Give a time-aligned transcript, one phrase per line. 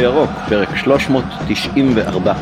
[0.00, 2.32] בירוק, פרק 394.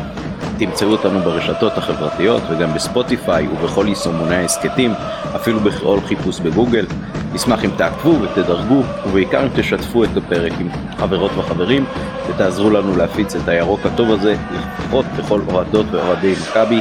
[0.58, 4.92] תמצאו אותנו ברשתות החברתיות וגם בספוטיפיי ובכל יישומוני ההסכתים,
[5.36, 6.86] אפילו בכל חיפוש בגוגל.
[7.32, 10.68] נשמח אם תעקבו ותדרגו, ובעיקר אם תשתפו את הפרק עם
[10.98, 11.84] חברות וחברים,
[12.28, 16.80] ותעזרו לנו להפיץ את הירוק הטוב הזה, לפחות לכל אוהדות ואוהדי מכבי.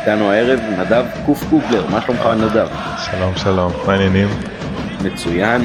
[0.00, 2.68] איתנו הערב נדב קוף קוגלר, מה שלומך נדב?
[2.98, 4.28] שלום שלום, מה העניינים?
[5.02, 5.64] מצוין.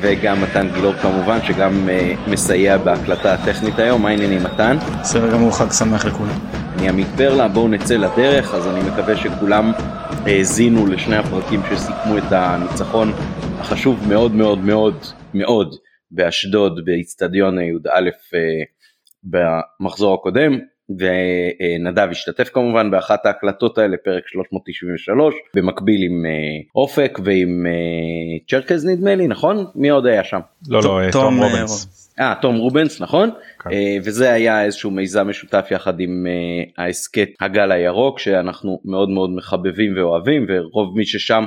[0.00, 4.76] וגם מתן גילור כמובן שגם uh, מסייע בהקלטה הטכנית היום, מה העניינים מתן?
[5.00, 6.38] בסדר גמור, חג שמח לכולם.
[6.78, 9.72] אני עמית פרלה, בואו נצא לדרך, אז אני מקווה שכולם
[10.26, 13.12] האזינו לשני הפרקים שסיכמו את הניצחון
[13.58, 14.94] החשוב מאוד מאוד מאוד
[15.34, 15.74] מאוד
[16.10, 18.36] באשדוד באיצטדיון י"א uh,
[19.24, 20.58] במחזור הקודם,
[20.90, 26.30] ונדב השתתף כמובן באחת ההקלטות האלה פרק 393 במקביל עם אה,
[26.74, 32.08] אופק ועם אה, צ'רקז נדמה לי נכון מי עוד היה שם לא לא תום רובנס.
[32.20, 33.70] אה תום רובנס נכון כן.
[34.04, 36.26] וזה היה איזשהו מיזם משותף יחד עם
[36.78, 41.44] ההסכת הגל הירוק שאנחנו מאוד מאוד מחבבים ואוהבים ורוב מי ששם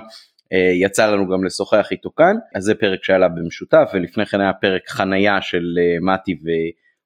[0.82, 4.54] יצא לנו גם לשוחח איתו כאן אז זה פרק שהיה לה במשותף ולפני כן היה
[4.54, 5.64] פרק חנייה של
[6.02, 6.36] מתי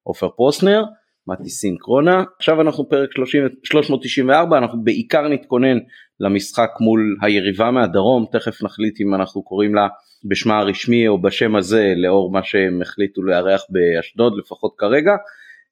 [0.05, 0.83] ועופר פרוסנר.
[1.27, 2.23] מתי סינקרונה.
[2.37, 5.77] עכשיו אנחנו פרק 30, 394 אנחנו בעיקר נתכונן
[6.19, 9.87] למשחק מול היריבה מהדרום תכף נחליט אם אנחנו קוראים לה
[10.29, 15.11] בשמה הרשמי או בשם הזה לאור מה שהם החליטו לארח באשדוד לפחות כרגע.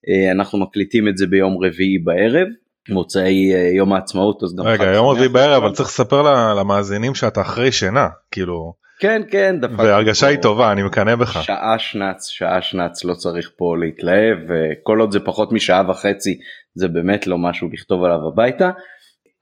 [0.10, 2.48] אה, אנחנו מקליטים את זה ביום רביעי בערב
[2.90, 7.42] מוצאי אה, יום העצמאות אז גם רגע יום רביעי בערב אבל צריך לספר למאזינים שאתה
[7.42, 12.62] אחרי שינה כאילו כן כן דפקתי והרגשה היא טובה אני מקנא בך שעה שנץ שעה
[12.62, 16.40] שנץ לא צריך פה להתלהב וכל עוד זה פחות משעה וחצי
[16.76, 18.72] זה באמת לא משהו לכתוב עליו הביתה.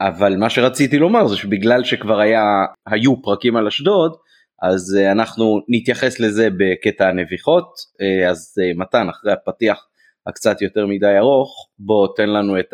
[0.01, 2.43] אבל מה שרציתי לומר זה שבגלל שכבר היה
[2.87, 4.15] היו פרקים על אשדוד
[4.61, 9.87] אז uh, אנחנו נתייחס לזה בקטע הנביחות uh, אז uh, מתן אחרי הפתיח
[10.27, 12.73] הקצת יותר מדי ארוך בוא תן לנו את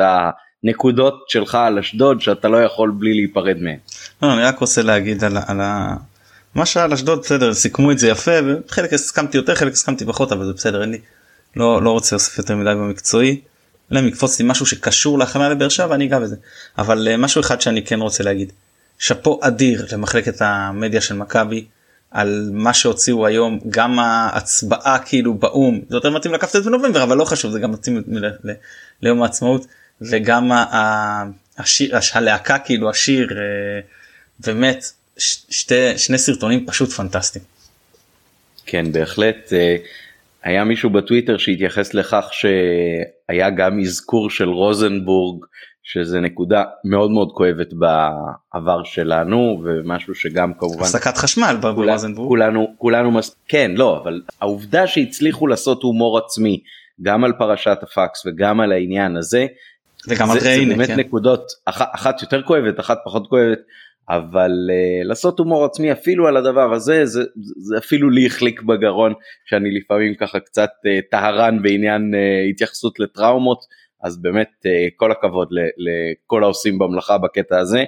[0.63, 3.77] הנקודות שלך על אשדוד שאתה לא יכול בלי להיפרד מהן.
[4.21, 5.61] לא, אני רק רוצה להגיד על, על,
[6.57, 10.45] מה שעל אשדוד בסדר סיכמו את זה יפה וחלק הסכמתי יותר חלק הסכמתי פחות אבל
[10.45, 10.99] זה בסדר אין לי
[11.55, 13.41] לא לא רוצה להוסיף יותר מדי במקצועי.
[13.91, 16.35] אלא אם יקפוץ לי משהו שקשור להכנה לבאר שבע אני אגע בזה
[16.77, 18.51] אבל uh, משהו אחד שאני כן רוצה להגיד
[18.99, 21.65] שאפו אדיר למחלקת המדיה של מכבי
[22.11, 27.25] על מה שהוציאו היום גם ההצבעה כאילו באו"ם זה יותר מתאים זה בנובמבר אבל לא
[27.25, 28.03] חשוב זה גם מתאים
[29.01, 29.67] ליום העצמאות
[30.01, 30.51] וגם
[31.57, 33.79] השיר הלהקה כאילו השיר אה,
[34.39, 37.45] באמת שתי, שני סרטונים פשוט פנטסטיים.
[38.65, 39.75] כן בהחלט אה,
[40.43, 45.45] היה מישהו בטוויטר שהתייחס לכך שהיה גם אזכור של רוזנבורג
[45.83, 53.11] שזה נקודה מאוד מאוד כואבת בעבר שלנו ומשהו שגם כמובן הפסקת חשמל ברוזנבורג כולנו כולנו
[53.11, 53.35] מס...
[53.47, 56.59] כן לא אבל העובדה שהצליחו לעשות הומור עצמי
[57.01, 59.45] גם על פרשת הפקס וגם על העניין הזה
[60.07, 60.99] וגם על ריינה, זה באמת כן.
[60.99, 63.59] נקודות אחת, אחת יותר כואבת אחת פחות כואבת
[64.09, 67.23] אבל uh, לעשות הומור עצמי אפילו על הדבר הזה זה,
[67.57, 69.13] זה אפילו לי החליק בגרון
[69.45, 73.59] שאני לפעמים ככה קצת uh, טהרן בעניין uh, התייחסות לטראומות
[74.03, 75.47] אז באמת uh, כל הכבוד
[75.77, 77.83] לכל העושים במלאכה בקטע הזה.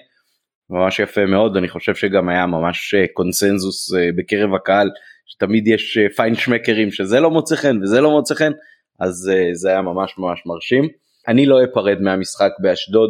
[0.69, 4.89] ממש יפה מאוד אני חושב שגם היה ממש uh, קונסנזוס uh, בקרב הקהל
[5.25, 8.51] שתמיד יש uh, פיינשמקרים שזה לא מוצא חן וזה לא מוצא חן
[8.99, 10.87] אז uh, זה היה ממש ממש מרשים.
[11.27, 13.09] אני לא אפרד מהמשחק באשדוד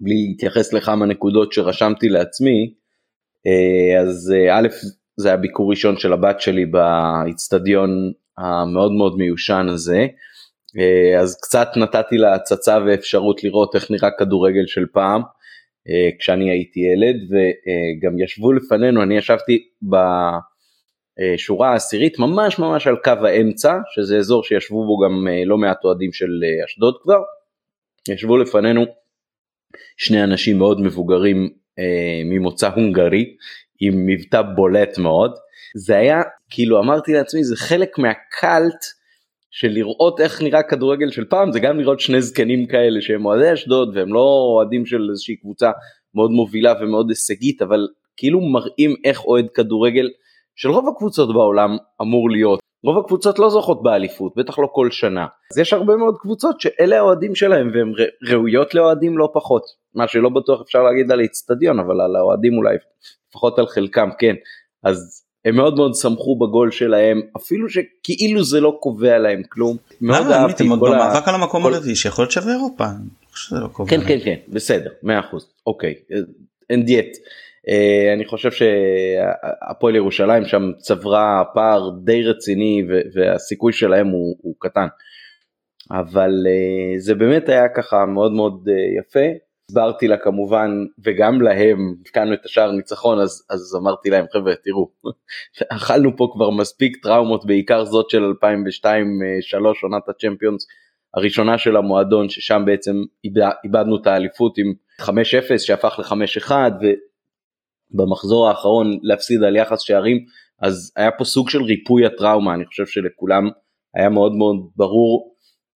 [0.00, 2.74] בלי להתייחס לכמה נקודות שרשמתי לעצמי,
[3.46, 4.68] אה, אז אה, א',
[5.16, 7.90] זה היה ביקור ראשון של הבת שלי באיצטדיון
[8.38, 10.06] המאוד מאוד מיושן הזה,
[10.78, 15.22] אה, אז קצת נתתי לה הצצה ואפשרות לראות איך נראה כדורגל של פעם,
[16.18, 23.78] כשאני הייתי ילד, וגם ישבו לפנינו, אני ישבתי בשורה העשירית ממש ממש על קו האמצע,
[23.94, 26.30] שזה אזור שישבו בו גם לא מעט אוהדים של
[26.64, 27.22] אשדוד כבר,
[28.08, 28.86] ישבו לפנינו
[29.96, 33.36] שני אנשים מאוד מבוגרים אה, ממוצא הונגרי
[33.80, 35.32] עם מבטא בולט מאוד.
[35.76, 38.84] זה היה כאילו אמרתי לעצמי זה חלק מהקאלט
[39.50, 43.52] של לראות איך נראה כדורגל של פעם זה גם לראות שני זקנים כאלה שהם אוהדי
[43.52, 45.70] אשדוד והם לא אוהדים של איזושהי קבוצה
[46.14, 50.08] מאוד מובילה ומאוד הישגית אבל כאילו מראים איך אוהד כדורגל
[50.56, 55.26] של רוב הקבוצות בעולם אמור להיות רוב הקבוצות לא זוכות באליפות, בטח לא כל שנה.
[55.52, 57.92] אז יש הרבה מאוד קבוצות שאלה האוהדים שלהם והן
[58.30, 59.62] ראויות לאוהדים לא פחות.
[59.94, 62.76] מה שלא בטוח אפשר להגיד על האיצטדיון, אבל על האוהדים אולי,
[63.28, 64.34] לפחות על חלקם כן.
[64.82, 69.76] אז הם מאוד מאוד שמחו בגול שלהם, אפילו שכאילו זה לא קובע להם כלום.
[70.00, 70.96] מאוד אהבתי את כל ה...
[70.96, 72.84] במאבק על המקום הרביעי שיכול להיות שווה אירופה.
[73.52, 75.06] לא כן כן כן בסדר 100%
[75.66, 75.94] אוקיי
[76.70, 77.06] אין דיאט.
[77.68, 82.82] Uh, אני חושב שהפועל ירושלים שם צברה פער די רציני
[83.14, 84.86] והסיכוי שלהם הוא, הוא קטן.
[85.90, 89.26] אבל uh, זה באמת היה ככה מאוד מאוד uh, יפה.
[89.70, 90.70] הסברתי לה כמובן
[91.04, 94.90] וגם להם הבקענו את השער ניצחון אז, אז אמרתי להם חבר'ה תראו
[95.76, 98.32] אכלנו פה כבר מספיק טראומות בעיקר זאת של
[98.84, 98.86] 2002-2003
[99.82, 100.66] עונת הצ'מפיונס
[101.14, 102.92] הראשונה של המועדון ששם בעצם
[103.64, 105.04] איבדנו את האליפות עם 5-0
[105.58, 106.52] שהפך ל-5-1
[107.92, 110.24] ובמחזור האחרון להפסיד על יחס שערים
[110.62, 113.48] אז היה פה סוג של ריפוי הטראומה אני חושב שלכולם
[113.94, 115.34] היה מאוד מאוד ברור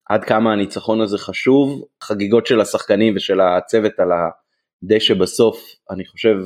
[0.08, 5.58] עד כמה הניצחון הזה חשוב חגיגות של השחקנים ושל הצוות על הדשא בסוף
[5.90, 6.37] אני חושב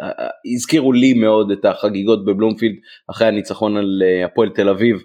[0.00, 2.76] אה, אה, הזכירו לי מאוד את החגיגות בבלומפילד
[3.10, 5.02] אחרי הניצחון על אה, הפועל תל אביב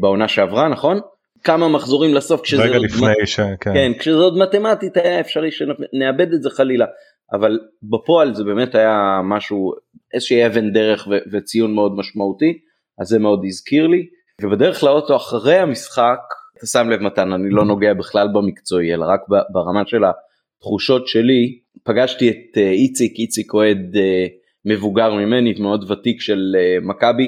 [0.00, 1.00] בעונה שעברה נכון?
[1.44, 3.28] כמה מחזורים לסוף כשזה רגע לפני מת...
[3.28, 3.40] ש...
[3.40, 3.74] כן.
[3.74, 6.86] כן כשזה עוד מתמטית היה אפשרי שנאבד את זה חלילה
[7.32, 9.72] אבל בפועל זה באמת היה משהו
[10.14, 11.16] איזושהי אבן דרך ו...
[11.32, 12.58] וציון מאוד משמעותי
[13.00, 14.06] אז זה מאוד הזכיר לי.
[14.42, 16.18] ובדרך לאוטו אחרי המשחק
[16.58, 19.20] אתה שם לב מתן אני לא נוגע בכלל במקצועי אלא רק
[19.52, 21.58] ברמה של התחושות שלי.
[21.84, 24.26] פגשתי את אה, איציק איציק אוהד אה,
[24.64, 27.26] מבוגר ממני מאוד ותיק של אה, מכבי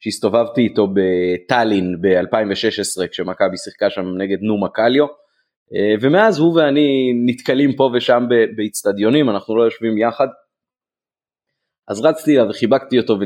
[0.00, 5.06] שהסתובבתי איתו בטאלין ב-2016 כשמכבי שיחקה שם נגד נומה קליו
[6.00, 8.24] ומאז הוא ואני נתקלים פה ושם
[8.56, 10.26] באיצטדיונים אנחנו לא יושבים יחד
[11.88, 13.18] אז רצתי אליו וחיבקתי אותו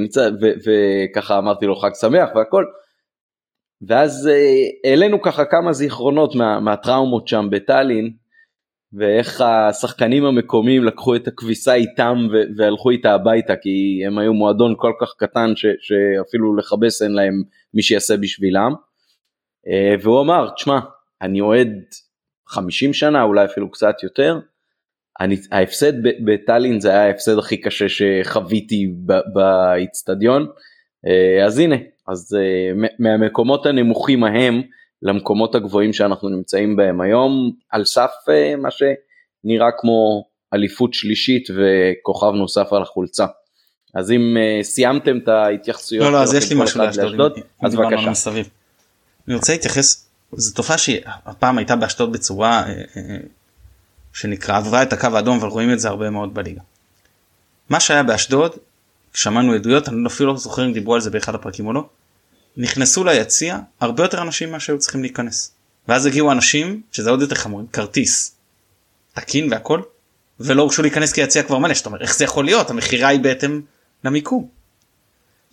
[0.65, 2.65] וככה אמרתי לו חג שמח והכל
[3.87, 8.13] ואז אה, העלינו ככה כמה זיכרונות מה, מהטראומות שם בטאלין
[8.93, 12.17] ואיך השחקנים המקומיים לקחו את הכביסה איתם
[12.57, 17.43] והלכו איתה הביתה כי הם היו מועדון כל כך קטן ש, שאפילו לכבס אין להם
[17.75, 18.73] מי שיעשה בשבילם.
[19.69, 20.79] אה, והוא אמר תשמע
[21.23, 21.85] אני אוהד
[22.49, 24.39] 50 שנה אולי אפילו קצת יותר.
[25.21, 28.93] אני, ההפסד בטאלין זה היה ההפסד הכי קשה שחוויתי
[29.35, 30.47] באיצטדיון
[31.07, 31.77] אה, אז הנה
[32.09, 34.63] אז uh, מהמקומות הנמוכים ההם
[35.03, 40.25] למקומות הגבוהים שאנחנו נמצאים בהם היום על סף uh, מה שנראה כמו
[40.55, 43.27] אליפות שלישית וכוכב נוסף על החולצה.
[43.95, 48.31] אז אם סיימתם את ההתייחסויות לא לא אז יש לי משהו לאשדוד אז בבקשה.
[49.29, 50.04] אני רוצה להתייחס
[50.37, 52.65] זו תופעה שהפעם הייתה באשדוד בצורה
[54.13, 56.61] שנקרא עברה את הקו האדום אבל רואים את זה הרבה מאוד בליגה.
[57.71, 58.53] מה שהיה באשדוד
[59.15, 61.89] שמענו עדויות אני אפילו לא זוכר אם דיברו על זה באחד הפרקים או לא.
[62.57, 65.53] נכנסו ליציע הרבה יותר אנשים ממה שהיו צריכים להיכנס.
[65.89, 68.35] ואז הגיעו אנשים שזה עוד יותר חמור כרטיס
[69.13, 69.81] תקין והכל
[70.41, 73.21] ולא הורשו להיכנס כי היציע כבר מלא שאתה אומר איך זה יכול להיות המכירה היא
[73.21, 73.61] בהתאם
[74.05, 74.49] למיקום.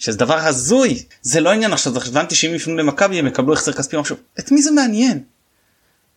[0.01, 3.97] שזה דבר הזוי זה לא עניין עכשיו הבנתי שאם יפנו למכבי הם יקבלו החזר כספי
[3.97, 5.23] משהו את מי זה מעניין.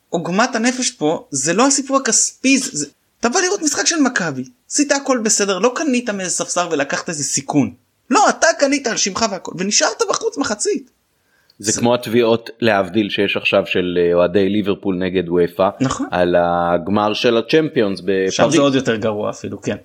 [0.09, 2.87] עוגמת הנפש פה זה לא הסיפור הכספי זה,
[3.21, 7.25] אתה בא לראות משחק של מכבי עשית הכל בסדר לא קנית מאיזה ספסר ולקחת איזה
[7.25, 7.75] סיכון
[8.11, 10.91] לא אתה קנית על שמך והכל ונשארת בחוץ מחצית.
[11.59, 16.37] זה, זה כמו התביעות להבדיל שיש עכשיו של אה, אוהדי ליברפול נגד וופא נכון על
[16.39, 18.33] הגמר של הצ'מפיונס בפריז.
[18.33, 19.77] שם זה עוד יותר גרוע אפילו כן.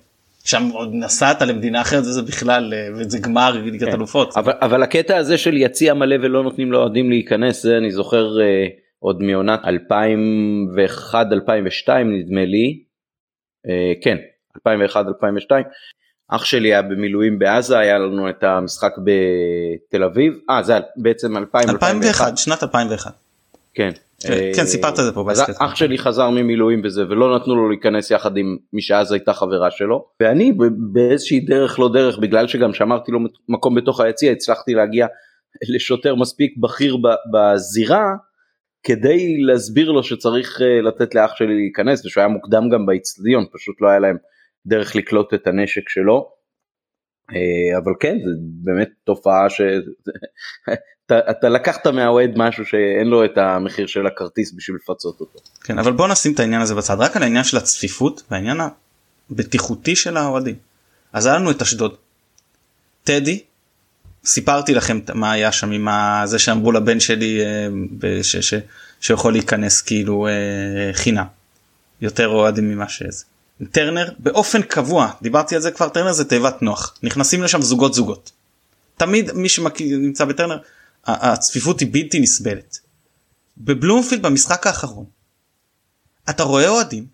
[0.50, 3.94] שם עוד נסעת למדינה אחרת וזה בכלל אה, וזה גמר ליגת כן.
[3.94, 4.36] אלופות.
[4.36, 8.66] אבל, אבל הקטע הזה של יציע מלא ולא נותנים לאוהדים להיכנס זה אני זוכר אה,
[8.98, 12.82] עוד מעונת 2001 2002 נדמה לי.
[13.68, 14.16] אה, כן
[14.56, 15.64] 2001 2002
[16.28, 20.32] אח שלי היה במילואים בעזה היה לנו את המשחק בתל אביב.
[20.50, 23.29] אה זה בעצם 2000, 2001 שנת 2001
[23.74, 23.90] כן.
[24.22, 27.56] כן, אה, כן סיפרת את זה פה אז אח שלי חזר ממילואים וזה ולא נתנו
[27.56, 30.04] לו להיכנס יחד עם מי שאז הייתה חברה שלו.
[30.20, 30.52] ואני
[30.92, 35.06] באיזושהי דרך לא דרך בגלל שגם שמרתי לו מקום בתוך היציע הצלחתי להגיע
[35.74, 36.96] לשוטר מספיק בכיר
[37.32, 38.14] בזירה
[38.82, 43.80] כדי להסביר לו שצריך אה, לתת לאח שלי להיכנס ושהוא היה מוקדם גם באיצטדיון פשוט
[43.80, 44.16] לא היה להם
[44.66, 46.30] דרך לקלוט את הנשק שלו.
[47.30, 48.30] אה, אבל כן זה
[48.64, 49.70] באמת תופעה שאתה
[51.12, 55.38] אתה לקחת מהאוהד משהו שאין לו את המחיר של הכרטיס בשביל לפצות אותו.
[55.64, 58.60] כן אבל בוא נשים את העניין הזה בצד רק על העניין של הצפיפות והעניין
[59.30, 60.54] הבטיחותי של האוהדים.
[61.12, 61.94] אז היה לנו את אשדוד.
[63.04, 63.40] טדי
[64.24, 65.88] סיפרתי לכם מה היה שם עם
[66.24, 68.54] זה שאמרו לבן שלי אה, ש, ש,
[69.00, 70.32] שיכול להיכנס כאילו אה,
[70.92, 71.26] חינם.
[72.00, 73.24] יותר אוהדים ממה שזה.
[73.70, 78.30] טרנר באופן קבוע דיברתי על זה כבר טרנר זה תיבת נוח נכנסים לשם זוגות זוגות.
[78.96, 80.58] תמיד מי שנמצא בטרנר
[81.04, 82.78] הצפיפות היא בלתי נסבלת.
[83.58, 85.04] בבלומפילד במשחק האחרון
[86.30, 87.06] אתה רואה אוהדים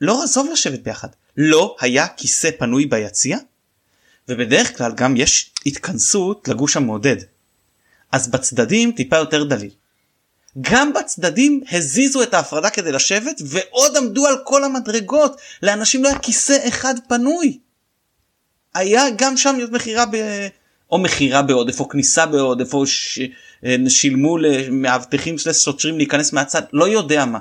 [0.00, 3.38] לא עזוב לשבת ביחד לא היה כיסא פנוי ביציע
[4.28, 7.16] ובדרך כלל גם יש התכנסות לגוש המעודד.
[8.12, 9.70] אז בצדדים טיפה יותר דליל.
[10.60, 16.18] גם בצדדים הזיזו את ההפרדה כדי לשבת ועוד עמדו על כל המדרגות לאנשים לא היה
[16.18, 17.58] כיסא אחד פנוי.
[18.74, 20.04] היה גם שם מכירה
[20.90, 23.20] או מכירה בעודף או כניסה בעודף או ש...
[23.64, 27.38] אה, שילמו למאבטחים של שוטרים להיכנס מהצד לא יודע מה.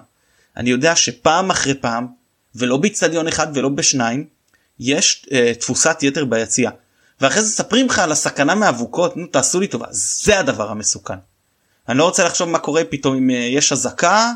[0.57, 2.07] אני יודע שפעם אחרי פעם
[2.55, 4.25] ולא באיצטדיון אחד ולא בשניים
[4.79, 6.71] יש uh, תפוסת יתר ביציאה.
[7.21, 11.13] ואחרי זה ספרים לך על הסכנה מאבוקות נו תעשו לי טובה זה הדבר המסוכן.
[11.89, 14.31] אני לא רוצה לחשוב מה קורה פתאום אם uh, יש אזעקה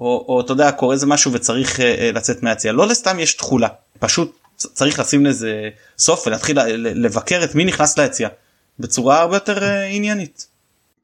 [0.00, 3.34] או, או אתה יודע קורה איזה משהו וצריך uh, uh, לצאת מהיציאה לא לסתם יש
[3.34, 3.68] תכולה
[3.98, 5.68] פשוט צריך לשים לזה
[5.98, 8.28] סוף ולהתחיל לבקר את מי נכנס ליציאה
[8.78, 10.46] בצורה הרבה יותר uh, עניינית.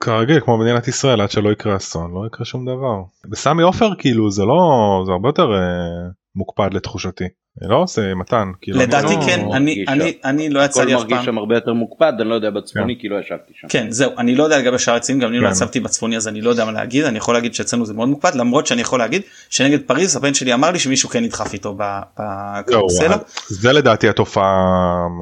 [0.01, 3.03] כרגיל כמו מדינת ישראל עד שלא יקרה אסון לא יקרה שום דבר.
[3.25, 7.25] בסמי עופר כאילו זה לא זה הרבה יותר uh, מוקפד לתחושתי.
[7.63, 9.23] לא עושה מתן כאילו לדעתי לא...
[9.27, 12.29] כן אני אני אני לא יצא לי אף מרגיש פעם שם הרבה יותר מוקפד אני
[12.29, 13.01] לא יודע בצפוני כן.
[13.01, 13.69] כי לא ישבתי שם.
[13.69, 15.53] כן זהו אני לא יודע לגבי שאר היציאים גם אני לא כן.
[15.53, 18.35] יצבתי בצפוני אז אני לא יודע מה להגיד אני יכול להגיד שאצלנו זה מאוד מוקפד
[18.35, 21.77] למרות שאני יכול להגיד שנגד פריז הבן שלי אמר לי שמישהו כן נדחף איתו
[22.19, 23.17] בקרוסלה.
[23.49, 24.67] זה לדעתי התופעה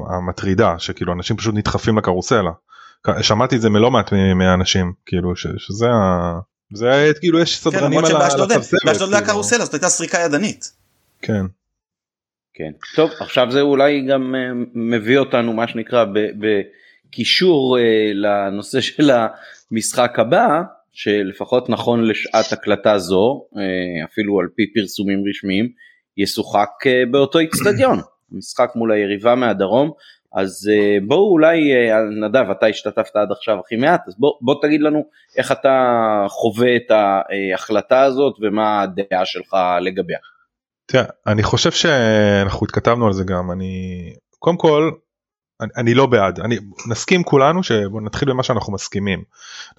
[0.09, 2.51] המטרידה שכאילו אנשים פשוט נדחפים לקרוסלה.
[3.21, 6.39] שמעתי את זה מלא מעט מהאנשים כאילו ש, שזה ה...
[6.73, 9.33] זה כאילו יש כן, סדרנים למרות על הספסלת, באשדוד לא היה כאילו.
[9.33, 10.78] קרוסלה זאת הייתה סריקה ידנית.
[11.21, 11.45] כן.
[12.59, 12.71] כן.
[12.95, 16.05] טוב עכשיו זה אולי גם אה, מביא אותנו מה שנקרא
[16.39, 19.11] בקישור אה, לנושא של
[19.71, 20.61] המשחק הבא
[20.91, 25.69] שלפחות נכון לשעת הקלטה זו אה, אפילו על פי פרסומים רשמיים
[26.17, 26.69] ישוחק
[27.11, 27.99] באותו איצטדיון
[28.37, 29.91] משחק מול היריבה מהדרום
[30.33, 30.71] אז
[31.07, 31.71] בואו אולי
[32.21, 35.05] נדב אתה השתתפת עד עכשיו הכי מעט אז בוא, בוא תגיד לנו
[35.37, 40.17] איך אתה חווה את ההחלטה הזאת ומה הדעה שלך לגביה.
[40.91, 44.91] תראה, אני חושב שאנחנו התכתבנו על זה גם אני קודם כל
[45.61, 46.57] אני, אני לא בעד אני
[46.89, 49.23] נסכים כולנו שבוא נתחיל במה שאנחנו מסכימים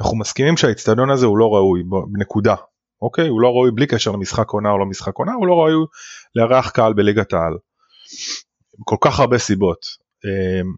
[0.00, 1.83] אנחנו מסכימים שהאיצטדיון הזה הוא לא ראוי
[2.19, 2.55] נקודה
[3.02, 5.87] אוקיי הוא לא ראוי בלי קשר למשחק עונה או לא משחק עונה הוא לא ראוי
[6.35, 7.59] לארח קהל בליגת העל.
[8.85, 9.87] כל כך הרבה סיבות.
[10.25, 10.75] אמ,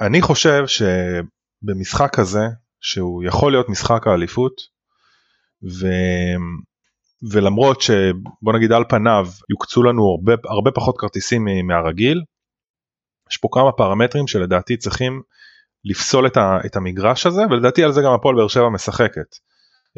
[0.00, 2.44] אני חושב שבמשחק כזה
[2.80, 4.60] שהוא יכול להיות משחק האליפות
[5.62, 5.86] ו...
[7.30, 12.22] ולמרות שבוא נגיד על פניו יוקצו לנו הרבה, הרבה פחות כרטיסים מהרגיל,
[13.30, 15.22] יש פה כמה פרמטרים שלדעתי צריכים
[15.84, 19.36] לפסול את, ה, את המגרש הזה ולדעתי על זה גם הפועל באר שבע משחקת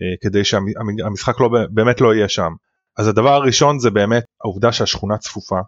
[0.03, 2.53] אה, כדי שהמשחק לא, באמת לא יהיה שם.
[2.99, 5.59] אז הדבר הראשון זה באמת העובדה שהשכונה צפופה.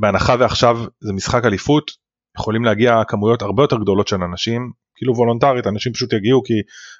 [0.00, 1.90] בהנחה ועכשיו זה משחק אליפות
[2.36, 6.54] יכולים להגיע כמויות הרבה יותר גדולות של אנשים כאילו וולונטרית אנשים פשוט יגיעו כי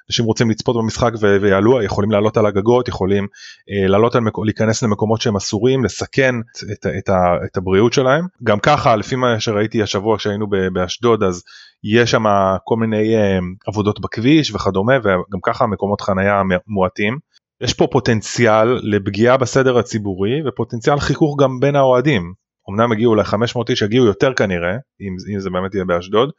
[0.09, 3.27] אנשים רוצים לצפות במשחק ו- ויעלו יכולים לעלות על הגגות יכולים
[3.71, 7.09] אה, לעלות על מקו, להיכנס למקומות שהם אסורים לסכן את, את, את,
[7.45, 11.43] את הבריאות שלהם גם ככה לפי מה שראיתי השבוע כשהיינו באשדוד אז
[11.83, 12.23] יש שם
[12.63, 17.17] כל מיני אה, עבודות בכביש וכדומה וגם ככה מקומות חנייה מועטים.
[17.61, 22.33] יש פה פוטנציאל לפגיעה בסדר הציבורי ופוטנציאל חיכוך גם בין האוהדים.
[22.69, 26.29] אמנם הגיעו ל-500 איש, יגיעו יותר כנראה, אם, אם זה באמת יהיה באשדוד,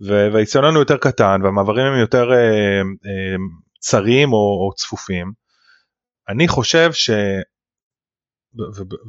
[0.00, 3.36] והאיצטדיון הוא יותר קטן והמעברים הם יותר אה, אה,
[3.80, 5.32] צרים או, או צפופים.
[6.28, 7.10] אני חושב ש...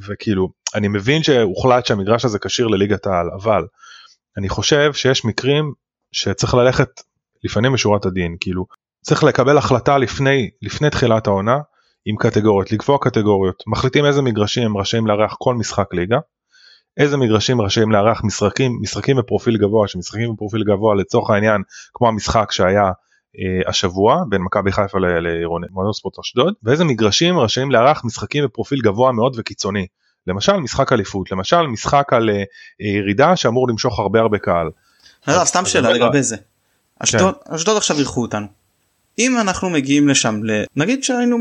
[0.08, 3.65] וכאילו, אני מבין שהוחלט שהמגרש הזה כשיר לליגת העל, אבל
[4.38, 5.74] אני חושב שיש מקרים
[6.12, 6.89] שצריך ללכת
[7.44, 8.65] לפנים משורת הדין, כאילו,
[9.01, 11.58] צריך לקבל החלטה לפני, לפני תחילת העונה
[12.06, 16.18] עם קטגוריות, לקבוע קטגוריות, מחליטים איזה מגרשים הם רשאים לארח כל משחק ליגה,
[16.98, 21.62] איזה מגרשים רשאים לארח משחקים, משחקים בפרופיל גבוה, שמשחקים בפרופיל גבוה לצורך העניין
[21.94, 22.92] כמו המשחק שהיה
[23.40, 29.12] אה, השבוע בין מכבי חיפה למועדון ספורט אשדוד, ואיזה מגרשים רשאים לארח משחקים בפרופיל גבוה
[29.12, 29.88] מאוד וקיצוני.
[30.28, 32.44] למשל משחק אליפות, למשל משחק על אה,
[32.80, 34.70] ירידה שאמור למשוך הרבה הרבה קהל.
[35.44, 36.36] סתם שאלה לגבי זה.
[37.00, 38.48] אשדוד אשדוד עכשיו אירחו אותנו.
[39.20, 40.40] אם אנחנו מגיעים לשם
[40.75, 41.38] נגיד שהיינו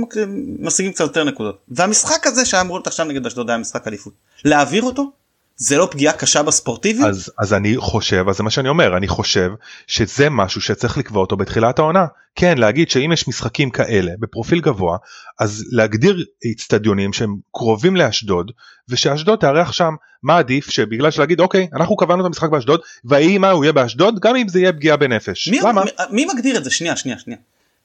[0.58, 4.12] משיגים קצת יותר נקודות והמשחק הזה שהיה אמור להיות עכשיו נגד אשדוד היה משחק אליפות
[4.44, 5.12] להעביר אותו
[5.56, 7.08] זה לא פגיעה קשה בספורטיביות?
[7.08, 9.50] אז, אז אני חושב, אז זה מה שאני אומר, אני חושב
[9.86, 12.06] שזה משהו שצריך לקבוע אותו בתחילת העונה.
[12.34, 14.96] כן, להגיד שאם יש משחקים כאלה בפרופיל גבוה,
[15.40, 18.50] אז להגדיר אצטדיונים שהם קרובים לאשדוד,
[18.88, 20.70] ושאשדוד תארח שם, מה עדיף?
[20.70, 24.48] שבגלל שלהגיד, אוקיי, אנחנו קבענו את המשחק באשדוד, ויהי מה הוא יהיה באשדוד, גם אם
[24.48, 25.48] זה יהיה פגיעה בנפש.
[25.48, 25.84] מי, למה?
[25.84, 26.70] מי, מי מגדיר את זה?
[26.70, 27.38] שנייה, שנייה, שנייה.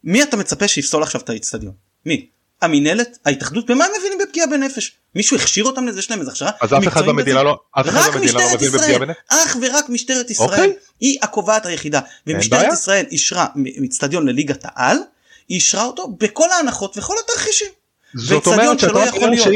[0.04, 1.74] מי אתה מצפה שיפסול עכשיו את האצטדיון?
[2.06, 2.30] מי?
[2.62, 4.92] המינהלת, ההתאחדות, במה הם מבינים בפגיעה בנפש?
[5.16, 6.00] מישהו הכשיר אותם לזה?
[6.00, 6.52] יש להם איזה הכשרה?
[6.62, 9.18] אז אף אחד במדינה לא, אף אחד במדינה לא מבין בפגיעה בנפש.
[9.30, 10.74] אך ורק משטרת ישראל אוקיי.
[11.00, 12.00] היא הקובעת היחידה.
[12.28, 12.74] ומשטרת.
[12.74, 13.46] ישראל אישרה
[13.86, 14.98] אצטדיון לליגת העל,
[15.48, 17.68] היא אישרה אותו בכל ההנחות וכל התרחישים.
[18.16, 19.48] זאת אומרת שאתה אומר יכול להיות.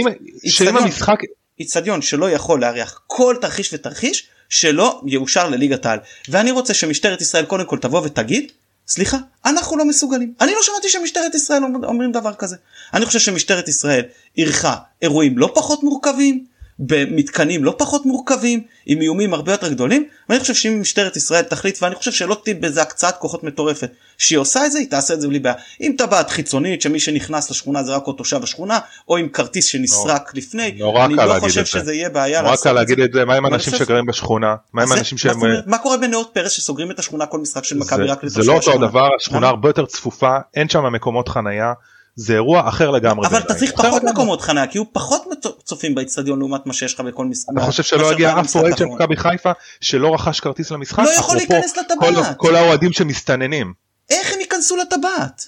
[0.47, 1.17] שאם- המשחק,
[1.59, 5.99] איצטדיון שלא יכול לארח כל תרחיש ותרחיש שלא יאושר לליגת העל.
[6.29, 8.51] ואני רוצה שמשטרת ישראל קודם כל תבוא ותגיד
[8.87, 10.33] סליחה אנחנו לא מסוגלים.
[10.41, 12.55] אני לא שמעתי שמשטרת ישראל אומר- אומרים דבר כזה.
[12.93, 14.03] אני חושב שמשטרת ישראל
[14.37, 16.45] אירחה אירועים לא פחות מורכבים
[16.79, 21.83] במתקנים לא פחות מורכבים עם איומים הרבה יותר גדולים ואני חושב שאם משטרת ישראל תחליט
[21.83, 25.21] ואני חושב שלא תהיה בזה הקצאת כוחות מטורפת שהיא עושה את זה היא תעשה את
[25.21, 29.17] זה בלי בעיה עם טבעת חיצונית שמי שנכנס לשכונה זה רק עוד תושב השכונה או
[29.17, 31.65] עם כרטיס שנסרק לפני נורא אני לא חושב זה.
[31.65, 33.05] שזה יהיה בעיה נורא קל להגיד זה.
[33.05, 35.67] את זה מה עם אנשים חושב- שגרים בשכונה מה עם זה- אנשים שהם אומרת?
[35.67, 38.47] מה קורה בנאות פרס שסוגרים את השכונה כל משחק של מכבי זה- רק זה לתושבי
[38.47, 38.87] לא אותו השכונה?
[38.87, 39.47] דבר השכונה למה?
[39.47, 41.73] הרבה יותר צפופה אין שם מקומות חנייה
[42.15, 43.27] זה אירוע אחר לגמרי.
[43.27, 43.53] אבל אתה.
[43.55, 44.03] צריך פחות.
[44.03, 45.23] מקומות חניה כי הוא פחות
[45.63, 47.49] צופים באצטדיון לעומת מה שיש לך בכל משחק.
[47.57, 48.85] אתה חושב שלא הגיע אף אוהד של.
[48.85, 49.51] מכבי חיפה
[49.81, 50.99] שלא רכש כרטיס למשחק?
[51.03, 52.37] לא יכול להיכנס לטבעת.
[52.37, 53.73] כל- האוהדים שמסתננים
[54.09, 55.47] איך הם ייכנסו לטבעת?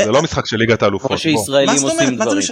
[0.00, 1.08] זה לא משחק של ליגת האלופות.
[1.08, 1.18] כמו.
[1.18, 2.00] שישראלים מה זאת אומרת?
[2.02, 2.42] עושים דברים.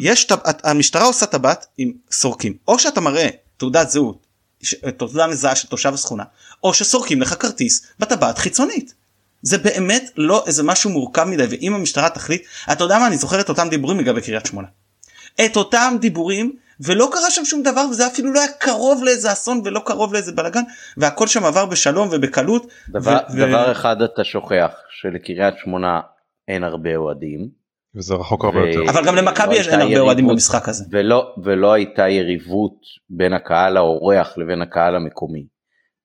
[0.00, 0.26] יש.
[0.64, 4.26] המשטרה עושה טבעת עם סורקים או שאתה מראה תעודת זהות
[4.96, 6.24] תעודה מזהה של תושב השכונה
[6.64, 8.94] או שסורקים לך כרטיס בטבעת חיצונית.
[9.42, 13.40] זה באמת לא איזה משהו מורכב מדי ואם המשטרה תחליט אתה יודע מה אני זוכר
[13.40, 14.68] את אותם דיבורים לגבי קריית שמונה.
[15.44, 19.60] את אותם דיבורים ולא קרה שם שום דבר וזה אפילו לא היה קרוב לאיזה אסון
[19.64, 20.62] ולא קרוב לאיזה בלאגן
[20.96, 22.66] והכל שם עבר בשלום ובקלות.
[22.88, 26.00] דבר, ו- דבר אחד אתה שוכח שלקריית שמונה
[26.48, 27.48] אין הרבה אוהדים
[27.96, 28.90] וזה רחוק הרבה ו- יותר.
[28.90, 30.32] אבל גם למכבי לא יש- אין הרבה אוהדים יריבות.
[30.32, 30.84] במשחק הזה.
[30.90, 32.74] ולא, ולא הייתה יריבות
[33.10, 35.46] בין הקהל האורח לבין הקהל המקומי.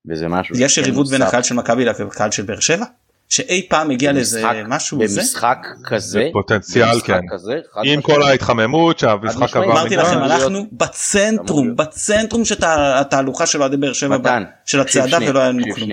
[0.10, 1.22] וזה משהו יש יריבות בין.
[1.22, 2.86] הקהל של מכבי לקהל של באר שבע?
[3.30, 5.20] שאי פעם הגיע לאיזה במשחק- משהו זה?
[5.22, 7.22] במשחק כזה, פוטנציאל, במשחק כן.
[7.30, 8.02] כזה, עם.
[8.02, 9.56] כל ההתחממות שהמשחק.
[9.58, 9.66] עבר.
[9.72, 9.96] אמרתי.
[9.96, 11.76] לכם אנחנו בצנטרום.
[11.76, 14.18] בצנטרום של תה- התהלוכה של אוהדי באר שבע
[14.66, 15.90] של הצעדה ולא היה לנו כלום.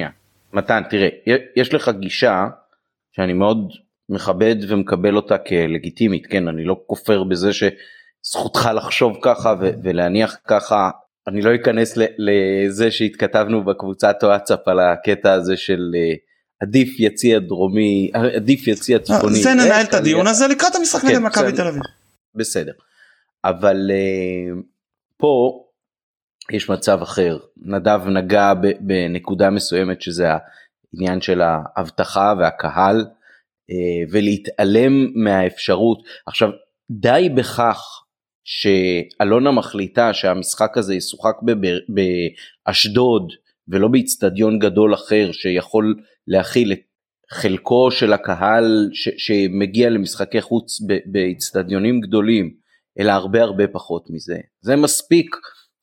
[0.52, 1.08] מתן תראה
[1.56, 2.44] יש לך גישה
[3.16, 3.68] שאני מאוד
[4.08, 10.90] מכבד ומקבל אותה כלגיטימית כן אני לא כופר בזה שזכותך לחשוב ככה ולהניח ככה
[11.28, 16.14] אני לא אכנס לזה שהתכתבנו בקבוצת וואטסאפ על הקטע הזה של אה,
[16.60, 19.38] עדיף יציע דרומי עדיף יציע צפוני.
[19.38, 21.52] אה, זה ננהל את אה, הדיון הזה לקראת המשחק כן, נגד מכבי.
[21.52, 21.82] תל אביב.
[22.34, 22.72] בסדר.
[23.44, 24.62] אבל uh,
[25.16, 25.64] פה
[26.52, 27.38] יש מצב אחר.
[27.56, 33.74] נדב נגע בנקודה מסוימת שזה העניין של האבטחה והקהל uh,
[34.10, 35.98] ולהתעלם מהאפשרות.
[36.26, 36.48] עכשיו
[36.90, 38.04] די בכך
[38.44, 41.36] שאלונה מחליטה שהמשחק הזה ישוחק
[41.88, 43.32] באשדוד
[43.68, 45.94] ולא באיצטדיון גדול אחר שיכול
[46.28, 46.80] להכיל את
[47.32, 52.54] חלקו של הקהל ש, שמגיע למשחקי חוץ באיצטדיונים גדולים,
[52.98, 54.36] אלא הרבה הרבה פחות מזה.
[54.60, 55.36] זה מספיק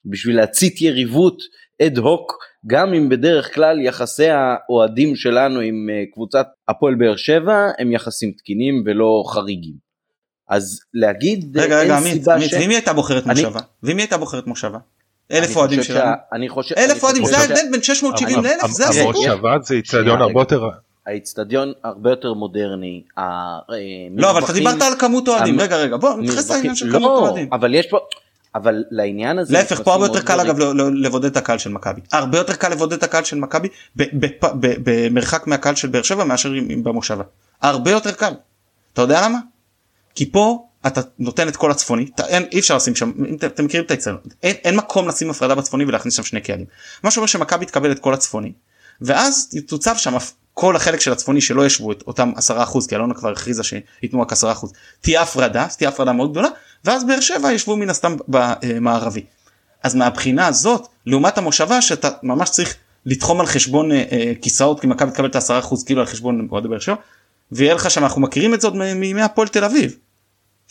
[0.06, 1.38] בשביל להצית יריבות
[1.82, 2.34] אד הוק,
[2.68, 8.32] גם אם בדרך כלל יחסי האוהדים שלנו עם אה, קבוצת הפועל באר שבע הם יחסים
[8.32, 9.76] תקינים ולא חריגים.
[10.50, 12.54] אז להגיד רגע אין רגע עמית, סיבה עמית, ש...
[12.54, 13.60] ואם היא הייתה בוחרת אני- מושבה?
[13.84, 14.80] ואם היא הייתה בוחרת מושבה?
[15.32, 16.12] אלף אוהדים שלנו.
[16.78, 19.10] אלף אוהדים זה ההבדל בין 670 אבל לאלף זה הסיפור.
[19.10, 20.42] המושבה זה איצטדיון הרבה.
[20.42, 20.64] יותר
[21.08, 23.02] האיצטדיון הרבה יותר מודרני.
[23.18, 23.24] אה,
[24.18, 25.60] לא אבל אתה דיברת על כמות אוהדים.
[25.60, 27.50] רגע רגע בוא נתייחס לעניין של לא, כמות אוהדים.
[27.52, 27.98] אבל יש פה,
[28.56, 30.40] אבל לעניין הזה, להפך פה הרבה יותר קל.
[30.40, 33.38] אגב ל- ל- לבודד את הקהל של מכבי הרבה יותר קל לבודד את הקהל של
[33.40, 36.52] מכבי ב- ב- ב- במרחק מהקהל של באר שבע מאשר
[36.84, 37.24] במושבה
[37.62, 38.34] הרבה יותר קל.
[38.94, 39.38] אתה יודע למה?
[40.16, 43.66] כי פה אתה נותן את כל הצפוני אתה, אין, אי אפשר לשים שם אם אתם-
[43.66, 46.66] מכירים את האצטדיון אין, אין מקום לשים הפרדה בצפוני ולהכניס שם שני קהלים
[47.04, 48.52] מה שאומר שמכבי תקבל את כל הצפוני
[49.02, 50.18] ואז תוצב שם
[50.54, 54.34] כל החלק של הצפוני שלא ישבו את אותם 10% כי אלונה כבר הכריזה שייתנו רק
[54.34, 54.36] 10%
[55.02, 56.48] תהיה הפרדה תהיה הפרדה מאוד גדולה
[56.86, 59.24] ואז באר שבע ישבו מן הסתם במערבי.
[59.84, 64.88] אז מהבחינה הזאת לעומת המושבה שאתה ממש צריך לתחום על חשבון אה, אה, כיסאות כי
[64.88, 66.96] מכבי תקבל את ה-10% כאילו על חשבון אוהדי באר שבע
[67.52, 69.96] ויהיה לך שם אנחנו מכירים את זה עוד מימי הפועל תל אביב.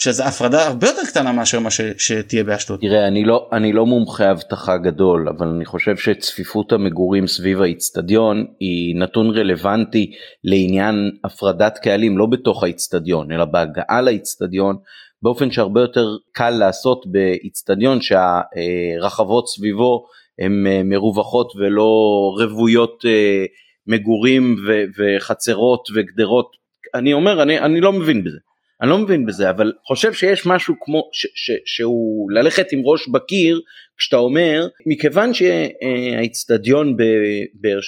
[0.03, 2.81] שזה הפרדה הרבה יותר קטנה מאשר מה ש, שתהיה באשדוד.
[2.81, 8.47] תראה, אני לא, אני לא מומחה אבטחה גדול, אבל אני חושב שצפיפות המגורים סביב האיצטדיון
[8.61, 10.13] היא נתון רלוונטי
[10.45, 14.77] לעניין הפרדת קהלים, לא בתוך האיצטדיון, אלא בהגעה לאיצטדיון,
[15.23, 20.07] באופן שהרבה יותר קל לעשות באיצטדיון שהרחבות סביבו
[20.39, 21.91] הן אה, מרווחות ולא
[22.39, 23.45] רוויות אה,
[23.87, 26.51] מגורים ו- וחצרות וגדרות.
[26.95, 28.39] אני אומר, אני, אני לא מבין בזה.
[28.83, 33.09] אני לא מבין בזה, אבל חושב שיש משהו כמו, ש, ש, שהוא ללכת עם ראש
[33.09, 33.61] בקיר,
[33.97, 36.97] כשאתה אומר, מכיוון שהאיצטדיון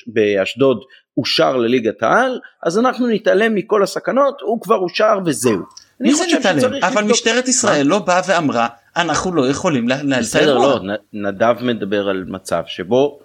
[0.07, 0.81] באשדוד
[1.17, 5.63] אושר לליגת העל, אז אנחנו נתעלם מכל הסכנות, הוא כבר אושר וזהו.
[6.01, 6.75] מי זה נתעלם?
[6.83, 10.59] אבל משטרת ישראל לא באה ואמרה אנחנו לא יכולים את בסדר.
[10.59, 10.81] לא,
[11.13, 13.21] נדב מדבר על מצב שבו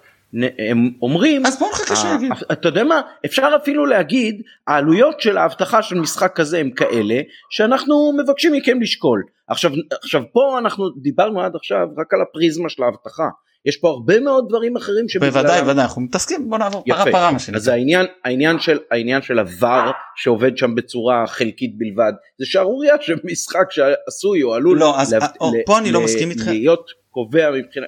[0.58, 2.32] הם אומרים אז בוא נחכה שיגיד.
[2.52, 8.12] אתה יודע מה אפשר אפילו להגיד העלויות של האבטחה של משחק כזה הם כאלה שאנחנו
[8.18, 9.70] מבקשים מכם לשקול עכשיו
[10.02, 13.28] עכשיו פה אנחנו דיברנו עד עכשיו רק על הפריזמה של האבטחה
[13.64, 15.32] יש פה הרבה מאוד דברים אחרים שבגללם...
[15.32, 17.60] בוודאי בוודאי אנחנו מתעסקים בוא נעבור פרה פרה מה שנקרא.
[17.60, 23.66] אז העניין העניין של העניין של הוואר שעובד שם בצורה חלקית בלבד זה שערורייה שמשחק
[23.70, 26.46] שעשוי או עלול לא, אז, לה, או, פה אני לא מסכים איתך.
[26.46, 27.86] להיות קובע מבחינה,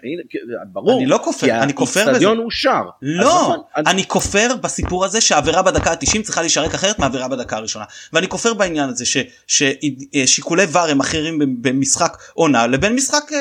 [0.73, 5.21] ברור, אני לא כופר, אני כופר בזה, האיצטדיון אושר, לא, נכון, אני כופר בסיפור הזה
[5.21, 9.05] שהעבירה בדקה ה-90 צריכה להישרק אחרת מהעבירה בדקה הראשונה, ואני כופר בעניין הזה
[9.47, 13.39] ששיקולי ור הם אחרים במשחק עונה לבין משחק אה,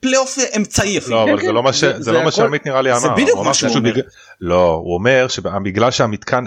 [0.00, 1.16] פלייאוף אה, אמצעי אפילו.
[1.16, 3.92] לא, אבל זה לא, לא מה שעמית נראה לי אמר, זה בדיוק מה שהוא אומר,
[4.40, 6.44] לא, הוא אומר שבגלל שהמתקן,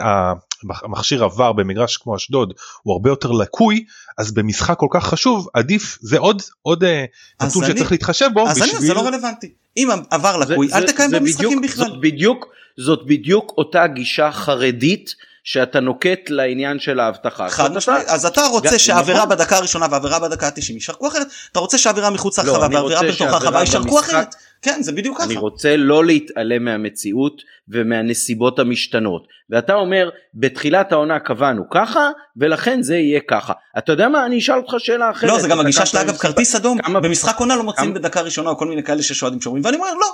[0.84, 3.86] המכשיר עבר במגרש כמו אשדוד הוא הרבה יותר לקוי
[4.17, 7.06] אז במשחק כל כך חשוב עדיף זה עוד עוד אה,
[7.41, 8.48] נתון שצריך להתחשב בו.
[8.48, 8.76] אז בשביל...
[8.76, 11.86] אני, זה לא רלוונטי אם עבר לקוי זה, אל תקיים בו משחקים בכלל.
[11.86, 12.46] זאת בדיוק,
[12.78, 15.15] זאת בדיוק אותה גישה חרדית
[15.47, 17.49] שאתה נוקט לעניין של האבטחה.
[17.49, 19.29] חד משמעית, אז אתה רוצה שהעבירה נכון.
[19.29, 23.27] בדקה הראשונה והעבירה בדקה ה-90 יישרקו אחרת, אתה רוצה שהעבירה מחוץ לא, לרחבה והעבירה בתוך
[23.27, 24.36] הרחבה יישרקו אחרת.
[24.62, 25.25] כן זה בדיוק ככה.
[25.25, 32.95] אני רוצה לא להתעלם מהמציאות ומהנסיבות המשתנות ואתה אומר בתחילת העונה קבענו ככה ולכן זה
[32.95, 35.29] יהיה ככה אתה יודע מה אני אשאל אותך שאלה אחרת.
[35.29, 38.57] לא זה גם הגישה שלה אגב כרטיס אדום במשחק עונה לא מוצאים בדקה ראשונה או
[38.57, 40.07] כל מיני כאלה שיש אוהדים שאומרים ואני אומר לא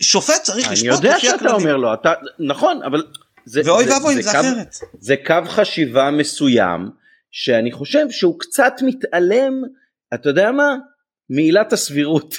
[0.00, 1.22] שופט צריך לשפוט לפי הכללים.
[1.22, 3.02] אני יודע שאתה אומר לו אתה נכון אבל
[3.46, 4.76] זה, ואוי ואבוי אם זה אחרת.
[5.00, 6.90] זה קו חשיבה מסוים
[7.30, 9.52] שאני חושב שהוא קצת מתעלם
[10.14, 10.76] אתה יודע מה
[11.30, 12.34] מעילת הסבירות.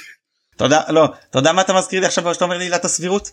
[0.56, 3.30] אתה יודע לא אתה יודע מה אתה מזכיר לי עכשיו שאתה אומר לי עילת הסבירות?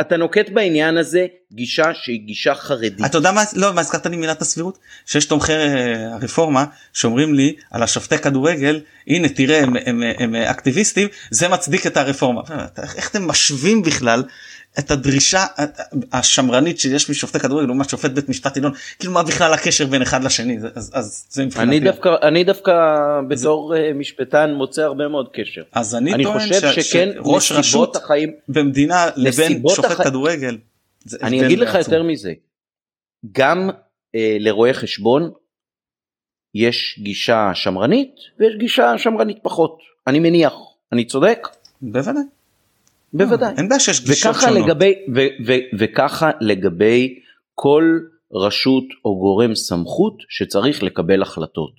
[0.00, 3.04] אתה נוקט בעניין הזה גישה שהיא גישה חרדית.
[3.06, 7.56] אתה יודע מה לא מה הזכרת לי מילת הסבירות שיש תומכי אה, הרפורמה שאומרים לי
[7.70, 12.40] על השופטי כדורגל הנה תראה הם, הם, הם, הם אקטיביסטים זה מצדיק את הרפורמה
[12.96, 14.22] איך אתם משווים בכלל
[14.78, 15.46] את הדרישה
[16.12, 20.24] השמרנית שיש משופטי כדורגל לעומת שופט בית משפט עליון כאילו מה בכלל הקשר בין אחד
[20.24, 21.76] לשני אז, אז זה מבחינתי.
[21.76, 22.72] אני דווקא אני דווקא
[23.28, 23.80] בתור זה...
[23.80, 25.62] אה, משפטן מוצא הרבה מאוד קשר.
[25.72, 30.02] אז אני, אני טוען חושב ש, שכן ראש רשות החיים במדינה לבין שופט הח...
[30.02, 30.58] כדורגל.
[31.22, 32.32] אני אגיד לך יותר מזה
[33.32, 33.70] גם
[34.14, 35.30] אה, לרואי חשבון
[36.54, 40.54] יש גישה שמרנית ויש גישה שמרנית פחות אני מניח
[40.92, 41.48] אני צודק?
[41.82, 42.22] בוודאי.
[43.12, 43.54] בוודאי.
[43.56, 44.66] אין בעיה שיש גישות שונות.
[44.66, 47.18] לגבי, ו, ו, וככה לגבי
[47.54, 47.98] כל
[48.32, 51.72] רשות או גורם סמכות שצריך לקבל החלטות.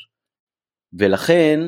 [0.93, 1.60] ולכן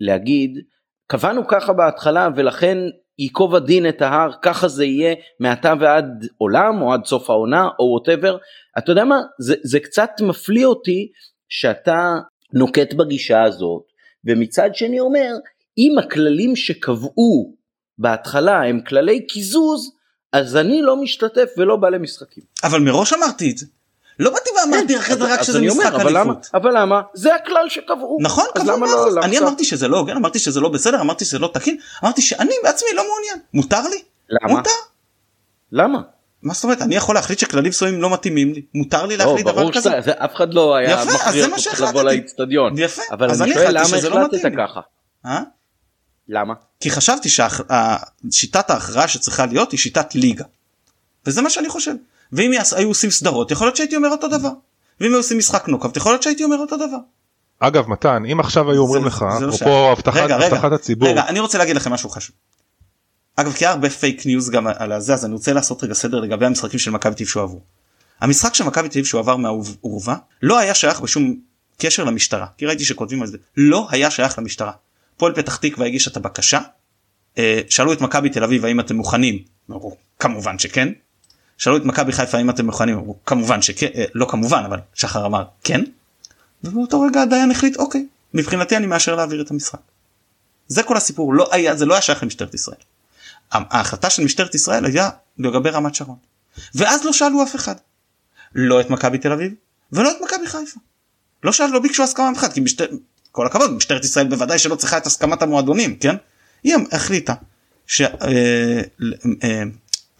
[0.00, 0.58] להגיד
[1.06, 2.78] קבענו ככה בהתחלה ולכן
[3.18, 7.84] ייקוב הדין את ההר ככה זה יהיה מעתה ועד עולם או עד סוף העונה או
[7.84, 8.38] ווטאבר
[8.78, 11.08] אתה יודע מה זה, זה קצת מפליא אותי
[11.48, 12.18] שאתה
[12.52, 13.82] נוקט בגישה הזאת
[14.24, 15.32] ומצד שני אומר
[15.78, 17.54] אם הכללים שקבעו
[18.00, 19.92] בהתחלה הם כללי קיזוז
[20.32, 22.44] אז אני לא משתתף ולא בא למשחקים.
[22.64, 23.66] אבל מראש אמרתי את זה.
[24.18, 26.48] לא באתי ואמרתי אחרי זה רק שזה משחק אליפות.
[26.54, 27.00] אבל למה?
[27.14, 28.18] זה הכלל שקבעו.
[28.20, 28.76] נכון, קבעו
[29.14, 32.22] לא, אני אמרתי שזה לא הוגן, אמרתי שזה לא בסדר, אמרתי שזה לא תקין, אמרתי
[32.22, 33.38] שאני בעצמי לא מעוניין.
[33.54, 34.02] מותר לי?
[34.28, 34.56] למה?
[34.56, 34.70] מותר.
[35.72, 35.98] למה?
[36.42, 39.52] מה זאת אומרת אני יכול להחליט שכללים מסוימים לא מתאימים לי מותר לי להחליט לא,
[39.52, 39.98] דבר כזה.
[39.98, 42.78] אף אחד לא היה מכריח אותך לבוא לאיצטדיון.
[42.78, 43.02] יפה.
[43.10, 44.80] אבל אני שואל למה לא החלטת ככה.
[46.30, 46.54] למה?
[46.80, 50.44] כי חשבתי ששיטת ההכרעה שצריכה להיות היא שיטת ליגה.
[51.26, 51.94] וזה מה שאני חושב.
[52.32, 54.50] ואם היו עושים סדרות יכול להיות שהייתי אומר אותו דבר.
[55.00, 56.98] ואם היו עושים משחק נוקאאוט יכול להיות שהייתי אומר אותו דבר.
[57.60, 61.08] אגב מתן אם עכשיו היו אומרים לך לא אפרופו הבטחת הציבור.
[61.08, 62.36] רגע אני רוצה להגיד לכם משהו חשוב.
[63.36, 66.20] אגב כי היה הרבה fake news גם על הזה אז אני רוצה לעשות רגע סדר
[66.20, 67.60] לגבי המשחקים של מכבי תל שהועברו.
[68.20, 71.36] המשחק של מכבי תל שהועבר מהעורבה לא היה שייך בשום
[71.78, 74.72] קשר למשטרה כי ראיתי שכותבים על זה לא היה שייך למשטרה.
[75.20, 76.60] פועל פתח תקווה הגישה את הבקשה.
[77.38, 79.38] אה, שאלו את מכבי תל אביב האם אתם מוכנים?
[79.70, 80.88] אמרו כמובן שכן.
[81.58, 82.98] שאלו את מכבי חיפה האם אתם מוכנים?
[82.98, 85.80] אמרו כמובן שכן אה, לא כמובן אבל שחר אמר כן.
[86.64, 89.80] ובאותו רגע הדיין החליט אוקיי מבחינתי אני מאשר להעביר את המשחק.
[90.68, 92.78] זה כל הסיפור לא היה זה לא היה שייך למשטרת ישראל.
[93.50, 96.16] ההחלטה של משטרת ישראל היה לגבי רמת שרון.
[96.74, 97.74] ואז לא שאלו אף אחד.
[98.54, 99.54] לא את מכבי תל אביב
[99.92, 100.80] ולא את מכבי חיפה.
[101.42, 102.90] לא שאלו לא ביקשו הסכמה אחת כי משטרת
[103.32, 106.16] כל הכבוד משטרת ישראל בוודאי שלא צריכה את הסכמת המועדונים כן
[106.62, 107.34] היא החליטה
[107.86, 108.20] שהצפי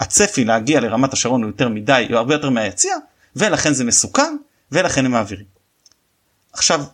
[0.02, 2.96] אה, אה, להגיע לרמת השרון הוא יותר מדי הוא הרבה יותר מהיציע
[3.36, 4.36] ולכן זה מסוכן
[4.72, 5.46] ולכן הם מעבירים.
[6.52, 6.84] עכשיו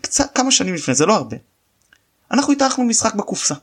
[0.00, 1.36] קצת כמה שנים לפני זה לא הרבה
[2.30, 3.54] אנחנו התארחנו משחק בקופסה.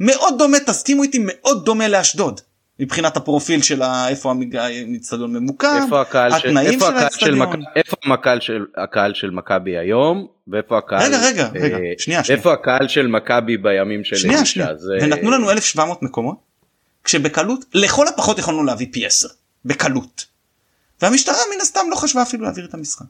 [0.00, 2.40] מאוד דומה תסכימו איתי מאוד דומה לאשדוד
[2.80, 7.62] מבחינת הפרופיל של איפה המצטדיון ממוקם, איפה הקהל התנאים של האצטדיון.
[7.76, 12.38] איפה הקהל של, הקהל של מכבי היום ואיפה הקהל, רגע רגע אה, רגע שנייה שנייה,
[12.38, 14.98] איפה הקהל של מכבי בימים של שנייה שנייה, זה...
[15.02, 16.36] ונתנו לנו 1700 מקומות
[17.04, 19.28] כשבקלות לכל הפחות יכולנו להביא פי 10
[19.64, 20.24] בקלות.
[21.02, 23.06] והמשטרה מן הסתם לא חשבה אפילו להעביר את המשחק.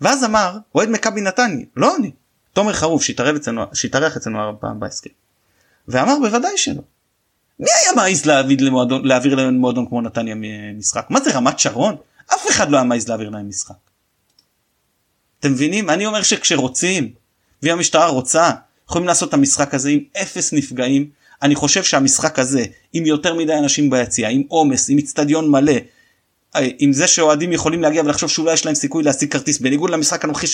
[0.00, 2.10] ואז אמר אוהד מכבי נתניה לא אני
[2.52, 3.02] תומר חרוף
[3.72, 5.10] שהתארח אצלנו פעם בהסכם.
[5.88, 6.82] ואמר בוודאי שלא.
[7.62, 8.70] מי היה מעז להעביר
[9.04, 10.34] להעביר למועדון כמו נתניה
[10.78, 11.06] משחק?
[11.10, 11.96] מה זה רמת שרון?
[12.34, 13.74] אף אחד לא היה מעז להעביר להם משחק.
[15.40, 15.90] אתם מבינים?
[15.90, 17.12] אני אומר שכשרוצים,
[17.62, 18.50] ואם המשטרה רוצה,
[18.88, 21.10] יכולים לעשות את המשחק הזה עם אפס נפגעים.
[21.42, 25.72] אני חושב שהמשחק הזה, עם יותר מדי אנשים ביציאה, עם עומס, עם איצטדיון מלא,
[26.56, 30.24] אה, עם זה שאוהדים יכולים להגיע ולחשוב שאולי יש להם סיכוי להשיג כרטיס, בניגוד למשחק
[30.24, 30.46] הנוכחי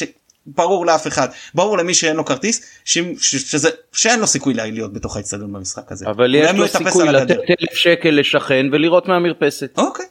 [0.53, 2.99] שברור לאף אחד, ברור למי שאין לו כרטיס, ש...
[2.99, 3.37] ש...
[3.37, 3.71] שזה...
[3.93, 6.07] שאין לו סיכוי להיות בתוך האיצטדיון במשחק הזה.
[6.07, 9.79] אבל יש לו סיכוי לתת אלף שקל לשכן ולראות מהמרפסת.
[9.79, 10.07] אוקיי,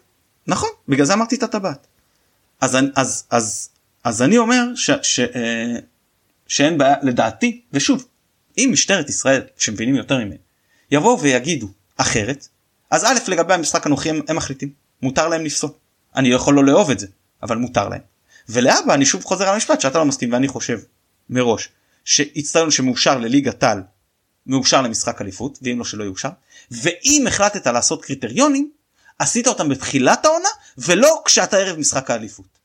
[0.47, 1.87] נכון, בגלל זה אמרתי את הטבעת.
[2.61, 3.69] אז, אז, אז,
[4.03, 5.75] אז אני אומר ש, ש, אה,
[6.47, 8.05] שאין בעיה, לדעתי, ושוב,
[8.57, 10.37] אם משטרת ישראל, שמבינים יותר ממני,
[10.91, 12.47] יבואו ויגידו אחרת,
[12.91, 14.69] אז א' לגבי המשחק הנוכחי הם, הם מחליטים,
[15.01, 15.69] מותר להם לפסול.
[16.15, 17.07] אני לא יכול לא לאהוב את זה,
[17.43, 18.01] אבל מותר להם.
[18.49, 20.79] ולאבא אני שוב חוזר על המשפט שאתה לא מסכים ואני חושב
[21.29, 21.69] מראש
[22.05, 23.83] שהצטדיון שמאושר לליגת על
[24.45, 26.29] מאושר למשחק אליפות ואם לא שלא יאושר
[26.71, 28.71] ואם החלטת לעשות קריטריונים
[29.19, 32.57] עשית אותם בתחילת העונה ולא כשאתה ערב משחק האליפות.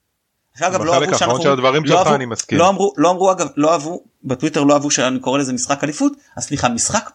[0.60, 2.58] אגב לא אהבו שאנחנו, של הדברים לא, אהבו, אני מסכים.
[2.58, 6.12] לא אמרו לא אמרו אגב לא אהבו בטוויטר לא אהבו שאני קורא לזה משחק אליפות
[6.36, 7.10] אז סליחה משחק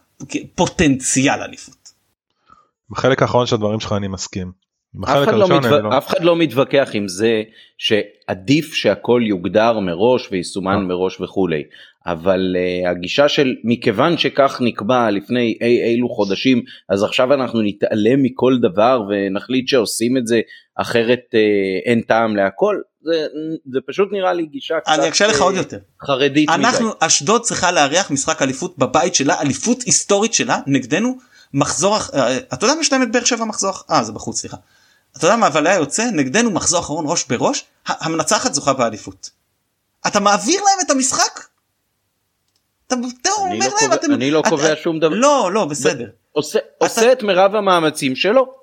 [0.54, 1.92] פוטנציאל אליפות.
[2.90, 4.67] בחלק האחרון של הדברים שלך אני מסכים.
[5.04, 5.68] אף אחד, לא מתו...
[5.68, 5.98] לא...
[5.98, 7.42] אף אחד לא מתווכח עם זה
[7.78, 10.78] שעדיף שהכל יוגדר מראש ויסומן אה.
[10.78, 11.62] מראש וכולי
[12.06, 18.22] אבל uh, הגישה של מכיוון שכך נקבע לפני אי אילו חודשים אז עכשיו אנחנו נתעלם
[18.22, 20.40] מכל דבר ונחליט שעושים את זה
[20.76, 21.36] אחרת uh,
[21.86, 23.26] אין טעם להכל זה,
[23.72, 26.96] זה פשוט נראה לי גישה אני אקשה לך עוד יותר חרדית אנחנו מדי.
[27.00, 31.18] אשדוד צריכה לארח משחק אליפות בבית שלה אליפות היסטורית שלה נגדנו
[31.54, 31.96] מחזור
[32.52, 34.56] אתה יודע מה יש להם את באר שבע מחזור אה זה בחוץ סליחה
[35.18, 39.30] אתה יודע מה אבל היה יוצא נגדנו מחזור אחרון ראש בראש המנצחת זוכה באליפות.
[40.06, 41.40] אתה מעביר להם את המשחק?
[42.86, 42.96] אתה
[43.38, 44.12] אומר לא להם אתם...
[44.12, 45.14] אני לא קובע שום דבר.
[45.14, 46.10] לא לא בסדר.
[46.78, 48.54] עושה את מירב המאמצים שלו.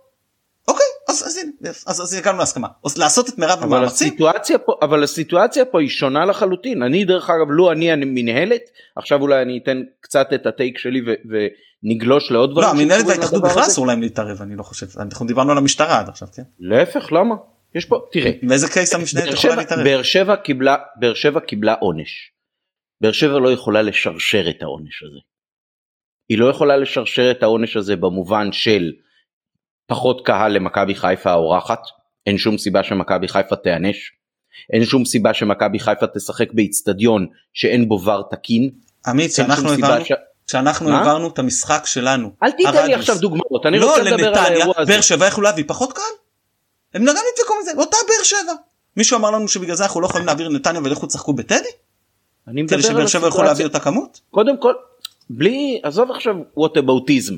[1.10, 1.40] אז אז
[1.88, 4.08] אז, אז הגענו להסכמה לעשות את מירב המאמצים.
[4.08, 8.62] הסיטואציה פה אבל הסיטואציה פה היא שונה לחלוטין אני דרך אגב לו אני המנהלת
[8.96, 11.02] עכשיו אולי אני אתן קצת את הטייק שלי
[11.84, 12.68] נגלוש לעוד דברים.
[12.68, 16.10] לא, המנהלת וההתאחדות בכלל אסור להם להתערב אני לא חושב אנחנו דיברנו על המשטרה עד
[16.10, 16.44] עכשיו כן.
[16.60, 17.36] להפך למה
[17.76, 19.84] יש פה תראה באיזה קייס המשנה יכולה להתערב.
[19.84, 22.32] באר שבע קיבלה באר שבע קיבלה עונש.
[23.02, 25.20] באר שבע לא יכולה לשרשר את העונש הזה.
[26.30, 28.92] היא לא יכולה לשרשר את העונש הזה במובן של
[29.88, 31.80] פחות קהל למכבי חיפה האורחת
[32.28, 34.12] אין שום סיבה שמכבי חיפה תיענש.
[34.74, 38.70] אין שום סיבה שמכבי חיפה תשחק באיצטדיון שאין בו ור תקין.
[39.08, 40.12] עמית, שאנחנו הבנו, ש...
[40.48, 42.32] כשאנחנו העברנו את המשחק שלנו.
[42.44, 44.92] אל תיתן לי עכשיו דוגמאות, אני לא, רוצה לדבר על האירוע הזה.
[44.94, 46.04] באר שבע יכלו להביא פחות קהל?
[46.94, 48.54] הם גם נדפקו מזה, אותה באר שבע.
[48.98, 51.56] מישהו אמר לנו שבגלל זה אנחנו לא יכולים להעביר לנתניה ולכו תשחקו בטדי?
[52.48, 53.02] אני מדבר על הסיטואציה.
[53.02, 54.20] כדי שבאר שבע יכול להביא אותה כמות?
[54.32, 54.74] קודם כל,
[55.30, 57.36] בלי, עזוב עכשיו ווטאבאוטיזם.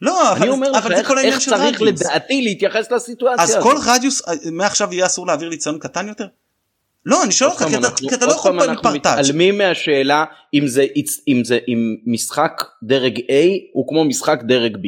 [0.00, 1.68] לא, אבל, אומר אבל זה כל העניין של רדיוס.
[1.68, 3.56] איך צריך לדעתי להתייחס לסיטואציה הזאת.
[3.56, 6.26] אז כל רדיוס, מעכשיו יהיה אסור להעביר לי ציון קטן יותר?
[7.06, 7.64] לא אני שואל אותך
[7.96, 8.86] כי אתה לא יכול פעם פרטאץ'.
[8.86, 10.86] אנחנו מתעלמים מהשאלה אם זה
[11.28, 13.32] אם זה אם משחק דרג A
[13.72, 14.80] הוא כמו משחק דרג B.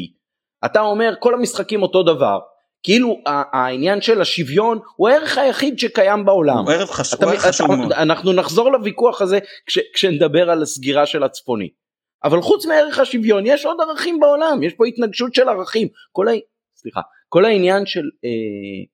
[0.65, 2.39] אתה אומר כל המשחקים אותו דבר
[2.83, 3.21] כאילו
[3.53, 6.59] העניין של השוויון הוא הערך היחיד שקיים בעולם.
[6.59, 6.91] הוא ערך
[7.41, 7.93] חשוב, מאוד.
[7.93, 11.69] אנחנו נחזור לוויכוח הזה כש, כשנדבר על הסגירה של הצפוני.
[12.25, 16.33] אבל חוץ מערך השוויון יש עוד ערכים בעולם יש פה התנגשות של ערכים כל, ה...
[16.77, 18.31] סליחה, כל העניין של אה,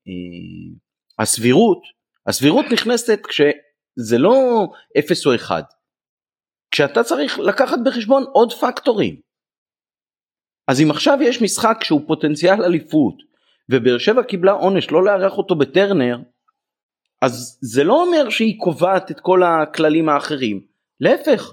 [0.08, 1.82] אה, הסבירות
[2.26, 4.66] הסבירות נכנסת כשזה לא
[4.98, 5.64] 0 או 1,
[6.70, 9.20] כשאתה צריך לקחת בחשבון עוד פקטורים.
[10.68, 13.14] אז אם עכשיו יש משחק שהוא פוטנציאל אליפות
[13.70, 16.18] ובאר שבע קיבלה עונש לא לארח אותו בטרנר,
[17.22, 20.66] אז זה לא אומר שהיא קובעת את כל הכללים האחרים,
[21.00, 21.52] להפך.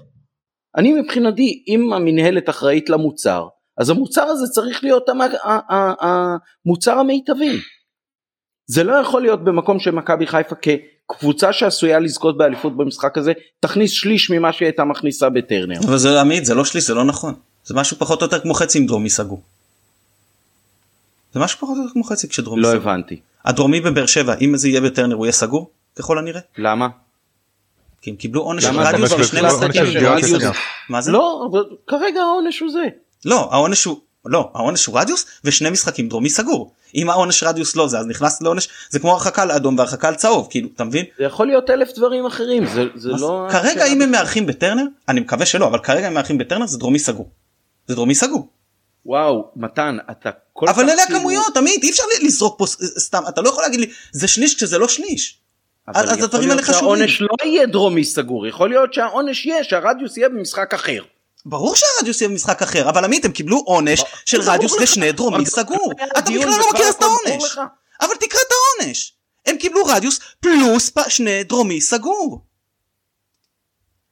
[0.76, 5.06] אני מבחינתי אם המנהלת אחראית למוצר אז המוצר הזה צריך להיות
[6.00, 7.60] המוצר המיטבי.
[8.66, 14.30] זה לא יכול להיות במקום שמכבי חיפה כקבוצה שעשויה לזכות באליפות במשחק הזה תכניס שליש
[14.30, 15.78] ממה שהיא הייתה מכניסה בטרנר.
[15.86, 18.54] אבל זה עמית זה לא שליש זה לא נכון זה משהו פחות או יותר כמו
[18.54, 19.42] חצי עם דרומי סגור.
[21.32, 22.84] זה משהו פחות או יותר כמו חצי כשדרומי לא סגור.
[22.84, 23.20] לא הבנתי.
[23.44, 26.40] הדרומי בבאר שבע אם זה יהיה בטרנר הוא יהיה סגור ככל הנראה.
[26.58, 26.88] למה?
[28.02, 29.84] כי הם קיבלו עונש של רדיוס ושני משחקים.
[30.88, 31.12] מה זה?
[31.12, 31.48] לא,
[31.86, 32.84] כרגע העונש הוא זה.
[33.24, 37.88] לא, העונש הוא לא העונש הוא רדיוס ושני משחקים דרומי סגור אם העונש רדיוס לא
[37.88, 41.24] זה אז נכנס לעונש זה כמו הרחקה לאדום והרחקה על צהוב כאילו אתה מבין זה
[41.24, 45.46] יכול להיות אלף דברים אחרים זה, זה לא כרגע אם הם מארחים בטרנר אני מקווה
[45.46, 47.30] שלא אבל כרגע הם מארחים בטרנר זה דרומי סגור
[47.88, 48.48] זה דרומי סגור.
[49.06, 52.66] וואו מתן אתה כל אבל כך אלה כאילו- הכמויות עמית אי אפשר לזרוק פה
[52.98, 55.38] סתם אתה לא יכול להגיד לי זה שליש כשזה לא שליש.
[55.86, 56.80] אז יכול הדברים להיות האלה חשובים.
[56.80, 61.02] שהעונש לא יהיה דרומי סגור יכול להיות שהעונש יהיה שהרדיוס יהיה במשחק אחר.
[61.46, 64.82] ברור שהרדיוס יהיה במשחק אחר אבל עמית הם קיבלו עונש של רדיוס לך.
[64.82, 67.58] לשני דרומי סגור אתה בכלל לא מכיר את העונש.
[68.00, 69.12] אבל תקרא את העונש
[69.46, 72.49] הם קיבלו רדיוס פלוס שני דרומי סגור.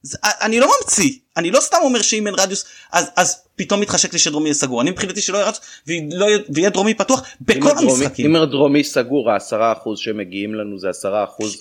[0.02, 4.12] זה- אני לא ממציא אני לא סתם אומר שאם אין רדיוס אז אז פתאום מתחשק
[4.12, 8.36] לי שדרומי יהיה סגור אני מבחינתי שלא יהיה רדיוס יהיה- ויהיה דרומי פתוח בכל המשחקים.
[8.36, 11.60] אם הדרומי סגור העשרה אחוז שמגיעים לנו זה עשרה אחוז.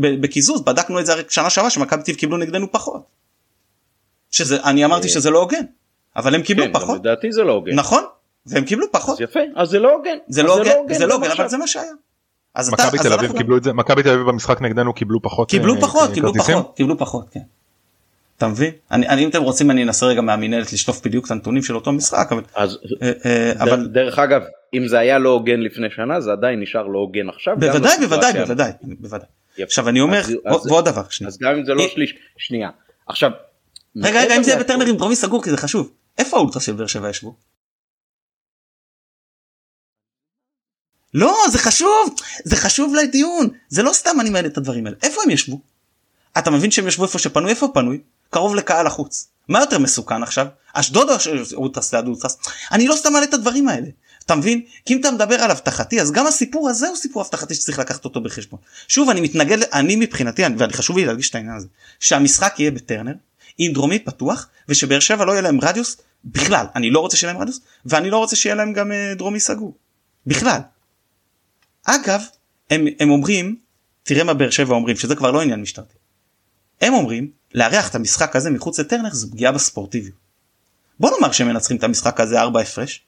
[0.00, 3.02] ב- בקיזוז בדקנו את זה הרי שנה שעברה שמכבי אביב קיבלו נגדנו פחות.
[4.30, 5.12] שזה אני אמרתי אה.
[5.12, 5.62] שזה לא הוגן
[6.16, 7.74] אבל הם קיבלו כן, פחות לדעתי זה לא הוגן.
[7.74, 8.04] נכון
[8.46, 10.16] והם קיבלו פחות אז יפה אז זה לא הוגן.
[10.28, 11.48] זה אז לא הוגן זה לא הוגן אבל.
[11.48, 11.92] זה מה שהיה.
[12.54, 14.92] אז אתה- מכבי אז תל אביב אנחנו- קיבלו את זה מכבי תל אביב במשחק נגדנו
[14.92, 16.34] קיבלו פחות קיבלו אה, פחות קיבלו?
[16.34, 17.40] פחות קיבלו פחות כן.
[18.38, 18.70] אתה מבין?
[18.90, 21.92] אני אני- אם אתם רוצים אני אנסה רגע מהמינהלת לשלוף בדיוק את הנתונים של אותו
[21.92, 24.42] משחק אבל אז אה, אה, אבל דרך אגב
[24.74, 27.56] אם זה היה לא הוגן לפני שנה זה עדיין נשאר לא הוגן עכשיו.
[27.60, 28.32] בוודאי בוודאי.
[28.32, 29.26] בוודאי בוודאי.
[29.58, 30.20] עכשיו אני אומר
[30.68, 31.28] ועוד- דבר שנייה.
[31.28, 32.70] אז גם אם זה לא שליש שנייה
[33.06, 33.30] עכשיו.
[33.96, 36.72] רגע רגע אם זה יהיה בטרנר עם דרומי סגור כי זה חשוב איפה האולטרה של
[36.72, 37.34] באר שבע ישבו?
[41.14, 45.22] לא זה חשוב זה חשוב לדיון זה לא סתם אני מעלה את הדברים האלה איפה
[45.22, 45.60] הם ישבו?
[46.38, 48.00] אתה מבין שהם ישבו איפה שפנוי איפה פנוי?
[48.30, 50.46] קרוב לקהל החוץ מה יותר מסוכן עכשיו?
[50.72, 52.36] אשדוד או ש- אולטרס ליד אולטרס?
[52.72, 53.86] אני לא סתם מעלה את הדברים האלה
[54.26, 54.60] אתה מבין?
[54.86, 58.04] כי אם אתה מדבר על אבטחתי אז גם הסיפור הזה הוא סיפור אבטחתי שצריך לקחת
[58.04, 58.60] אותו בחשבון.
[58.88, 61.66] שוב אני מתנגד אני מבחינתי אני- ואני חשוב לי להדגיש את העניין הזה
[62.00, 63.12] שהמשחק יהיה בטרנר
[63.58, 67.42] עם דרומי פתוח ושבאר שבע לא יהיה להם רדיוס בכלל אני לא רוצה שיהיה להם
[67.42, 69.74] רדיוס ואני לא רוצה שיהיה להם גם אה, דרומי סגור
[70.26, 70.60] בכלל.
[71.84, 72.22] אגב
[72.70, 73.56] הם, הם אומרים
[74.02, 75.94] תראה מה באר שבע אומרים שזה כבר לא עניין משטרתי.
[76.80, 80.16] הם אומרים לארח את המשחק הזה מחוץ לטרנר זו פגיעה בספורטיביות.
[81.00, 83.02] בוא נאמר שהם מנצחים את המשחק הזה 4 הפרש.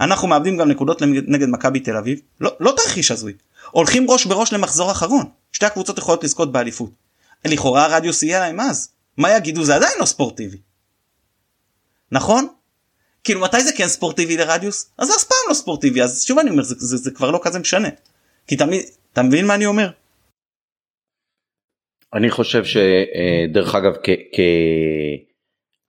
[0.00, 3.32] אנחנו מאבדים גם נקודות נגד מכבי תל אביב לא, לא תרחיש הזוי
[3.70, 6.90] הולכים ראש בראש למחזור אחרון שתי הקבוצות יכולות לזכות באליפות.
[7.44, 10.58] לכאורה הרדיוס יהיה להם אז מה יגידו זה עדיין לא ספורטיבי.
[12.12, 12.48] נכון?
[13.24, 14.94] כאילו מתי זה כן ספורטיבי לרדיוס?
[14.98, 17.40] אז זה אף פעם לא ספורטיבי אז שוב אני אומר זה, זה, זה כבר לא
[17.42, 17.88] כזה משנה.
[18.46, 19.90] כי תמיד אתה מבין מה אני אומר?
[22.14, 24.36] אני חושב שדרך אגב כ-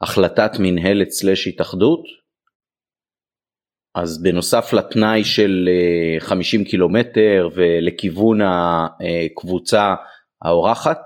[0.02, 2.04] כהחלטת מנהלת סלש התאחדות
[3.96, 9.96] אז בנוסף לתנאי של אה, 50 קילומטר ולכיוון הקבוצה
[10.42, 11.00] האורחת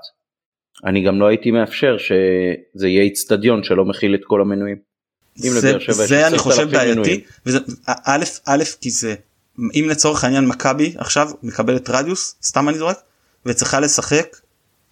[0.85, 4.94] אני גם לא הייתי מאפשר שזה יהיה איצטדיון שלא מכיל את כל המנויים.
[5.43, 7.23] אם זה, לבאר שבע יש זה אני 10,000 חושב בעייתי.
[7.45, 9.15] וזה, א' א' כי זה
[9.59, 12.97] אם לצורך העניין מכבי עכשיו מקבלת רדיוס סתם אני זורק
[13.45, 14.37] וצריכה לשחק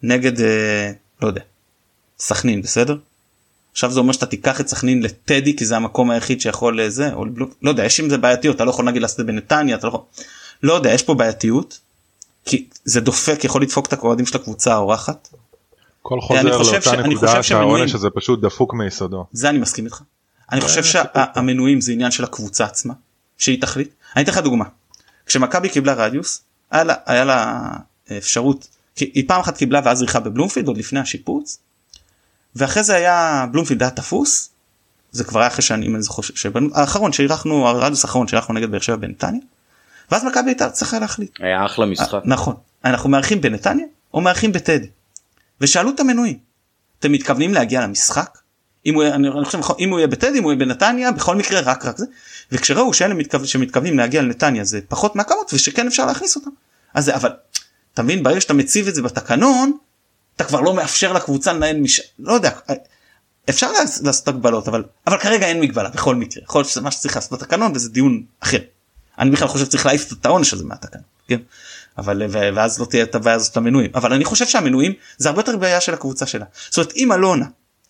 [0.04, 1.42] נגד אה, לא יודע
[2.20, 2.98] סכנין בסדר.
[3.72, 7.26] עכשיו זה אומר שאתה תיקח את סכנין לטדי כי זה המקום היחיד שיכול לזה או
[7.26, 9.76] לבלו, לא יודע יש עם זה בעייתיות אתה לא יכול נגיד לעשות את זה בנתניה
[9.76, 10.02] אתה לא יכול
[10.64, 11.80] לא יודע יש פה בעייתיות.
[12.46, 15.28] כי זה דופק יכול לדפוק את האוהדים של הקבוצה האורחת
[16.02, 19.26] כל אני חוזר חושב לאותה ש- אני חושב נקודה שהעונש הזה פשוט דפוק מיסודו.
[19.32, 20.02] זה אני מסכים איתך.
[20.54, 20.84] אני חושב.
[20.84, 22.94] שהמנויים זה עניין של הקבוצה עצמה
[23.38, 23.90] שהיא תחליט.
[24.16, 24.66] אני אתן לך דוגמה.
[25.26, 27.62] כשמכבי קיבלה רדיוס היה לה, היה לה
[28.18, 31.58] אפשרות כי היא פעם אחת קיבלה ואז ריחה בבלומפילד עוד לפני השיפוץ.
[32.56, 34.50] ואחרי זה היה בלומפילד היה תפוס.
[35.12, 38.72] זה כבר היה אחרי שאני אם אני זוכר שבנו האחרון שאירחנו הרדיוס האחרון שאירחנו נגד
[38.72, 39.42] באר שבע בנתניה.
[40.12, 41.32] ואז מכבי הייתה צריכה להחליט.
[41.40, 42.14] היה אחלה משחק.
[42.14, 44.88] אה, נכון אנחנו מארחים בנתניה או מארחים בטדי.
[45.62, 46.38] ושאלו את המנויים.
[47.00, 48.38] אתם מתכוונים להגיע למשחק?
[48.86, 51.60] אם הוא, אני, אני חושב אם הוא יהיה בטדי אם הוא יהיה בנתניה בכל מקרה
[51.62, 52.06] רק רק זה.
[52.52, 56.50] וכשראו שאלה מתכוון, שמתכוונים להגיע לנתניה זה פחות מהכמות ושכן אפשר להכניס אותם.
[56.94, 57.32] אז זה אבל
[57.94, 58.24] אתה מבין?
[58.24, 59.78] ברגע שאתה מציב את זה בתקנון
[60.36, 62.02] אתה כבר לא מאפשר לקבוצה לנהל מש...
[62.20, 62.52] לא יודע
[63.50, 66.44] אפשר לעש- לעשות הגבלות אבל אבל כרגע אין מגבלה בכל מקרה.
[66.44, 68.60] יכול להיות שזה מה שצריך לעשות בתקנון וזה דיון אחר.
[69.20, 71.38] אני בכלל חושב שצריך להעיף את העונש הזה מהתקנון כן?
[71.98, 72.22] אבל
[72.56, 75.82] ואז לא תהיה את הבעיה הזאת למנויים אבל אני חושב שהמנויים זה הרבה יותר בעיה
[75.82, 76.46] של הקבוצה שלה.
[76.70, 77.46] זאת אומרת אם אלונה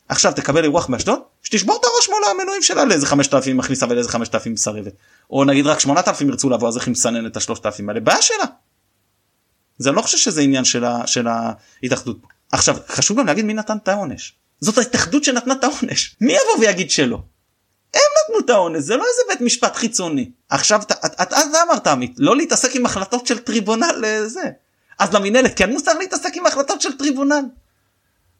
[0.09, 4.53] עכשיו תקבל אירוח באשדוד שתשבור את הראש מול המנויים שלה לאיזה 5,000 מכניסה ולאיזה 5,000
[4.53, 4.93] מסרבת
[5.29, 8.45] או נגיד רק 8,000 ירצו לבוא אז איך היא מסננת את ה-3,000 האלה בעיה שלה.
[9.77, 12.17] זה לא חושב שזה עניין של, ה, של ההתאחדות.
[12.51, 14.35] עכשיו חשוב גם להגיד מי נתן את העונש.
[14.59, 16.15] זאת ההתאחדות שנתנה את העונש.
[16.21, 17.17] מי יבוא ויגיד שלא?
[17.93, 20.31] הם נתנו את העונש זה לא איזה בית משפט חיצוני.
[20.49, 20.81] עכשיו
[21.21, 21.37] אתה
[21.67, 24.49] אמרת עמית לא להתעסק עם החלטות של טריבונל לזה.
[24.99, 27.43] אז למינהלת כן מותר להתעסק עם החלטות של טריבונל.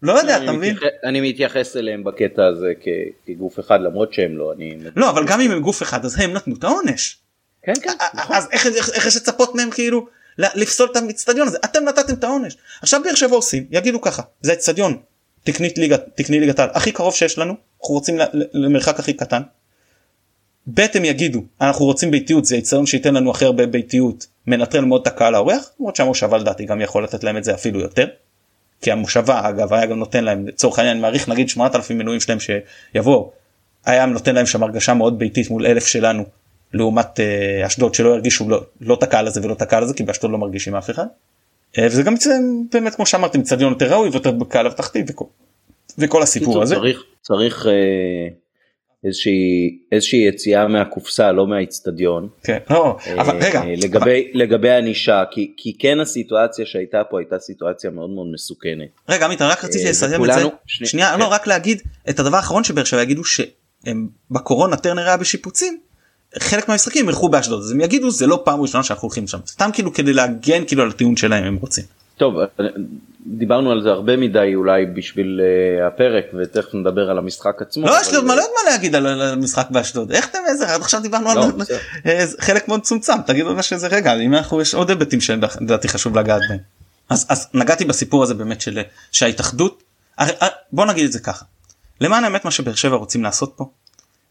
[0.04, 0.76] לא יודע אתה מבין?
[1.04, 2.74] אני מתייחס אליהם בקטע הזה
[3.26, 6.34] כגוף אחד למרות שהם לא אני לא אבל גם אם הם גוף אחד אז הם
[6.34, 7.18] נתנו את העונש.
[7.64, 8.36] כן כן נכון.
[8.36, 12.58] אז איך, איך, יש לצפות מהם כאילו לפסול את האצטדיון הזה אתם נתתם את העונש
[12.82, 14.97] עכשיו באר שבע עושים יגידו ככה זה האצטדיון
[15.78, 18.18] ליגה תקני ליגת העל הכי קרוב שיש לנו אנחנו רוצים
[18.54, 19.41] למרחק הכי קטן.
[20.68, 25.01] ב' הם יגידו אנחנו רוצים ביתיות זה יציון שייתן לנו הכי הרבה ביתיות מנטרל מאוד
[25.01, 28.08] את הקהל האורח למרות שהמושבה לדעתי גם יכול לתת להם את זה אפילו יותר.
[28.84, 33.32] כי המושבה אגב היה גם נותן להם לצורך העניין מעריך נגיד 8,000 מנויים שלהם שיבואו
[33.86, 36.24] היה נותן להם שם הרגשה מאוד ביתית מול אלף שלנו
[36.74, 40.04] לעומת אה, אשדוד שלא הרגישו לא, לא את הקהל הזה ולא את הקהל הזה כי
[40.04, 41.06] באשדוד לא מרגישים אף אחד.
[41.78, 42.14] אה, וזה גם
[42.74, 45.26] באמת כמו שאמרתי מצדיון יותר ראוי ויותר בקהל התחתית וכל,
[45.98, 46.76] וכל הסיפור הזה.
[46.76, 48.28] צריך צריך אה,
[49.04, 52.30] איזושהי איזושהי יציאה מהקופסה לא מהאיצטדיון.
[52.43, 53.62] כן, לא, אבל רגע.
[53.78, 58.89] לגבי לגבי ענישה כי כי כן הסיטואציה שהייתה פה הייתה סיטואציה מאוד מאוד מסוכנת.
[59.10, 61.32] רגע עמית רק רציתי לסיים את זה שנייה לא כן.
[61.32, 65.80] רק להגיד את הדבר האחרון שבאר שבע יגידו שהם בקורונה טרנר היה בשיפוצים
[66.39, 69.70] חלק מהמשחקים ילכו באשדוד אז הם יגידו זה לא פעם ראשונה שאנחנו הולכים שם סתם
[69.74, 71.84] כאילו כדי להגן כאילו על הטיעון שלהם הם רוצים.
[72.18, 72.36] טוב
[73.26, 77.88] דיברנו על זה הרבה מדי אולי בשביל uh, הפרק ותכף נדבר על המשחק עצמו.
[77.88, 80.11] לא יש לי עוד מלא מה להגיד על המשחק באשדוד.
[80.11, 81.45] איך אתם איזה עד עכשיו דיברנו על לא,
[82.05, 83.13] אה, חלק מאוד צומצם.
[83.26, 86.59] תגידו מה שזה רגע אם אנחנו יש עוד היבטים שלדעתי חשוב לגעת בהם.
[87.09, 88.80] אז, אז נגעתי בסיפור הזה באמת של
[89.11, 89.84] שההתאחדות
[90.71, 91.45] בוא נגיד את זה ככה.
[92.01, 93.69] למען האמת מה שבאר שבע רוצים לעשות פה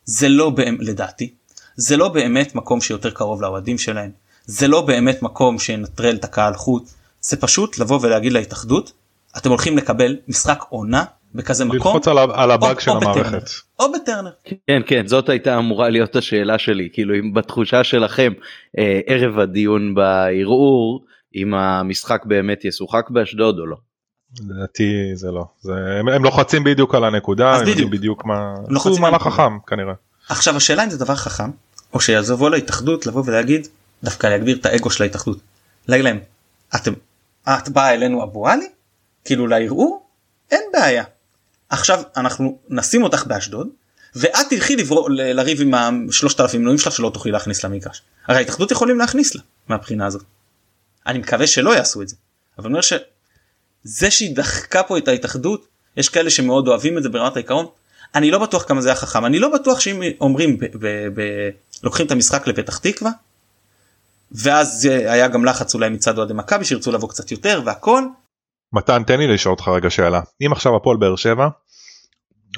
[0.05, 1.35] זה לא באמת לדעתי
[1.77, 4.11] זה לא באמת מקום שיותר קרוב לאוהדים שלהם.
[4.47, 8.93] זה לא באמת מקום שינטרל את הקהל חוץ זה פשוט לבוא ולהגיד להתאחדות
[9.37, 11.05] אתם הולכים לקבל משחק עונה
[11.35, 11.77] בכזה מקום.
[11.77, 13.51] ללחוץ על, על הבאג של המערכת.
[13.79, 14.31] או בטרנר.
[14.67, 18.33] כן כן זאת הייתה אמורה להיות השאלה שלי כאילו אם בתחושה שלכם
[18.79, 21.05] אה, ערב הדיון בערעור
[21.35, 23.77] אם המשחק באמת ישוחק באשדוד או לא.
[24.49, 28.99] לדעתי זה לא זה הם, הם לוחצים בדיוק על הנקודה הם בדיוק בדיוק מה עשו
[28.99, 29.95] מהלך חכם כנראה.
[30.29, 31.51] עכשיו השאלה אם זה דבר חכם
[31.93, 33.67] או שיעזבו להתאחדות לבוא ולהגיד
[34.05, 35.39] דווקא להגביר את האגו של ההתאחדות.
[35.89, 36.19] להגיד להם
[36.77, 36.93] אתם
[37.49, 38.69] את באה אלינו אבו עלי
[39.25, 40.07] כאילו לערעור
[40.51, 41.05] אין בעיה.
[41.69, 43.69] עכשיו אנחנו נשים אותך באשדוד
[44.15, 44.77] ואת תלכי
[45.09, 45.75] לריב עם
[46.09, 48.03] השלושת אלפים מנויים שלך שלא תוכלי להכניס למגרש.
[48.27, 50.23] הרי ההתאחדות יכולים להכניס לה מהבחינה הזאת.
[51.07, 52.17] אני מקווה שלא יעשו את זה.
[52.59, 55.67] אבל אני אומר שזה שהיא דחקה פה את ההתאחדות
[55.97, 57.67] יש כאלה שמאוד אוהבים את זה ברמת העיקרון
[58.15, 61.51] אני לא בטוח כמה זה היה חכם אני לא בטוח שאם אומרים ב- ב- ב-
[61.83, 63.11] לוקחים את המשחק לפתח תקווה
[64.35, 68.03] ואז היה גם לחץ אולי מצד אוהדי מכבי שירצו לבוא קצת יותר והכל.
[68.73, 71.49] מתן תן לי לשאול אותך רגע שאלה אם עכשיו הפועל באר שבע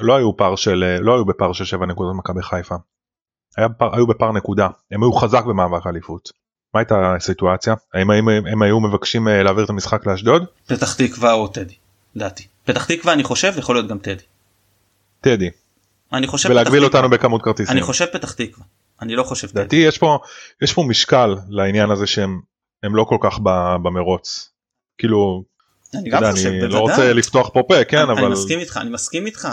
[0.00, 2.74] לא היו פער של לא היו בפער של 7 נקודות מכבי חיפה.
[3.56, 6.30] היה פער, היו בפער נקודה הם היו חזק במאבק אליפות.
[6.74, 10.44] מה הייתה הסיטואציה האם הם, הם, הם היו מבקשים אה, להעביר את המשחק לאשדוד?
[10.66, 11.74] פתח תקווה או טדי
[12.14, 12.46] לדעתי.
[12.64, 14.22] פתח תקווה אני חושב יכול להיות גם טדי.
[15.20, 15.50] טדי.
[16.12, 17.76] אני חושב ולהגביל אותנו בכמות כרטיסים.
[17.76, 18.64] אני חושב פתח תקווה.
[19.02, 20.18] אני לא חושב לדעתי יש פה
[20.62, 22.40] יש פה משקל לעניין הזה שהם
[22.82, 23.38] הם לא כל כך
[23.82, 24.50] במרוץ.
[24.98, 25.44] כאילו
[25.94, 28.76] אני גם חושב, אני לא רוצה לפתוח פה פה כן אני, אבל אני מסכים איתך
[28.76, 29.48] אני מסכים איתך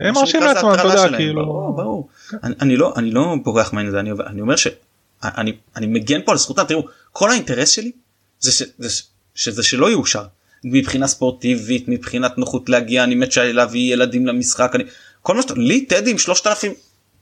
[0.00, 2.08] הם מרשים לעצמם אתה יודע כאילו ברור, ברור.
[2.42, 6.32] אני, אני לא אני לא בורח מהעניין הזה אני, אני אומר שאני אני מגן פה
[6.32, 7.92] על זכותם תראו כל האינטרס שלי
[8.40, 9.02] זה, ש, זה
[9.34, 10.24] שזה שלא יאושר.
[10.64, 14.84] מבחינה ספורטיבית מבחינת נוחות להגיע אני מת להביא ילדים למשחק אני
[15.22, 16.72] כל מה שאתה לי טדי עם 3000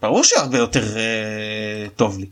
[0.03, 2.27] ברור שהרבה יותר אה, טוב לי.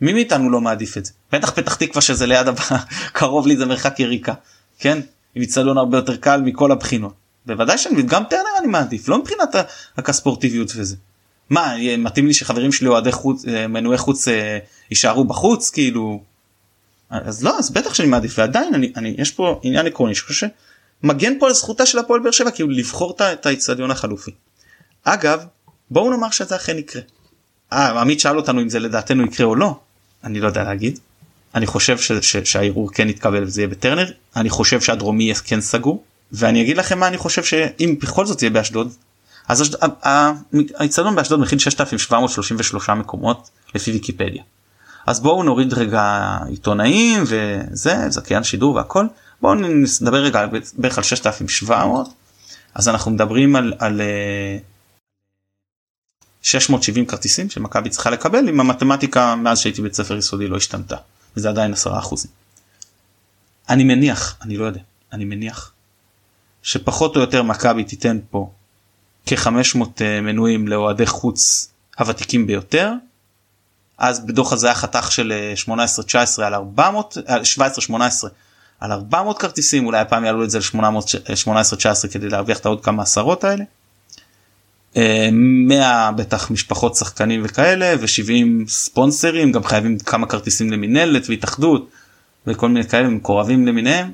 [0.00, 2.62] מי מאיתנו לא מעדיף את זה בטח פתח תקווה שזה ליד הבא
[3.12, 4.34] קרוב לי זה מרחק יריקה
[4.78, 4.98] כן
[5.34, 7.14] עם איצטדיון הרבה יותר קל מכל הבחינות
[7.46, 9.54] בוודאי שאני גם טרנר אני מעדיף לא מבחינת
[9.96, 10.96] הכספורטיביות וזה.
[11.50, 14.58] מה מתאים לי שחברים שלי אוהדי חוץ אה, מנועי חוץ אה,
[14.90, 16.22] יישארו בחוץ כאילו
[17.10, 20.46] אז לא אז בטח שאני מעדיף ועדיין אני, אני יש פה עניין עקרוני שחושב
[21.02, 24.30] שמגן פה על זכותה של הפועל באר שבע כאילו לבחור את האיצטדיון החלופי.
[25.04, 25.44] אגב
[25.92, 27.02] בואו נאמר שזה אכן יקרה.
[27.72, 29.76] אה עמית שאל אותנו אם זה לדעתנו יקרה או לא
[30.24, 30.98] אני לא יודע להגיד.
[31.54, 35.60] אני חושב ש, ש, שהערעור כן יתקבל וזה יהיה בטרנר אני חושב שהדרומי יהיה כן
[35.60, 38.92] סגור ואני אגיד לכם מה אני חושב שאם בכל זאת יהיה באשדוד
[39.48, 39.76] אז
[40.74, 44.42] האיצטדיון באשדוד מכיל 6733 מקומות לפי ויקיפדיה.
[45.06, 49.06] אז בואו נוריד רגע עיתונאים וזה זכיין שידור והכל
[49.40, 50.46] בואו נדבר רגע
[50.78, 52.08] בערך על 6700
[52.74, 54.00] אז אנחנו מדברים על, על
[56.42, 60.96] 670 כרטיסים שמכבי צריכה לקבל אם המתמטיקה מאז שהייתי בית ספר יסודי לא השתנתה
[61.36, 62.30] וזה עדיין 10 אחוזים.
[63.68, 64.80] אני מניח אני לא יודע
[65.12, 65.72] אני מניח
[66.62, 68.50] שפחות או יותר מכבי תיתן פה
[69.26, 71.68] כ-500 אה, מנויים לאוהדי חוץ
[71.98, 72.92] הוותיקים ביותר.
[73.98, 75.32] אז בדוח הזה היה חתך של
[75.66, 75.68] 18-19
[76.40, 77.16] אה, על 400
[77.58, 78.06] 17-18 אה,
[78.80, 83.44] על 400 כרטיסים אולי הפעם יעלו את זה ל-18-19 כדי להרוויח את העוד כמה עשרות
[83.44, 83.64] האלה.
[84.96, 91.90] 100 בטח משפחות שחקנים וכאלה ו70 ספונסרים גם חייבים כמה כרטיסים למינהלת והתאחדות
[92.46, 94.12] וכל מיני כאלה מקורבים למיניהם.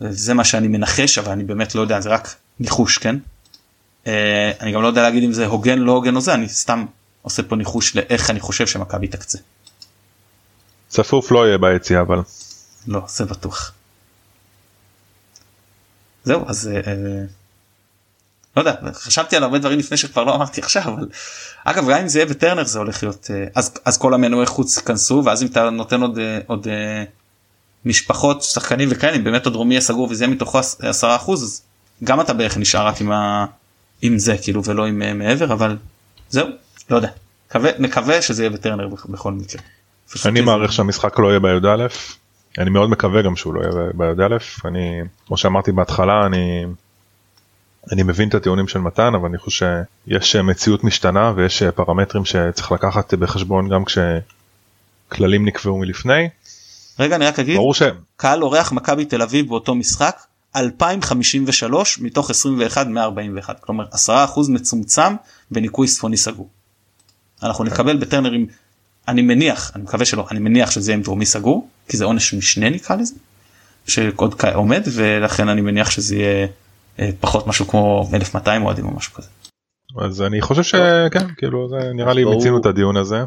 [0.00, 3.16] זה מה שאני מנחש אבל אני באמת לא יודע זה רק ניחוש כן.
[4.60, 6.84] אני גם לא יודע להגיד אם זה הוגן לא הוגן או זה אני סתם
[7.22, 9.38] עושה פה ניחוש לאיך אני חושב שמכבי תקצה.
[10.88, 12.18] צפוף לא יהיה ביציאה אבל.
[12.86, 13.72] לא זה בטוח.
[16.24, 17.24] זהו אז אה, אה,
[18.56, 21.08] לא יודע חשבתי על הרבה דברים לפני שכבר לא אמרתי עכשיו אבל
[21.64, 24.76] אגב גם אם זה יהיה בטרנר זה הולך להיות אה, אז אז כל המנועי חוץ
[24.76, 27.04] ייכנסו ואז אם אתה נותן עוד אה, עוד אה,
[27.84, 31.62] משפחות שחקנים וכאלה אם באמת עוד רומי יהיה סגור וזה יהיה מתוכו 10 אחוז אז
[32.04, 33.46] גם אתה בערך נשאר רק עם, ה...
[34.02, 35.76] עם זה כאילו ולא עם מעבר אבל
[36.28, 36.48] זהו
[36.90, 37.08] לא יודע
[37.50, 39.62] מקווה, מקווה שזה יהיה בטרנר בכ- בכל מקרה.
[40.24, 41.86] אני מעריך שהמשחק לא יהיה בי"א.
[42.58, 44.36] אני מאוד מקווה גם שהוא לא יהיה בי"א.
[44.64, 46.64] אני כמו שאמרתי בהתחלה אני
[47.92, 49.66] אני מבין את הטיעונים של מתן אבל אני חושב
[50.08, 56.28] שיש מציאות משתנה ויש פרמטרים שצריך לקחת בחשבון גם כשכללים נקבעו מלפני.
[56.98, 57.82] רגע אני רק אגיד ברור ש...
[58.16, 60.16] קהל אורח מכבי תל אביב באותו משחק
[60.56, 64.08] 2053 מתוך 21 141 כלומר 10%
[64.48, 65.14] מצומצם
[65.50, 66.48] בניקוי צפוני סגור.
[67.42, 68.46] אנחנו נקבל בטרנרים
[69.08, 72.34] אני מניח אני מקווה שלא אני מניח שזה יהיה עם דרומי סגור כי זה עונש
[72.34, 73.14] משנה נקרא לזה
[73.86, 76.46] שעוד עומד ולכן אני מניח שזה יהיה אה,
[77.20, 79.28] פחות משהו כמו 1200 אוהדים או משהו כזה.
[80.00, 82.24] אז אני חושב שכן כאילו זה נראה לי.
[82.24, 83.24] מיצינו את הדיון הזה.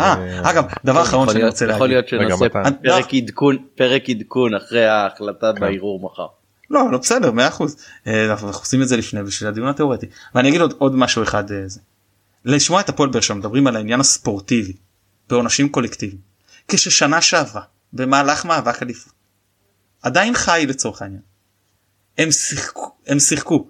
[0.00, 2.70] אה אגב דבר אחרון יכול שאני להיות- רוצה יכול להגיד להיות רגע, שנעשה.
[2.82, 5.60] פרק עדכון פרק עדכון אחרי ההחלטה כן.
[5.60, 6.26] בערעור מחר.
[6.70, 7.62] לא לא בסדר 100%
[8.06, 11.50] אה, אנחנו עושים את זה לפני בשביל הדיון התיאורטי ואני אגיד עוד, עוד משהו אחד
[11.52, 11.80] אה, זה.
[12.44, 14.72] לשמוע את הפועל באר שבע מדברים על העניין הספורטיבי
[15.30, 16.20] בעונשים קולקטיביים
[16.68, 19.12] כששנה שעברה במהלך מאבק אליפות
[20.02, 21.22] עדיין חי לצורך העניין.
[22.18, 23.66] הם שיחקו הם שיחקו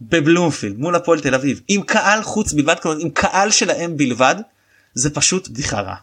[0.00, 4.34] בבלומפילד מול הפועל תל אביב עם קהל חוץ בלבד כלומר עם קהל שלהם בלבד
[4.94, 5.96] זה פשוט בדיחה רעה.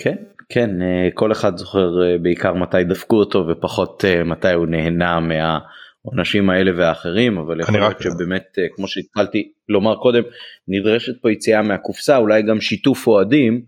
[0.00, 0.16] כן
[0.48, 5.20] כן אה, כל אחד זוכר אה, בעיקר מתי דפקו אותו ופחות אה, מתי הוא נהנה
[5.20, 10.22] מהעונשים האלה והאחרים אבל יכול אני להיות רק- שבאמת כמו שהתחלתי לומר קודם
[10.68, 13.62] נדרשת פה יציאה מהקופסה אולי גם שיתוף אוהדים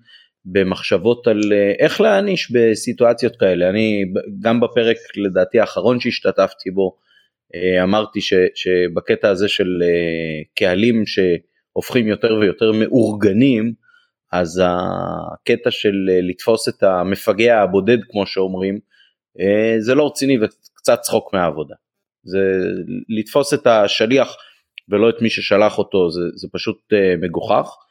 [0.45, 1.41] במחשבות על
[1.79, 4.05] איך להעניש בסיטואציות כאלה אני
[4.41, 7.12] גם בפרק לדעתי האחרון שהשתתפתי בו אה,
[7.83, 13.73] אמרתי ש, שבקטע הזה של אה, קהלים שהופכים יותר ויותר מאורגנים
[14.33, 18.79] אז הקטע של אה, לתפוס את המפגע הבודד כמו שאומרים
[19.41, 21.75] אה, זה לא רציני וקצת צחוק מהעבודה.
[22.25, 22.41] זה
[23.09, 24.37] לתפוס את השליח
[24.89, 27.83] ולא את מי ששלח אותו זה, זה פשוט אה, מגוחך אה,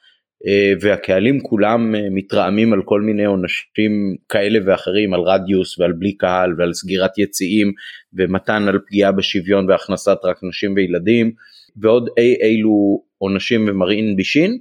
[0.81, 6.55] והקהלים כולם אה, מתרעמים על כל מיני עונשים כאלה ואחרים על רדיוס ועל בלי קהל
[6.57, 7.71] ועל סגירת יציאים
[8.13, 11.31] ומתן על פגיעה בשוויון והכנסת רק נשים וילדים
[11.75, 14.57] ועוד אי אילו עונשים ומרעין בישין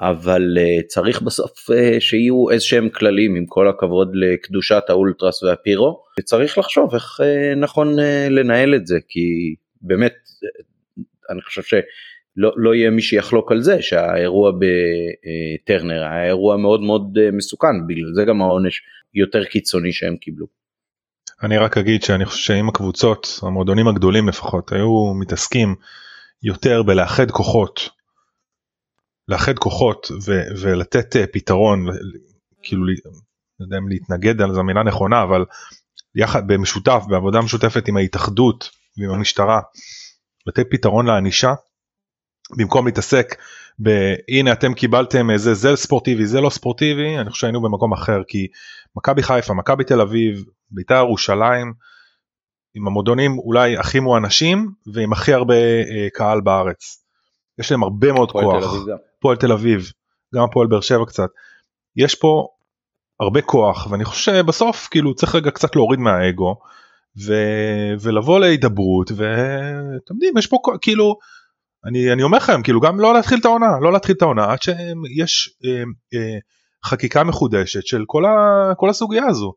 [0.00, 1.52] אבל uh, צריך בסוף
[1.98, 7.20] שיהיו איזה שהם כללים עם כל הכבוד לקדושת האולטרס והפירו וצריך לחשוב איך
[7.56, 7.96] נכון
[8.30, 10.14] לנהל את זה כי באמת
[11.30, 11.80] אני חושב שלא
[12.36, 18.14] לא יהיה מי שיחלוק על זה שהאירוע בטרנר היה אירוע מאוד מאוד uh, מסוכן בגלל
[18.14, 18.82] זה גם העונש
[19.14, 20.46] יותר קיצוני שהם קיבלו.
[21.42, 25.74] אני רק אגיד שאני חושב שאם הקבוצות המועדונים הגדולים לפחות היו מתעסקים
[26.42, 27.88] יותר בלאחד כוחות
[29.28, 31.86] לאחד כוחות ו- ולתת אה, פתרון
[32.62, 35.44] כאילו לא יודע אם להתנגד על זו מילה נכונה אבל
[36.14, 39.60] יחד במשותף בעבודה משותפת עם ההתאחדות ועם המשטרה
[40.46, 41.54] לתת פתרון לענישה
[42.56, 43.36] במקום להתעסק
[43.78, 48.46] בהנה אתם קיבלתם איזה זה ספורטיבי זה לא ספורטיבי אני חושב שהיינו במקום אחר כי
[48.96, 51.72] מכבי חיפה מכבי תל אביב בית"ר ירושלים
[52.74, 57.04] עם המועדונים אולי הכי מואנשים ועם הכי הרבה אה, קהל בארץ.
[57.58, 58.60] יש להם הרבה מאוד הפועל כוח.
[58.60, 58.96] תל אביב גם.
[59.18, 59.90] הפועל תל אביב,
[60.34, 61.28] גם הפועל באר שבע קצת.
[61.96, 62.48] יש פה
[63.20, 66.56] הרבה כוח ואני חושב שבסוף כאילו צריך רגע קצת להוריד מהאגו
[67.26, 67.34] ו...
[68.00, 71.18] ולבוא להידברות ואתם יודעים יש פה כאילו
[71.86, 74.58] אני אני אומר לכם כאילו גם לא להתחיל את העונה לא להתחיל את העונה עד
[74.62, 75.82] שיש אה,
[76.14, 76.38] אה,
[76.84, 78.30] חקיקה מחודשת של כל, ה...
[78.76, 79.52] כל הסוגיה הזו.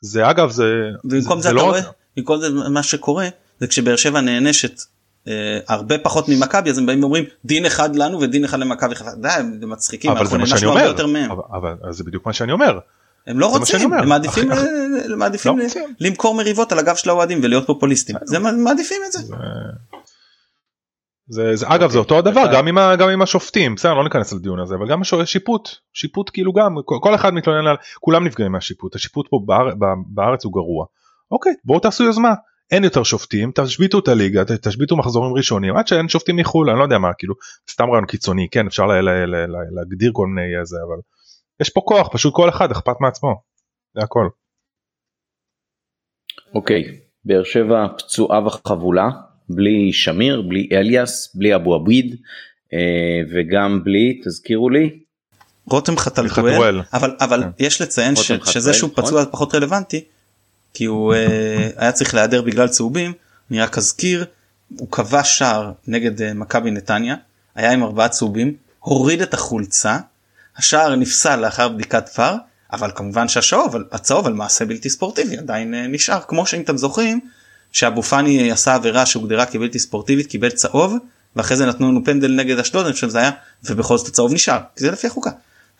[0.00, 0.72] זה אגב זה
[1.04, 1.80] במקום זה, זה אתה לא רואה,
[2.16, 3.28] במקום זה מה שקורה
[3.60, 4.80] זה כשבאר שבע נענשת
[5.28, 9.10] אה, הרבה פחות ממכבי אז הם באים ואומרים דין אחד לנו ודין אחד למכבי חיפה.
[9.14, 11.26] די הם מצחיקים אבל זה מה שאני אומר.
[11.32, 12.78] אבל, אבל זה בדיוק מה שאני אומר
[13.26, 13.92] הם לא זה רוצים.
[13.92, 14.60] הם מעדיפים אחי,
[15.10, 16.06] אה, מעדיפים לא ל-.
[16.06, 19.18] למכור מריבות על הגב של האוהדים ולהיות פופוליסטים זה מה- מעדיפים את זה.
[21.32, 23.74] זה, זה, אגב זה אותו הדבר אתה- גם עם, ה, גם עם השופטים.
[23.74, 27.76] בסדר לא ניכנס לדיון הזה אבל גם שיפוט שיפוט כאילו גם כל, אחד מתלונן על
[28.00, 30.86] כולם נפגעים מהשיפוט השיפוט פה באר, ב- בארץ הוא גרוע.
[31.30, 32.34] אוקיי בואו תעשו יוזמה.
[32.70, 36.84] אין יותר שופטים תשביתו את הליגה תשביתו מחזורים ראשונים עד שאין שופטים מחו"ל אני לא
[36.84, 37.34] יודע מה כאילו
[37.70, 41.00] סתם רעיון קיצוני כן אפשר לה, לה, לה, לה, להגדיר כל מיני זה אבל
[41.60, 43.42] יש פה כוח פשוט כל אחד אכפת מעצמו.
[43.94, 44.28] זה הכל.
[46.54, 46.82] אוקיי,
[47.24, 49.08] באר שבע פצועה וחבולה,
[49.54, 52.16] בלי שמיר, בלי אליאס, בלי אבו עביד,
[52.72, 52.78] אה,
[53.32, 54.98] וגם בלי, תזכירו לי.
[55.66, 57.48] רותם חתלתואל, אבל, אבל כן.
[57.58, 59.04] יש לציין ש, שזה שהוא נכון?
[59.04, 60.04] פצוע פחות רלוונטי,
[60.74, 61.14] כי הוא
[61.76, 63.12] היה צריך להיעדר בגלל צהובים,
[63.50, 64.24] אני רק אזכיר,
[64.78, 67.14] הוא כבש שער נגד מכבי נתניה,
[67.54, 69.98] היה עם ארבעה צהובים, הוריד את החולצה,
[70.56, 72.36] השער נפסל לאחר בדיקת פאר,
[72.72, 77.20] אבל כמובן שהצהוב הצהוב על מעשה בלתי ספורטיבי עדיין נשאר כמו שאם אתם זוכרים
[77.72, 80.94] שאבו פאני עשה עבירה שהוגדרה כבלתי ספורטיבית קיבל צהוב
[81.36, 83.30] ואחרי זה נתנו לנו פנדל נגד אשדוד אני חושב שזה היה
[83.70, 85.30] ובכל זאת הצהוב נשאר כי זה לפי החוקה.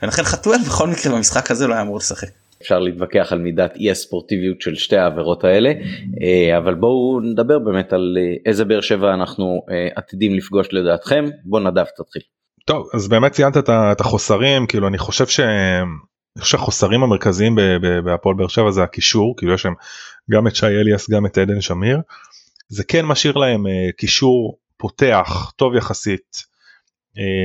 [0.03, 2.29] ולכן חתואל בכל מקרה במשחק הזה לא היה אמור לשחק.
[2.63, 5.73] אפשר להתווכח על מידת אי הספורטיביות של שתי העבירות האלה
[6.23, 11.25] אה, אבל בואו נדבר באמת על אה, איזה באר שבע אנחנו אה, עתידים לפגוש לדעתכם
[11.45, 12.23] בוא נדב תתחיל.
[12.65, 15.27] טוב אז באמת ציינת את החוסרים כאילו אני חושב
[16.45, 17.59] שהחוסרים המרכזיים
[18.05, 19.73] בהפועל באר שבע זה הקישור כאילו יש שם
[20.31, 22.01] גם את שי אליאס גם את עדן שמיר
[22.69, 23.67] זה כן משאיר להם
[23.97, 26.45] קישור פותח טוב יחסית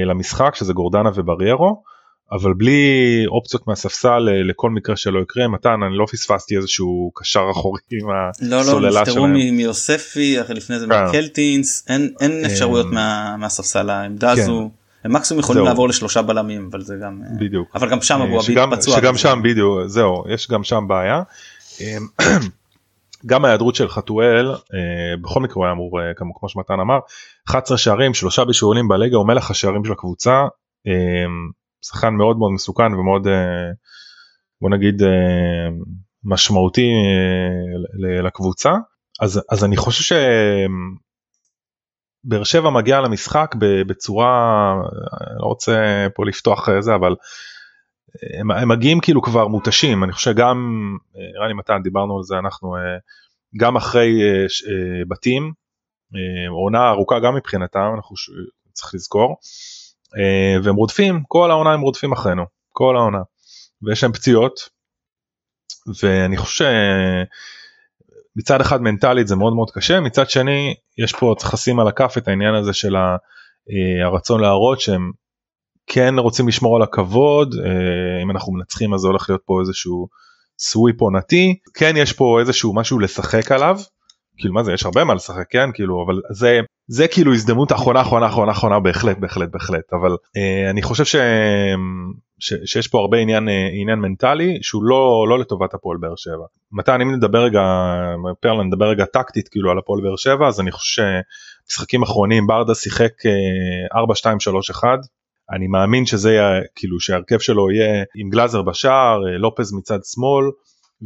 [0.06, 1.84] למשחק שזה גורדנה ובריירו
[2.32, 7.48] אבל בלי אופציות מהספסל אה, לכל מקרה שלא יקרה מתן אני לא פספסתי איזשהו קשר
[7.52, 8.84] אחורי עם הסוללה שלהם.
[8.84, 11.06] לא לא נפטרו מיוספי לפני זה כן.
[11.06, 14.42] מקלטינס אין אה, אפשרויות מה, מהספסל העמדה כן.
[14.42, 14.70] הזו.
[15.06, 15.66] הם מקסימום יכולים זהו.
[15.66, 19.18] לעבור לשלושה בלמים אבל זה גם אה, בדיוק אבל גם שם אבו עביד פצוע שגם
[19.18, 21.22] שם בדיוק זהו יש גם שם בעיה.
[23.26, 24.56] גם ההיעדרות של חתואל
[25.22, 26.00] בכל מקרה הוא היה אמור
[26.36, 27.00] כמו שמתן אמר
[27.50, 30.44] 11 שערים שלושה בישולים בליגה הוא מלך השערים של הקבוצה
[31.86, 33.72] שחקן מאוד מאוד מסוכן ומאוד אה,
[34.62, 35.70] בוא נגיד אה,
[36.24, 38.74] משמעותי אה, לקבוצה
[39.22, 40.16] אז אז אני חושב
[42.26, 43.56] שבאר שבע מגיע למשחק
[43.88, 44.74] בצורה
[45.40, 47.16] לא רוצה פה לפתוח זה אבל
[48.40, 50.04] הם, הם מגיעים כאילו כבר מותשים.
[50.04, 50.58] אני חושב גם
[51.34, 52.76] נראה לי מתן דיברנו על זה אנחנו
[53.58, 54.20] גם אחרי
[55.08, 55.54] בתים
[56.50, 58.16] עונה ארוכה גם מבחינתם אנחנו
[58.74, 59.36] צריך לזכור.
[60.18, 63.22] אה, והם רודפים כל העונה הם רודפים אחרינו כל העונה.
[63.84, 64.70] ויש להם פציעות
[66.04, 66.66] ואני חושב
[68.36, 72.16] שמצד אחד מנטלית זה מאוד מאוד קשה מצד שני יש פה צריך לשים על הכף
[72.18, 75.12] את העניין הזה של אה, הרצון להראות שהם
[75.88, 80.08] כן רוצים לשמור על הכבוד אה, אם אנחנו מנצחים אז זה הולך להיות פה איזשהו
[80.60, 81.56] סוויפ עונתי.
[81.74, 83.80] כן יש פה איזשהו משהו לשחק עליו.
[84.38, 85.70] כאילו מה זה יש הרבה מה לשחק כן?
[85.74, 89.94] כאילו אבל זה זה כאילו הזדמנות אחרונה אחרונה אחרונה אחרונה בהחלט בהחלט בהחלט.
[89.94, 91.06] אבל אה, אני חושב
[92.40, 96.46] ש, שיש פה הרבה עניין אה, עניין מנטלי שהוא לא לא לטובת הפועל באר שבע.
[96.72, 97.62] מתן אם נדבר רגע
[98.40, 101.04] פרלה נדבר רגע טקטית כאילו על הפועל באר שבע אז אני חושב
[101.68, 104.88] שמשחקים אחרונים ברדה שיחק אה, 4 2 3 1
[105.52, 110.46] אני מאמין שזה יהיה כאילו שההרכב שלו יהיה עם גלאזר בשער אה, לופז מצד שמאל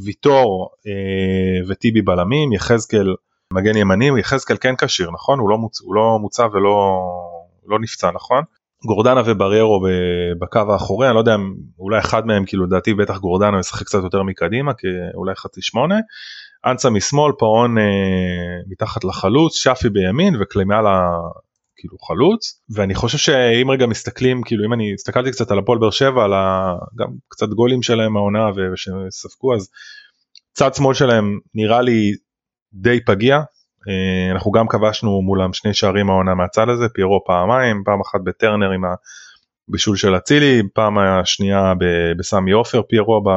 [0.03, 3.15] ויטור אה, וטיבי בלמים יחזקאל
[3.53, 5.39] מגן ימני יחזקאל כן כשיר נכון?
[5.39, 5.81] הוא לא, מוצ...
[5.81, 6.99] הוא לא מוצב ולא
[7.67, 8.43] לא נפצע נכון
[8.85, 9.85] גורדנה ובריירו
[10.39, 11.35] בקו האחורי אני לא יודע
[11.79, 15.95] אולי אחד מהם כאילו לדעתי בטח גורדנה ישחק קצת יותר מקדימה כי אולי חצי שמונה.
[16.65, 17.83] אנסה משמאל פאון אה,
[18.67, 21.09] מתחת לחלוץ שפי בימין וקלימאלה
[21.75, 22.61] כאילו חלוץ.
[22.75, 26.33] ואני חושב שאם רגע מסתכלים כאילו אם אני הסתכלתי קצת על הפועל באר שבע על
[26.33, 26.73] ה...
[26.99, 29.69] גם קצת גולים שלהם העונה ושספגו אז
[30.53, 32.11] צד שמאל שלהם נראה לי
[32.73, 33.39] די פגיע
[34.31, 38.81] אנחנו גם כבשנו מולם שני שערים העונה מהצד הזה פיירו פעמיים פעם אחת בטרנר עם
[39.69, 41.73] הבישול של אצילי פעם השנייה
[42.17, 43.29] בסמי עופר פיירו ב...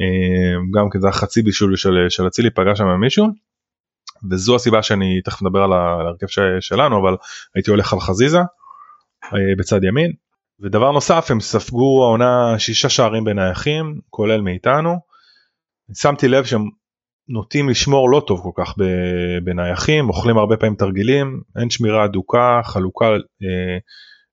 [0.00, 1.76] אה, גם כן זה חצי בישול
[2.08, 3.26] של אצילי פגש שם מישהו
[4.30, 6.26] וזו הסיבה שאני תכף מדבר על ההרכב
[6.60, 7.16] שלנו אבל
[7.54, 8.38] הייתי הולך על חזיזה
[9.24, 10.12] אה, בצד ימין
[10.60, 14.96] ודבר נוסף הם ספגו העונה שישה שערים בנייחים כולל מאיתנו.
[15.94, 16.68] שמתי לב שהם
[17.28, 18.74] נוטים לשמור לא טוב כל כך
[19.44, 23.78] בנייחים אוכלים הרבה פעמים תרגילים אין שמירה אדוקה חלוקה אה,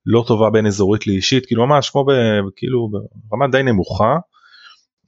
[0.06, 2.12] לא טובה בין אזורית לאישית כאילו ממש כמו ב,
[2.56, 2.90] כאילו
[3.30, 4.16] ברמה די נמוכה.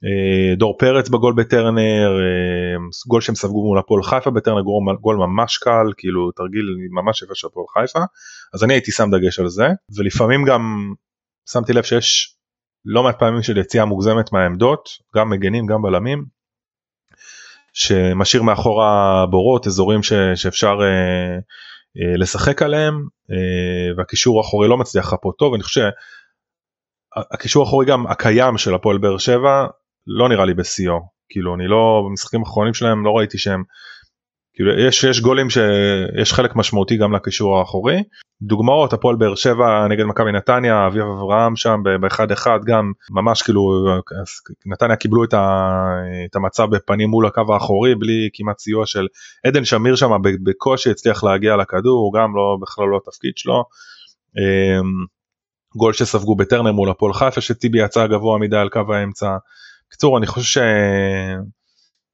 [0.04, 2.76] אה, דור פרץ בגול בטרנר, אה,
[3.08, 4.60] גול שהם ספגו מול הפועל חיפה בטרנר,
[5.00, 7.98] גול ממש קל, כאילו תרגיל ממש יפה של הפועל חיפה,
[8.54, 9.66] אז אני הייתי שם דגש על זה,
[9.96, 10.92] ולפעמים גם
[11.50, 12.36] שמתי לב שיש
[12.84, 16.24] לא מעט פעמים של יציאה מוגזמת מהעמדות, גם מגנים גם בלמים,
[17.74, 21.34] שמשאיר מאחורה בורות, אזורים ש, שאפשר אה,
[21.96, 22.94] אה, לשחק עליהם,
[23.30, 25.80] אה, והקישור האחורי לא מצליח לחפות טוב, אני חושב
[27.30, 29.66] שהקישור האחורי גם הקיים של הפועל באר שבע
[30.06, 31.00] לא נראה לי בשיאו.
[31.28, 33.62] כאילו אני לא במשחקים האחרונים שלהם לא ראיתי שהם
[34.54, 38.02] כאילו יש יש גולים שיש חלק משמעותי גם לקישור האחורי.
[38.42, 43.62] דוגמאות הפועל באר שבע נגד מכבי נתניה אביב אברהם שם באחד אחד גם ממש כאילו
[44.66, 45.78] נתניה קיבלו את, ה,
[46.30, 49.06] את המצב בפנים מול הקו האחורי בלי כמעט סיוע של
[49.46, 50.10] עדן שמיר שם
[50.44, 53.64] בקושי הצליח להגיע לכדור גם לא בכלל לא התפקיד שלו.
[55.76, 59.36] גול שספגו בטרנר מול הפועל חיפה שטיבי יצא גבוה מדי על קו האמצע.
[59.88, 60.60] בקיצור אני חושב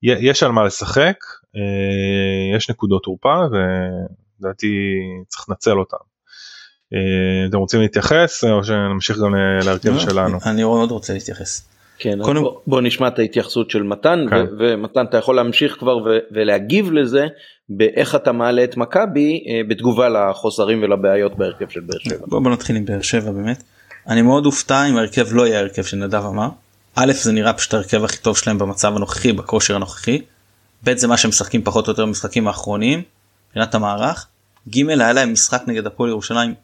[0.05, 1.17] שיש על מה לשחק
[2.57, 4.69] יש נקודות תורפה ולדעתי
[5.29, 5.97] צריך לנצל אותם.
[7.49, 9.35] אתם רוצים להתייחס או שנמשיך גם
[9.65, 10.39] להרכב לא, שלנו?
[10.47, 11.71] אני מאוד רוצה להתייחס.
[11.99, 12.43] כן, קודם...
[12.43, 14.37] בוא, בוא נשמע את ההתייחסות של מתן כן.
[14.37, 17.27] ו- ומתן אתה יכול להמשיך כבר ו- ולהגיב לזה
[17.69, 22.27] באיך אתה מעלה את מכבי אה, בתגובה לחוסרים ולבעיות בהרכב של באר שבע.
[22.27, 23.63] בוא, בוא נתחיל עם באר שבע באמת.
[24.09, 26.49] אני מאוד אופתע אם ההרכב לא יהיה הרכב שנדב אמר.
[26.95, 30.23] א' זה נראה פשוט ההרכב הכי טוב שלהם במצב הנוכחי בכושר הנוכחי.
[30.85, 33.03] ב' זה מה שהם משחקים פחות או יותר במשחקים האחרונים.
[33.49, 34.27] מבחינת המערך.
[34.69, 36.55] ג' היה להם משחק נגד הפועל ירושלים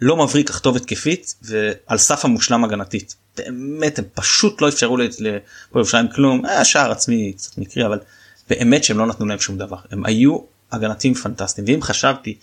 [0.00, 3.16] לא מבריק אך טוב התקפית ועל סף המושלם הגנתית.
[3.36, 5.42] באמת הם פשוט לא אפשרו לפועל
[5.76, 7.98] ירושלים כלום היה שער עצמי קצת מקרי אבל
[8.50, 10.38] באמת שהם לא נתנו להם שום דבר הם היו
[10.72, 12.38] הגנתיים פנטסטיים ואם חשבתי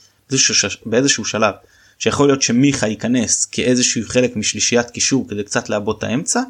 [0.85, 1.53] באיזשהו שלב
[1.99, 6.41] שיכול להיות שמיכה ייכנס כאיזשהו חלק משלישיית קישור כדי קצת לעבוד את האמצע.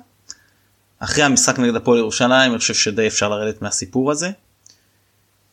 [0.99, 4.29] אחרי המשחק נגד הפועל ירושלים אני חושב שדי אפשר לרדת מהסיפור הזה.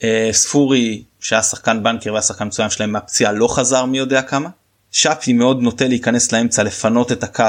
[0.04, 4.48] אה, ספורי שהיה שחקן בנקר והיה שחקן מצוין שלהם מהפציעה לא חזר מי יודע כמה.
[4.90, 7.44] שפי מאוד נוטה להיכנס לאמצע לפנות את הקו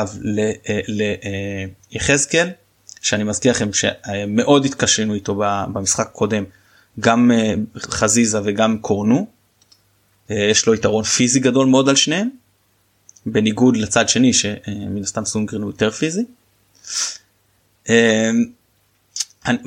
[1.92, 2.50] ליחזקאל
[3.02, 5.36] שאני מזכיר לכם שמאוד התקשינו איתו
[5.74, 6.44] במשחק קודם
[7.00, 9.28] גם אה, חזיזה וגם קורנו.
[10.32, 12.30] אה, יש לו יתרון פיזי גדול מאוד על שניהם
[13.26, 16.26] בניגוד לצד שני שמן הסתם סונגרן הוא יותר פיזי.
[17.90, 18.32] אה,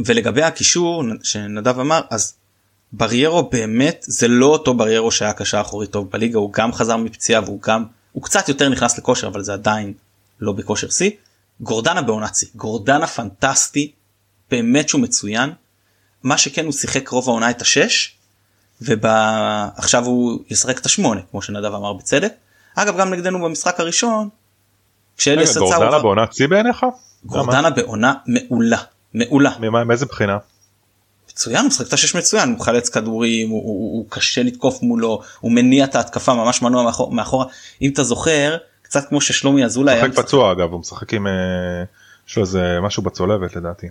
[0.07, 2.35] ולגבי הקישור שנדב אמר אז
[2.93, 7.43] בריירו באמת זה לא אותו בריירו שהיה קשר אחורי טוב בליגה הוא גם חזר מפציעה
[7.45, 9.93] והוא גם הוא קצת יותר נכנס לכושר אבל זה עדיין
[10.41, 11.11] לא בכושר שיא.
[11.61, 13.93] גורדנה בעונת שיא גורדנה פנטסטי
[14.51, 15.51] באמת שהוא מצוין.
[16.23, 18.15] מה שכן הוא שיחק רוב העונה את השש
[18.81, 22.33] ועכשיו הוא ישחק את השמונה כמו שנדב אמר בצדק.
[22.75, 24.29] אגב גם נגדנו במשחק הראשון.
[25.17, 26.87] כשאליאס יצא גורדנה בעונת שיא בעיניך?
[27.25, 28.79] גורדנה בעונה מעולה
[29.15, 29.51] מעולה.
[29.85, 30.39] מאיזה בחינה?
[31.33, 35.23] מצוין הוא משחק את השש מצוין הוא מחלץ כדורים הוא, הוא, הוא קשה לתקוף מולו
[35.41, 37.47] הוא מניע את ההתקפה ממש מנוע מאחור, מאחורה
[37.83, 41.33] אם אתה זוכר קצת כמו ששלומי אזולאי היה משחק פצוע אגב הוא משחק עם אה,
[42.29, 43.87] יש לו איזה משהו בצולבת לדעתי.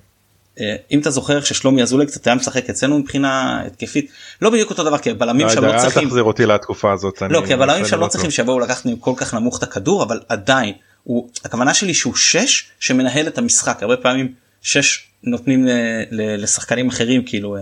[0.60, 4.12] אה, אם אתה זוכר ששלומי אזולאי קצת היה משחק אצלנו מבחינה התקפית
[4.42, 6.04] לא בדיוק אותו דבר כי הבלמים לא שם לא צריכים.
[6.04, 7.22] אל תחזיר אותי לתקופה הזאת.
[7.30, 10.74] לא כי הבלמים שם לא צריכים שיבואו לקחת כל כך נמוך את הכדור אבל עדיין
[11.10, 13.84] הוא הכוונה שלי שהוא שש שמנהל את המשחק.
[13.84, 15.68] הרבה פעמים שש נותנים
[16.12, 17.62] לשחקנים אחרים כאילו אה,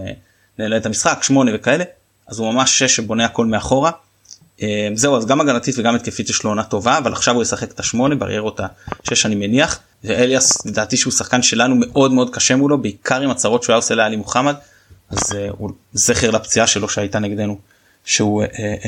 [0.60, 1.84] לנהל את המשחק שמונה וכאלה
[2.28, 3.92] אז הוא ממש שש שבונה הכל מאחורה.
[4.62, 7.72] אה, זהו אז גם הגנתית וגם התקפית יש לו עונה טובה אבל עכשיו הוא ישחק
[7.72, 8.62] את השמונה בריירו את
[9.04, 9.80] השש אני מניח.
[10.04, 13.96] ואליאס לדעתי שהוא שחקן שלנו מאוד מאוד קשה מולו בעיקר עם הצהרות שהוא היה עושה
[13.96, 14.56] לאלי מוחמד.
[15.10, 17.58] אז uh, הוא זכר לפציעה שלו שהייתה נגדנו
[18.06, 18.88] שהוא uh, uh,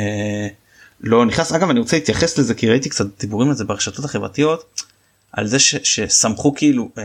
[1.02, 4.84] לא נכנס אגב אני רוצה להתייחס לזה כי ראיתי קצת דיבורים על זה ברשתות החברתיות
[5.32, 7.00] על זה ש, שסמכו כאילו uh,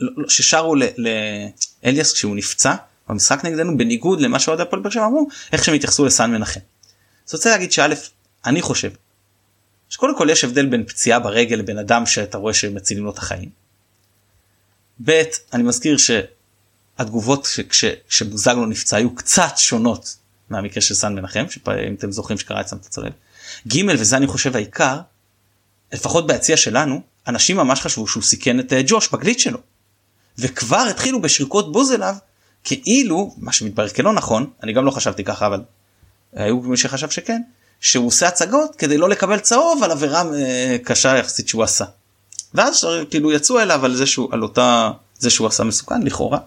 [0.00, 0.74] לא, לא, ששרו
[1.84, 2.74] לאליאס כשהוא נפצע
[3.08, 6.60] במשחק נגדנו בניגוד למה שאוהדי הפועל באר שבע אמרו איך שהם התייחסו לסן מנחם.
[7.28, 7.86] אז רוצה להגיד שא'
[8.46, 8.90] אני חושב
[9.88, 13.50] שקודם כל יש הבדל בין פציעה ברגל לבן אדם שאתה רואה שמצילים לו את החיים.
[15.04, 17.48] ב' אני מזכיר שהתגובות
[18.08, 20.16] כשבוזגלו נפצע היו קצת שונות
[20.50, 21.44] מהמקרה של סן מנחם
[21.88, 23.12] אם אתם זוכרים שקרה אצלם את הצולב.
[23.68, 25.00] ג' וזה אני חושב העיקר
[25.92, 29.58] לפחות ביציע שלנו אנשים ממש חשבו שהוא סיכן את אה, ג'וש בגליץ' שלו.
[30.38, 32.14] וכבר התחילו בשריקות בוז אליו
[32.64, 35.62] כאילו מה שמתברר כלא נכון אני גם לא חשבתי ככה אבל
[36.32, 37.42] היו מי שחשב שכן
[37.80, 41.84] שהוא עושה הצגות כדי לא לקבל צהוב על עבירה אה, קשה יחסית שהוא עשה.
[42.54, 46.38] ואז כאילו יצאו אליו על זה שהוא על אותה זה שהוא עשה מסוכן לכאורה.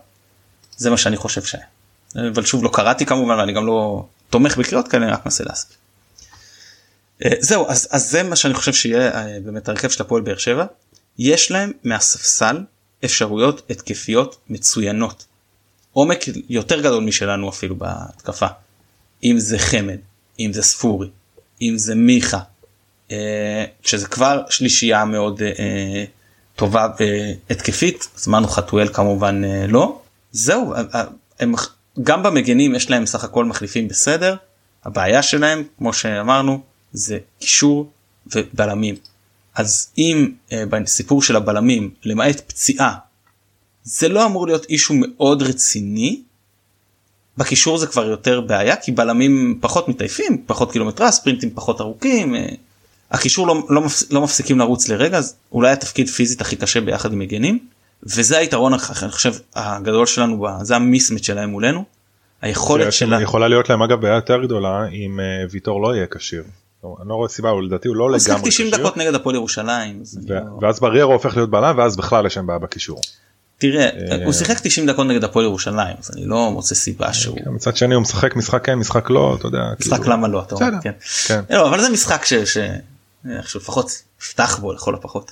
[0.78, 1.66] זה מה שאני חושב שהיה.
[2.34, 5.78] אבל שוב לא קראתי כמובן ואני גם לא תומך בקריאות כאלה אני רק מנסה להסביר.
[7.26, 10.38] אה, זהו אז, אז זה מה שאני חושב שיהיה אה, באמת הרכב של הפועל באר
[10.38, 10.66] שבע.
[11.20, 12.64] יש להם מהספסל
[13.06, 15.26] אפשרויות התקפיות מצוינות.
[15.94, 18.48] עומק יותר גדול משלנו אפילו בהתקפה.
[19.24, 19.98] אם זה חמד,
[20.40, 21.08] אם זה ספורי,
[21.62, 22.40] אם זה מיכה,
[23.12, 25.42] אה, שזה כבר שלישייה מאוד
[26.56, 30.02] טובה והתקפית, זמנו חתואל כמובן לא.
[30.32, 30.74] זהו,
[31.40, 31.54] הם
[32.04, 34.36] גם במגנים יש להם סך הכל מחליפים בסדר,
[34.86, 36.62] הבעיה שלהם כמו שאמרנו
[36.94, 37.90] זה קישור
[38.36, 38.96] ובלמים.
[39.56, 42.96] אז אם אה, בסיפור של הבלמים למעט פציעה
[43.84, 46.22] זה לא אמור להיות אישו מאוד רציני.
[47.38, 52.50] בקישור זה כבר יותר בעיה כי בלמים פחות מתעייפים פחות קילומטרה ספרינטים פחות ארוכים אה,
[53.12, 57.14] הקישור לא, לא, מפס, לא מפסיקים לרוץ לרגע אז אולי התפקיד פיזית הכי קשה ביחד
[57.14, 57.60] עם מגנים
[58.04, 58.74] וזה היתרון
[59.04, 61.84] אני חושב הגדול שלנו זה המיסמט שלהם מולנו.
[62.42, 66.44] היכולת שלה יכולה להיות להם אגב בעיה יותר גדולה אם uh, ויטור לא יהיה כשיר.
[67.02, 68.80] אני לא רואה סיבה, הוא לדעתי הוא לא לגמרי הוא שיחק 90 כשיר.
[68.80, 70.04] דקות נגד הפועל ירושלים.
[70.28, 73.02] לא- ואז בריירו הופך להיות בלם ואז בכלל יש שם בעיה בקישור.
[73.58, 77.38] תראה, אה, הוא שיחק 90 דקות נגד הפועל ירושלים, אז אני לא מוצא סיבה שהוא...
[77.38, 79.60] כן, מצד שני הוא משחק משחק כן משחק לא אתה יודע.
[79.80, 80.92] משחק כאילו- למה לא, אתה אומר, כן.
[81.28, 81.42] כן.
[81.50, 82.34] לא, אבל זה משחק ש...
[83.38, 85.32] איכשהו לפחות יפתח בו לכל הפחות.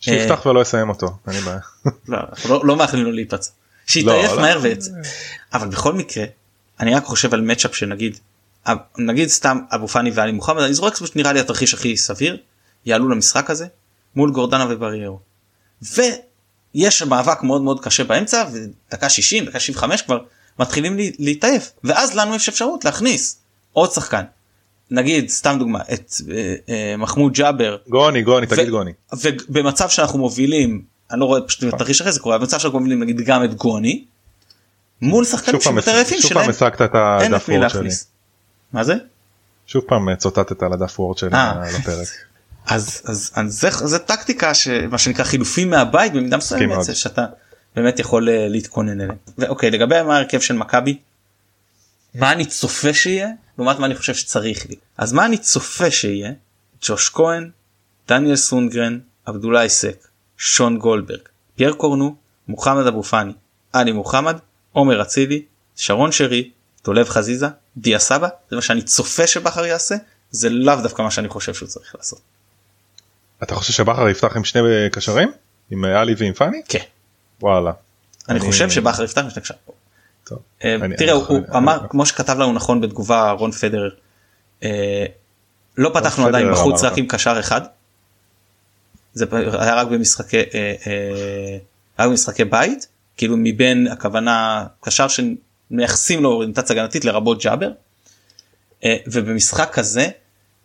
[0.00, 1.58] שיפתח ולא יסיים אותו אין לי בעיה.
[2.08, 3.50] לא, אנחנו לא- לא מאחלים לו להיפצע.
[3.86, 4.42] שיתעייף לא, לא.
[4.42, 4.90] מהר ויצא.
[5.52, 6.24] אבל בכל מקרה,
[6.80, 8.18] אני רק חושב על מצ'אפ שנגיד,
[8.98, 12.36] נגיד סתם אבו פאני ואלי מוחמד, אני זורק נראה לי התרחיש הכי סביר,
[12.86, 13.66] יעלו למשחק הזה
[14.16, 15.20] מול גורדנה ובריירו.
[15.82, 20.18] ויש מאבק מאוד מאוד קשה באמצע, ודקה 60, דקה 75 כבר
[20.58, 23.38] מתחילים לה- להתעייף, ואז לנו יש אפשרות להכניס
[23.72, 24.22] עוד שחקן.
[24.90, 28.92] נגיד סתם דוגמה את אה, אה, מחמוד ג'אבר גוני גוני תגיד גוני.
[29.12, 33.02] ובמצב שאנחנו מובילים אני לא רואה פשוט את התרחיש אחרי זה קורה במצב שאנחנו מובילים
[33.02, 34.04] נגיד גם את גוני
[35.02, 37.70] מול שחקנים שהם יותר יפים שוב פעם שלהם השגת את אין הדף את מי וורד
[37.70, 37.80] שלי.
[37.80, 38.06] להכניס.
[38.72, 38.94] מה זה?
[39.66, 41.62] שוב פעם צוטטת על הדף וורד שלי אה.
[41.78, 42.08] לפרק.
[42.66, 46.82] אז אז אז זה זה טקטיקה שמה שנקרא חילופים מהבית במידה מסוימת.
[46.82, 47.26] זה שאתה
[47.76, 49.16] באמת יכול אה, להתכונן אליהם.
[49.38, 50.98] ואוקיי לגבי מה ההרכב של מכבי.
[52.14, 53.28] מה אני צופה שיהיה
[53.60, 56.32] לעומת מה אני חושב שצריך לי אז מה אני צופה שיהיה
[56.82, 57.50] ג'וש כהן
[58.08, 60.08] דניאל סונגרן עבדולאי סק
[60.38, 61.20] שון גולדברג
[61.56, 62.16] פייר קורנו
[62.48, 63.32] מוחמד אבו פאני
[63.72, 64.36] עלי מוחמד
[64.72, 65.42] עומר אצילי
[65.76, 66.50] שרון שרי
[66.84, 67.46] דולב חזיזה
[67.76, 69.94] דיה סבא זה מה שאני צופה שבכר יעשה
[70.30, 72.20] זה לאו דווקא מה שאני חושב שהוא צריך לעשות.
[73.42, 74.60] אתה חושב שבכר יפתח עם שני
[74.92, 75.32] קשרים?
[75.70, 76.62] עם עלי ועם פאני?
[76.68, 76.78] כן.
[77.40, 77.72] וואלה.
[78.28, 79.60] אני אני- חושב שבכר יפתח משני קשרים.
[80.64, 83.90] אה, תראה הוא אמר כמו שכתב לנו נכון בתגובה רון פדרר
[84.62, 85.06] אה,
[85.76, 87.60] לא פתחנו עדיין בחוץ רק עם קשר אחד.
[89.12, 91.56] זה היה רק במשחקי אה,
[91.98, 97.70] רק במשחקי בית כאילו מבין הכוונה קשר שמייחסים לו אוריינטציה הגנתית לרבות ג'אבר.
[99.06, 100.08] ובמשחק כזה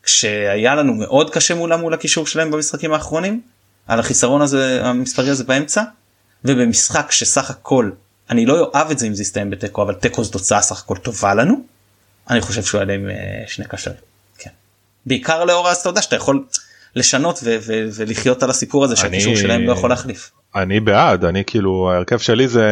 [0.04, 3.42] כשהיה לנו מאוד קשה מולם מול הקישור שלהם במשחקים האחרונים
[3.88, 5.84] על החיסרון הזה המספרי הזה באמצע
[6.46, 7.92] ובמשחק שסך הכל
[8.30, 10.98] אני לא אוהב את זה אם זה יסתיים בתיקו אבל תיקו זו תוצאה סך הכל
[10.98, 11.56] טובה לנו.
[12.30, 13.98] אני חושב שהוא יעלה עם אה, שני קשרים.
[14.38, 14.50] כן.
[15.06, 16.46] בעיקר לאור אז אתה יודע שאתה יכול
[16.96, 20.32] לשנות ו- ו- ולחיות על הסיפור הזה שהקישור שלהם לא יכול להחליף.
[20.56, 22.68] אני בעד אני כאילו ההרכב שלי זה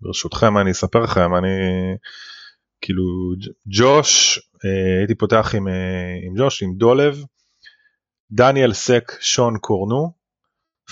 [0.00, 1.48] ברשותכם אני אספר לכם אני
[2.80, 3.04] כאילו
[3.66, 5.72] ג'וש אה, הייתי פותח עם, אה,
[6.26, 7.24] עם ג'וש עם דולב
[8.30, 10.12] דניאל סק שון קורנו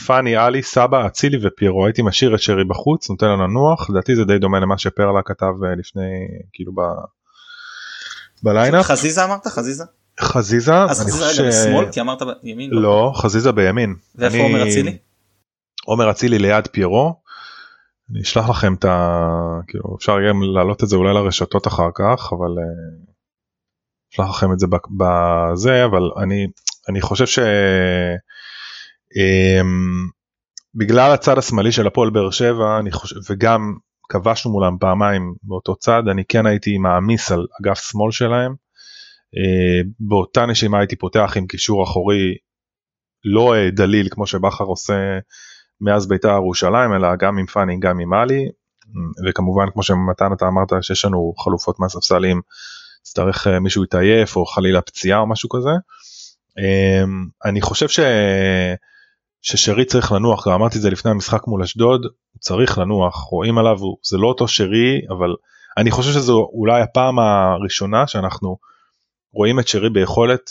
[0.06, 4.24] פאני עלי סבא אצילי ופיירו הייתי משאיר את שרי בחוץ נותן לו לנוח לדעתי זה
[4.24, 6.02] די דומה למה שפרלה כתב אה, לפני
[6.52, 6.80] כאילו ב...
[8.42, 9.84] בליינאפ חזיזה אמרת חזיזה?
[10.20, 12.70] חזיזה אז אני חזיזה רגע ש- בשמאל כי אמרת בימין.
[12.70, 14.98] לא חזיזה בימין ואיפה אני- עומר אצילי?
[15.84, 17.20] עומר אצילי ליד פיירו.
[18.10, 19.28] אני אשלח לכם את ה...
[19.68, 22.64] כאילו אפשר גם להעלות את זה אולי לרשתות אחר כך אבל אה,
[24.14, 24.66] אשלח לכם את זה
[24.98, 26.46] בזה אבל אני
[26.88, 27.38] אני חושב ש...
[29.16, 30.08] אמ,
[30.74, 33.74] בגלל הצד השמאלי של הפועל באר שבע אני חושב וגם
[34.08, 38.54] כבשנו מולם פעמיים באותו צד אני כן הייתי מעמיס על אגף שמאל שלהם.
[39.36, 42.34] אה, באותה נשימה הייתי פותח עם קישור אחורי
[43.24, 45.18] לא אה, דליל כמו שבכר עושה
[45.80, 48.48] מאז בית"ר ירושלים אלא גם עם פאני גם עם עלי
[49.28, 52.40] וכמובן כמו שמתן אתה אמרת שיש לנו חלופות מהספסלים
[53.00, 55.70] יצטרך אה, מישהו יתעייף או חלילה פציעה או משהו כזה.
[56.58, 58.00] אמ, אני חושב ש...
[59.46, 63.58] ששרי צריך לנוח גם אמרתי את זה לפני המשחק מול אשדוד הוא צריך לנוח רואים
[63.58, 65.34] עליו הוא, זה לא אותו שרי אבל
[65.78, 68.58] אני חושב שזו אולי הפעם הראשונה שאנחנו
[69.32, 70.50] רואים את שרי ביכולת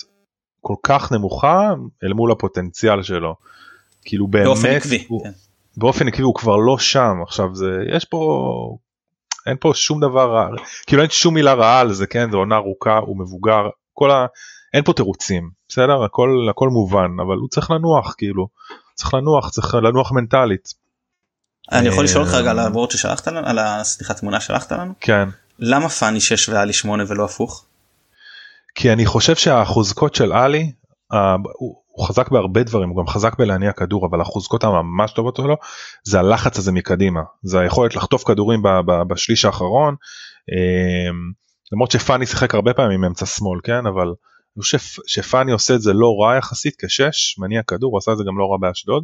[0.62, 1.74] כל כך נמוכה
[2.04, 3.36] אל מול הפוטנציאל שלו.
[4.06, 5.06] כאילו באמת באופן עקבי.
[5.08, 5.32] הוא, כן.
[5.78, 8.78] באופן עקבי הוא כבר לא שם עכשיו זה יש פה
[9.48, 10.48] אין פה שום דבר רע
[10.88, 14.26] כאילו אין שום מילה רעה על זה כן זה עונה ארוכה הוא מבוגר כל ה...
[14.74, 18.48] אין פה תירוצים בסדר הכל הכל מובן אבל הוא צריך לנוח כאילו
[18.96, 20.74] צריך לנוח צריך לנוח מנטלית.
[21.72, 24.94] אני יכול לשאול אותך אה, רגע על הוורד ששלחת לנו על הסליחה תמונה שלחת לנו?
[25.00, 25.30] כן.
[25.60, 27.66] למה פאני 6 ועלי 8 ולא הפוך?
[28.76, 30.72] כי אני חושב שהחוזקות של עלי
[31.14, 31.76] אה, הוא,
[32.08, 35.56] חזק בהרבה דברים הוא גם חזק בלהניע כדור אבל החוזקות הממש טובות שלו
[36.04, 37.22] זה הלחץ הזה מקדימה.
[37.44, 38.62] זה היכולת לחטוף כדורים
[39.08, 39.96] בשליש האחרון
[40.52, 41.12] אה,
[41.72, 43.86] למרות שפאני שיחק הרבה פעמים אמצע שמאל כן?
[43.86, 44.08] אבל
[44.58, 44.78] אני חושב
[45.08, 48.38] שפאני עושה את זה לא רע יחסית כשש מניע כדור הוא עשה את זה גם
[48.38, 49.04] לא רע באשדוד.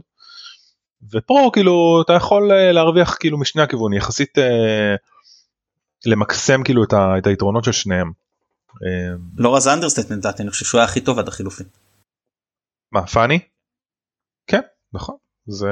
[1.12, 4.96] ופה כאילו אתה יכול אה, להרוויח כאילו משני הכיוונים יחסית אה,
[6.06, 8.12] למקסם כאילו את, ה, את היתרונות של שניהם.
[8.70, 11.66] אה, לא רע זה understatement לדעתי אני חושב שהוא היה הכי טוב עד החילופין.
[12.92, 13.40] מה פאני?
[14.48, 14.62] כן
[14.94, 15.16] נכון
[15.48, 15.70] זה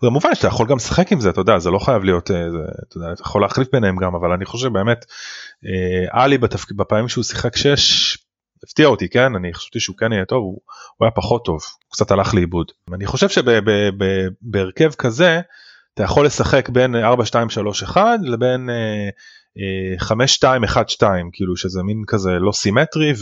[0.00, 2.58] כמובן שאתה יכול גם לשחק עם זה אתה יודע זה לא חייב להיות אה, זה,
[2.88, 5.04] אתה, יודע, אתה יכול להחליף ביניהם גם אבל אני חושב באמת
[5.66, 6.72] אה, עלי בתפק...
[6.72, 8.23] בפעמים שהוא שיחק 6
[8.66, 9.34] הפתיע אותי כן?
[9.34, 10.60] אני חשבתי שהוא כן יהיה טוב הוא,
[10.96, 12.66] הוא היה פחות טוב הוא קצת הלך לאיבוד.
[12.94, 15.40] אני חושב שבהרכב כזה
[15.94, 18.70] אתה יכול לשחק בין 4 2 3 1 לבין
[19.98, 23.12] 5 2 1 2 כאילו שזה מין כזה לא סימטרי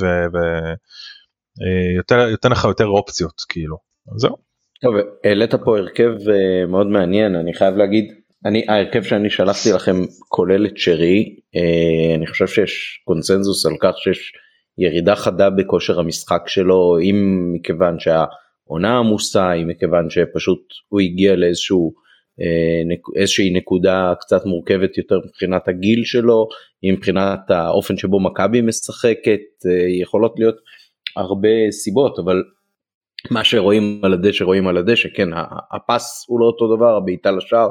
[1.99, 3.77] ויותר אה, לך יותר אופציות כאילו.
[4.17, 4.37] זהו.
[4.83, 8.05] טוב העלית פה הרכב אה, מאוד מעניין אני חייב להגיד
[8.45, 9.97] אני ההרכב שאני שלחתי לכם
[10.29, 14.33] כולל את שרי אה, אני חושב שיש קונצנזוס על כך שיש
[14.79, 21.93] ירידה חדה בכושר המשחק שלו אם מכיוון שהעונה עמוסה אם מכיוון שפשוט הוא הגיע לאיזשהו
[22.41, 26.49] אה, איזושהי נקודה קצת מורכבת יותר מבחינת הגיל שלו
[26.85, 29.41] מבחינת האופן שבו מכבי משחקת
[30.01, 30.57] יכולות להיות
[31.17, 32.43] הרבה סיבות אבל
[33.31, 35.29] מה שרואים על הדשא רואים על הדשא כן
[35.73, 37.69] הפס הוא לא אותו דבר הבעיטה לשער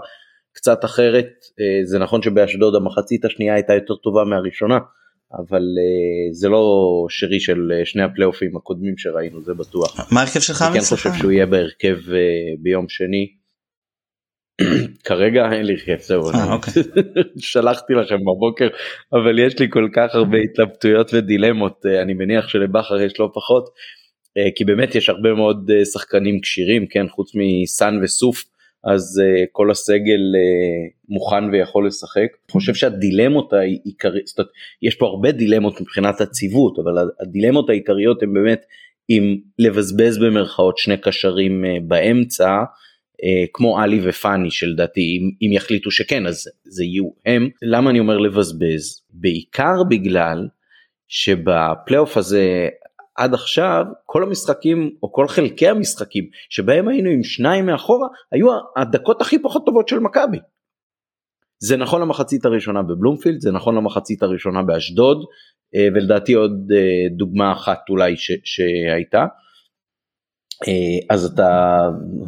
[0.53, 1.29] קצת אחרת
[1.59, 4.79] אה, זה נכון שבאשדוד המחצית השנייה הייתה יותר טובה מהראשונה
[5.39, 10.11] אבל אה, זה לא שרי של אה, שני הפלייאופים הקודמים שראינו זה בטוח.
[10.11, 10.61] מה ההרכב שלך?
[10.61, 11.97] אני כן חושב שהוא יהיה בהרכב
[12.59, 13.27] ביום שני.
[15.07, 16.83] כרגע אין לי הרכב זהו אוקיי.
[17.51, 18.67] שלחתי לכם בבוקר
[19.13, 23.69] אבל יש לי כל כך הרבה התלבטויות ודילמות אני מניח שלבכר יש לא פחות
[24.55, 28.43] כי באמת יש הרבה מאוד שחקנים כשירים כן חוץ מסאן וסוף
[28.83, 32.17] אז uh, כל הסגל uh, מוכן ויכול לשחק.
[32.17, 34.51] אני חושב שהדילמות העיקריות, זאת אומרת,
[34.81, 38.65] יש פה הרבה דילמות מבחינת הציוות, אבל הדילמות העיקריות הן באמת
[39.09, 45.91] אם לבזבז במרכאות שני קשרים uh, באמצע, uh, כמו עלי ופאני שלדעתי אם, אם יחליטו
[45.91, 47.49] שכן אז זה יהיו הם.
[47.61, 49.01] למה אני אומר לבזבז?
[49.09, 50.47] בעיקר בגלל
[51.07, 52.69] שבפלייאוף הזה
[53.15, 58.47] עד עכשיו כל המשחקים או כל חלקי המשחקים שבהם היינו עם שניים מאחורה היו
[58.77, 60.37] הדקות הכי פחות טובות של מכבי.
[61.59, 65.25] זה נכון למחצית הראשונה בבלומפילד זה נכון למחצית הראשונה באשדוד
[65.75, 69.25] אה, ולדעתי עוד אה, דוגמה אחת אולי ש, שהייתה.
[70.67, 71.79] אה, אז אתה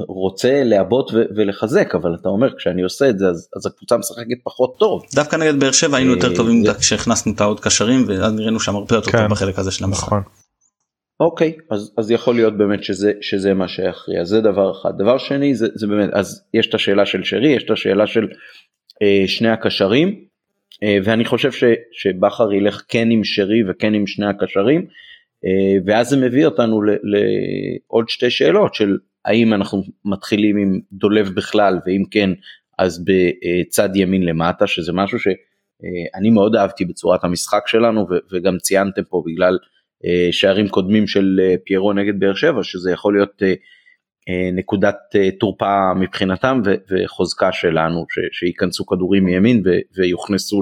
[0.07, 4.75] רוצה לעבות ולחזק אבל אתה אומר כשאני עושה את זה אז, אז הקבוצה משחקת פחות
[4.79, 5.03] טוב.
[5.15, 8.95] דווקא נגד באר שבע היינו יותר טובים כשהכנסנו את העוד קשרים ואז נראינו שם הרבה
[8.95, 9.27] יותר טוב כן.
[9.27, 10.11] בחלק הזה של המשחק.
[11.24, 14.24] אוקיי אז אז יכול להיות באמת שזה שזה מה שיכריע.
[14.24, 14.91] זה דבר אחד.
[14.97, 18.28] דבר שני זה, זה באמת אז יש את השאלה של שרי יש את השאלה של
[19.01, 20.26] אה, שני הקשרים
[20.84, 24.86] אה, ואני חושב ש, שבכר ילך כן עם שרי וכן עם שני הקשרים
[25.45, 31.80] אה, ואז זה מביא אותנו לעוד שתי שאלות של האם אנחנו מתחילים עם דולב בכלל
[31.86, 32.30] ואם כן
[32.80, 39.03] אז בצד ימין למטה שזה משהו שאני אה, מאוד אהבתי בצורת המשחק שלנו וגם ציינתם
[39.03, 39.67] פה בגלל אה,
[40.32, 43.54] שערים קודמים של אה, פיירו נגד באר שבע שזה יכול להיות אה,
[44.54, 44.97] נקודת
[45.39, 49.64] תורפה מבחינתם וחוזקה שלנו שייכנסו כדורים מימין
[49.97, 50.62] ויוכנסו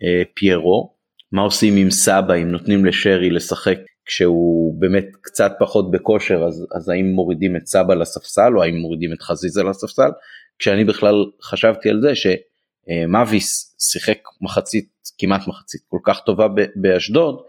[0.00, 1.00] לפיירו.
[1.32, 6.88] מה עושים עם סבא אם נותנים לשרי לשחק כשהוא באמת קצת פחות בכושר אז, אז
[6.88, 10.10] האם מורידים את סבא לספסל או האם מורידים את חזיזה לספסל
[10.58, 16.46] כשאני בכלל חשבתי על זה שמאביס שיחק מחצית כמעט מחצית כל כך טובה
[16.76, 17.42] באשדוד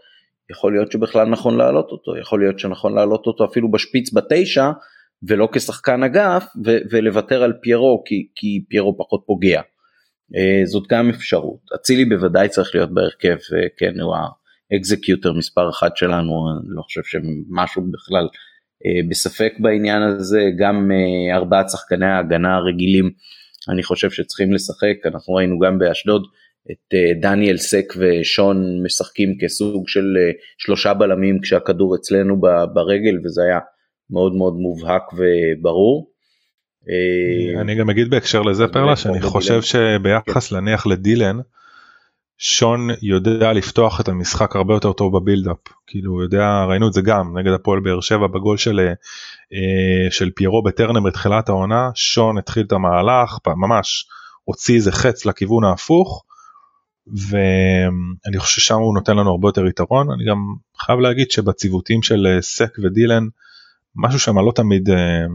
[0.51, 4.71] יכול להיות שבכלל נכון להעלות אותו, יכול להיות שנכון להעלות אותו אפילו בשפיץ בתשע
[5.27, 9.61] ולא כשחקן אגף ו- ולוותר על פיירו כי, כי פיירו פחות פוגע.
[9.61, 11.59] Uh, זאת גם אפשרות.
[11.75, 14.15] אצילי בוודאי צריך להיות בהרכב, uh, כן הוא
[14.71, 20.91] האקזקיוטר מספר אחת שלנו, אני לא חושב שמשהו בכלל uh, בספק בעניין הזה, גם
[21.33, 23.11] ארבעת שחקני ההגנה הרגילים
[23.69, 26.23] אני חושב שצריכים לשחק, אנחנו ראינו גם באשדוד
[26.71, 32.41] את אה, דניאל סק ושון משחקים כסוג של אה, שלושה בלמים כשהכדור אצלנו
[32.73, 33.59] ברגל וזה היה
[34.09, 36.11] מאוד מאוד מובהק וברור.
[36.89, 40.55] אה, אני גם אגיד בהקשר לזה פרלה שאני חושב שביחס כן.
[40.55, 41.39] להניח לדילן
[42.37, 45.57] שון יודע לפתוח את המשחק הרבה יותר טוב בבילדאפ
[45.87, 48.79] כאילו הוא יודע ראינו את זה גם נגד הפועל באר שבע בגול של
[50.09, 54.05] של פיירו בטרנם בתחילת העונה שון התחיל את המהלך ממש
[54.43, 56.25] הוציא איזה חץ לכיוון ההפוך
[57.07, 60.37] ואני חושב ששם הוא נותן לנו הרבה יותר יתרון אני גם
[60.77, 63.23] חייב להגיד שבציוותים של אה, סק ודילן
[63.95, 65.25] משהו שם לא תמיד אה,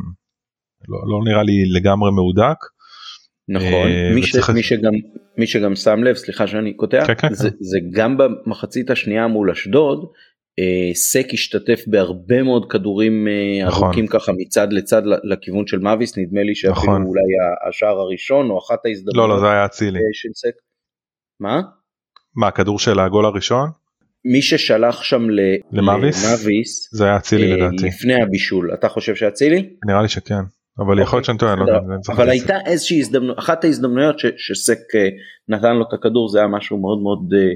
[0.89, 2.57] לא, לא נראה לי לגמרי מהודק.
[3.49, 4.47] נכון אה, מי, וצריך...
[4.47, 4.93] ש, מי שגם
[5.39, 7.57] מי שגם שם לב סליחה שאני קוטע כן, כן, זה, כן.
[7.61, 10.07] זה גם במחצית השנייה מול אשדוד
[10.95, 13.29] סק השתתף בהרבה מאוד כדורים
[13.67, 13.85] נכון.
[13.85, 17.03] ארוכים ככה מצד לצד לכיוון של מאביס נדמה לי שאפילו נכון.
[17.03, 17.23] אולי
[17.69, 20.55] השער הראשון או אחת ההזדמנות לא לא זה היה אצילי של סק
[21.41, 21.61] מה?
[22.37, 23.71] מה הכדור של הגול הראשון?
[24.25, 25.23] מי ששלח שם
[25.73, 27.87] למאביס, למאביס זה היה אצילי אה, לדעתי.
[27.87, 29.71] לפני הבישול, אתה חושב שאצילי?
[29.87, 30.43] נראה לי שכן,
[30.79, 31.79] אבל יכול להיות שאני טועה, לא יודע.
[32.09, 35.09] אבל הייתה איזושהי הזדמנות, אחת ההזדמנויות שסק אה,
[35.49, 37.53] נתן לו את הכדור זה היה משהו מאוד מאוד אה,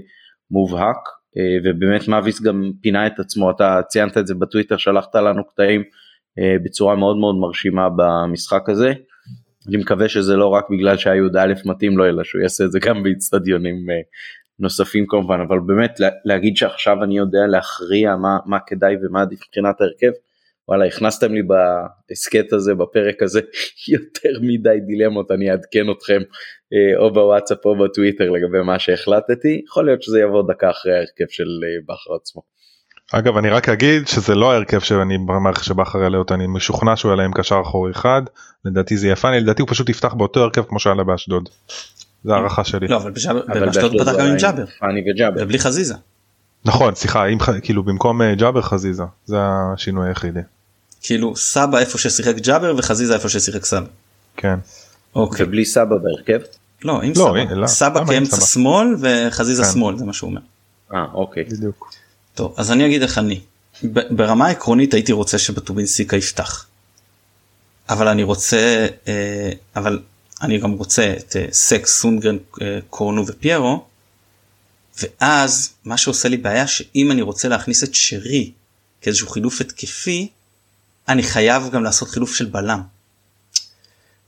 [0.51, 1.21] מובהק.
[1.39, 5.83] אה, ובאמת מאביס גם פינה את עצמו, אתה ציינת את זה בטוויטר, שלחת לנו קטעים
[6.39, 8.93] אה, בצורה מאוד מאוד מרשימה במשחק הזה.
[9.69, 13.03] אני מקווה שזה לא רק בגלל שהי"א מתאים לו, אלא שהוא יעשה את זה גם
[13.03, 13.77] באיצטדיונים
[14.59, 19.81] נוספים כמובן, אבל באמת להגיד שעכשיו אני יודע להכריע מה, מה כדאי ומה עדיף מבחינת
[19.81, 20.11] ההרכב,
[20.69, 23.41] וואלה הכנסתם לי בהסכת הזה בפרק הזה
[23.95, 26.21] יותר מדי דילמות אני אעדכן אתכם
[26.73, 31.29] אה, או בוואטסאפ או בטוויטר לגבי מה שהחלטתי יכול להיות שזה יבוא דקה אחרי ההרכב
[31.29, 32.43] של אה, בכר עצמו.
[33.13, 37.11] אגב אני רק אגיד שזה לא ההרכב שאני במערכת שבכר יעלה אותה אני משוכנע שהוא
[37.11, 38.23] יעלה עם קשר אחורי אחד
[38.65, 41.49] לדעתי זה יפה לדעתי הוא פשוט יפתח באותו הרכב כמו שהיה באשדוד.
[42.25, 42.89] זה הערכה שלי.
[42.89, 43.11] לא אבל
[43.67, 44.65] באשדוד פתח גם עם ג'אבר.
[45.37, 45.95] ובלי חזיזה.
[46.65, 50.41] נכון סליחה אם כאילו במקום אה, ג'אבר חזיזה זה השינוי היחידי.
[51.03, 53.87] כאילו סבא איפה ששיחק ג'אבר וחזיזה איפה ששיחק סבא.
[54.37, 54.59] כן.
[55.15, 55.47] אוקיי.
[55.47, 56.41] ובלי סבא בהרכב?
[56.85, 57.55] לא עם לא, סבא.
[57.55, 59.69] לא, סבא כאמצע שמאל וחזיזה כן.
[59.69, 60.41] שמאל זה מה שהוא אומר.
[60.95, 61.45] אה אוקיי.
[61.45, 61.93] בדיוק.
[62.41, 63.41] טוב אז אני אגיד איך אני.
[64.11, 66.67] ברמה העקרונית הייתי רוצה שבטובינסיקה יפתח.
[67.89, 70.03] אבל אני רוצה אה, אבל
[70.43, 73.85] אני גם רוצה את אה, סקס סונגרן אה, קורנו ופיירו.
[75.03, 78.53] ואז מה שעושה לי בעיה שאם אני רוצה להכניס את שרי
[79.01, 80.29] כאיזשהו חילוף התקפי
[81.09, 82.83] אני חייב גם לעשות חילוף של בלם.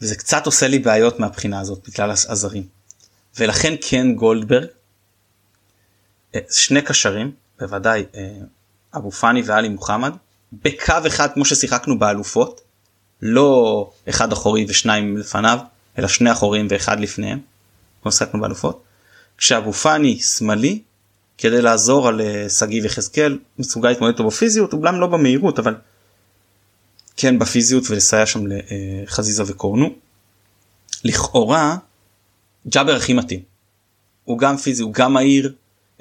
[0.00, 2.66] וזה קצת עושה לי בעיות מהבחינה הזאת בגלל הזרים.
[3.38, 4.66] ולכן כן גולדברג,
[6.50, 8.30] שני קשרים, בוודאי אה,
[8.96, 10.12] אבו פאני ואלי מוחמד,
[10.52, 12.60] בקו אחד כמו ששיחקנו באלופות,
[13.22, 15.58] לא אחד אחורי ושניים לפניו,
[15.98, 17.38] אלא שני אחורים ואחד לפניהם,
[18.02, 18.82] כמו ששיחקנו באלופות.
[19.38, 20.82] כשאבו פאני שמאלי,
[21.38, 25.74] כדי לעזור על אה, שגיא ויחזקאל, מסוגל להתמודד אותו בפיזיות, אולי לא במהירות, אבל
[27.16, 28.40] כן בפיזיות ולסייע שם
[29.06, 29.94] לחזיזה וקורנו.
[31.04, 31.76] לכאורה
[32.68, 33.40] ג'אבר הכי מתאים.
[34.24, 35.52] הוא גם פיזי הוא גם מהיר אה,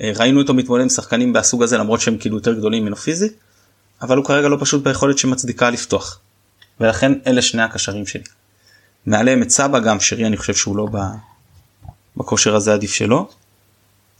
[0.01, 3.33] ראינו אותו מתמודד עם שחקנים מהסוג הזה למרות שהם כאילו יותר גדולים ממנו פיזית
[4.01, 6.19] אבל הוא כרגע לא פשוט ביכולת שמצדיקה לפתוח.
[6.79, 8.23] ולכן אלה שני הקשרים שלי.
[9.05, 10.87] מעליהם את סבא גם שרי אני חושב שהוא לא
[12.17, 13.29] בכושר הזה עדיף שלו.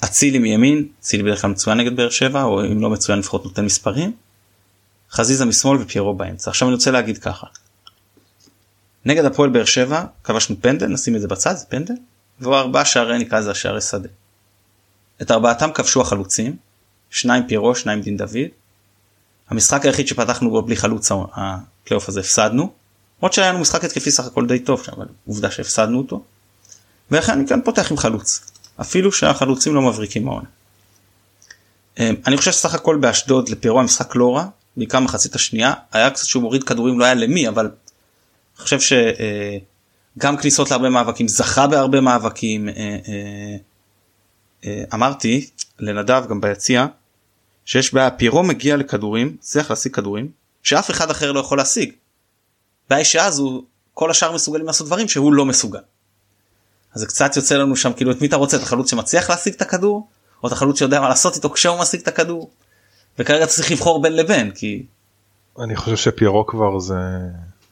[0.04, 3.66] אצילי מימין אצילי בדרך כלל מצוין נגד באר שבע או אם לא מצוין לפחות נותן
[3.66, 4.14] מספרים.
[5.12, 6.52] חזיזה משמאל ופיירו באמצע.
[6.52, 7.48] עכשיו אני רוצה להגיד ככה.
[9.06, 11.94] נגד הפועל באר שבע כבשנו פנדל נשים את זה בצד זה פנדל
[12.40, 14.10] והוא ארבעה שערי נקרא לזה השערי שדה.
[15.22, 16.56] את ארבעתם כבשו החלוצים
[17.10, 18.38] שניים פיירו שניים דין דוד.
[19.50, 22.72] המשחק היחיד שפתחנו בו בלי חלוץ הפלייאוף הזה הפסדנו.
[23.20, 26.24] למרות שהיה לנו משחק התקפי סך הכל די טוב אבל עובדה שהפסדנו אותו.
[27.12, 28.52] ולכן אני כאן פותח עם חלוץ
[28.82, 30.48] אפילו שהחלוצים לא מבריקים מהעונה.
[32.00, 34.46] אמ, אני חושב שסך הכל באשדוד לפיירו המשחק לא רע
[34.78, 40.36] בעיקר מחצית השנייה היה קצת שהוא מוריד כדורים לא היה למי אבל אני חושב שגם
[40.36, 43.58] אה, כניסות להרבה מאבקים זכה בהרבה מאבקים אה, אה,
[44.94, 45.50] אמרתי
[45.80, 46.86] לנדב גם ביציע
[47.66, 50.32] שיש בעיה פירו מגיע לכדורים צריך להשיג כדורים
[50.64, 51.92] שאף אחד אחר לא יכול להשיג.
[52.90, 55.80] בעיה שאז הוא כל השאר מסוגלים לעשות דברים שהוא לא מסוגל.
[56.94, 59.54] אז זה קצת יוצא לנו שם כאילו את מי אתה רוצה את החלוץ שמצליח להשיג
[59.54, 60.08] את הכדור
[60.44, 62.52] או את החלוץ שיודע מה לעשות איתו כשהוא משיג את הכדור.
[63.20, 64.86] וכרגע צריך לבחור בין לבין כי.
[65.60, 66.96] אני חושב שפיירו כבר זה.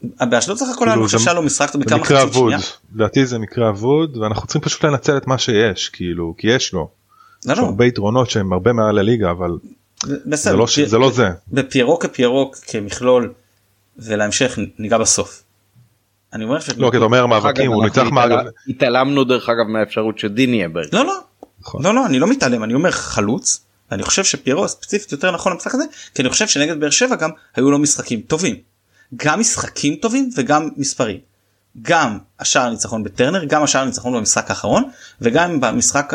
[0.04, 2.58] באשדוד סך הכל אני חושב שהיה לו משחק בכמה חצי שנייה.
[2.96, 6.90] לדעתי זה מקרה אבוד ואנחנו צריכים פשוט לנצל את מה שיש כאילו כי יש לו.
[7.46, 7.64] לא, יש לא.
[7.64, 9.52] הרבה יתרונות שהם הרבה מעל הליגה אבל
[10.04, 10.86] בסדר, זה, לא, פי...
[10.86, 11.30] זה לא זה.
[11.48, 13.34] בפיירו כפיירו כמכלול
[13.98, 15.44] ולהמשך ניגע בסוף.
[16.34, 16.70] אני אומר ש...
[16.78, 18.52] לא כי אתה אומר מאבקים הוא ניצח מאבק.
[18.68, 20.90] התעלמנו דרך אגב מהאפשרות שדין יהיה ברגע.
[20.94, 21.20] לא לא.
[21.62, 21.84] נכון.
[21.84, 25.76] לא לא אני לא מתעלם אני אומר חלוץ אני חושב שפיירו ספציפית יותר נכון למשחק
[25.76, 25.84] הזה
[26.16, 28.56] כי אני חושב שנגד באר שבע גם היו לו משחקים טובים.
[29.16, 31.20] גם משחקים טובים וגם מספרים.
[31.82, 34.84] גם השער הניצחון בטרנר גם השער הניצחון במשחק האחרון
[35.22, 36.14] וגם במשחק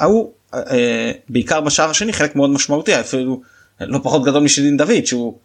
[0.00, 3.40] ההוא אה, בעיקר בשער השני חלק מאוד משמעותי אפילו
[3.80, 5.38] לא פחות גדול משדין דוד שהוא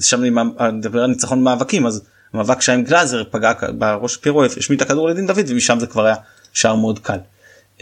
[0.00, 0.30] שם אני
[0.72, 2.02] מדבר על ניצחון מאבקים אז
[2.34, 6.04] מאבק שהיה עם גלאזר פגע בראש פירו השמיט את הכדור לדין דוד ומשם זה כבר
[6.04, 6.16] היה
[6.52, 7.18] שער מאוד קל.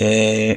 [0.00, 0.52] אה,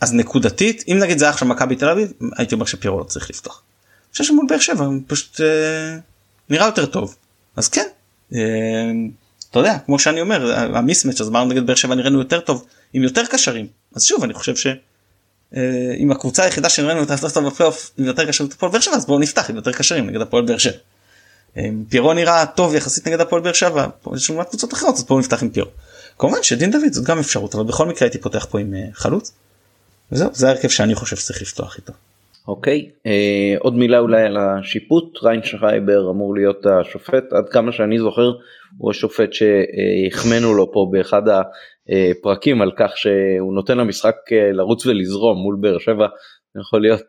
[0.00, 3.30] אז נקודתית אם נגיד זה היה עכשיו מכבי תל אביב הייתי אומר שפירו לא צריך
[3.30, 3.62] לפתוח.
[4.04, 5.98] אני חושב שמול באר שבע פשוט אה,
[6.50, 7.16] נראה יותר טוב
[7.56, 7.86] אז כן
[8.34, 8.38] אה,
[9.50, 13.02] אתה יודע כמו שאני אומר המיסמץ' אז אמרנו נגד באר שבע נראינו יותר טוב עם
[13.02, 18.04] יותר קשרים אז שוב אני חושב שאם אה, הקבוצה היחידה שנראינו יותר טוב בפלייאוף עם
[18.04, 20.76] יותר קשרים הפועל באר שבע אז בואו נפתח עם יותר קשרים נגד הפועל באר שבע.
[21.56, 23.86] אה, פירו נראה טוב יחסית נגד הפועל באר שבע
[24.16, 25.70] יש לנו קבוצות אחרות אז בואו נפתח עם פירו.
[26.18, 29.32] כמובן שדין דוד זאת גם אפשרות אבל בכל מקרה הייתי פותח פה עם חלוץ.
[30.12, 31.92] וזהו זה ההרכב שאני חושב שצריך לפתוח איתו.
[32.48, 38.32] אוקיי אה, עוד מילה אולי על השיפוט ריינשרייבר אמור להיות השופט עד כמה שאני זוכר
[38.78, 45.38] הוא השופט שהחמאנו לו פה באחד הפרקים על כך שהוא נותן למשחק אה, לרוץ ולזרום
[45.38, 46.06] מול באר שבע
[46.60, 47.06] יכול להיות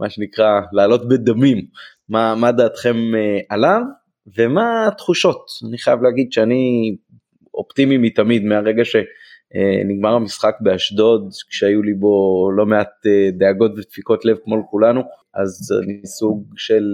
[0.00, 1.66] מה שנקרא לעלות בדמים.
[2.08, 2.96] מה, מה דעתכם
[3.48, 3.80] עליו
[4.38, 5.46] ומה התחושות?
[5.68, 6.96] אני חייב להגיד שאני
[7.54, 8.84] אופטימי מתמיד מהרגע
[9.52, 13.06] שנגמר המשחק באשדוד כשהיו לי בו לא מעט
[13.38, 15.00] דאגות ודפיקות לב כמו לכולנו
[15.34, 16.84] אז אני סוג של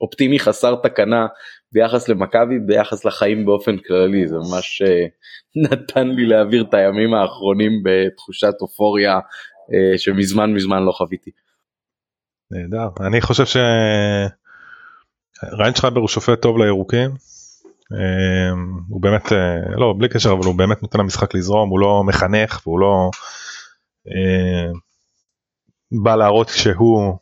[0.00, 1.26] אופטימי חסר תקנה
[1.72, 5.06] ביחס למכבי ביחס לחיים באופן כללי זה ממש אה,
[5.70, 11.30] נתן לי להעביר את הימים האחרונים בתחושת אופוריה אה, שמזמן מזמן לא חוויתי.
[12.50, 13.44] נהדר אני חושב
[15.44, 17.10] שריינשחייבר הוא שופט טוב לירוקים.
[17.92, 18.50] אה,
[18.88, 19.32] הוא באמת
[19.76, 23.10] לא בלי קשר אבל הוא באמת נותן למשחק לזרום הוא לא מחנך והוא לא
[26.02, 27.18] בא להראות שהוא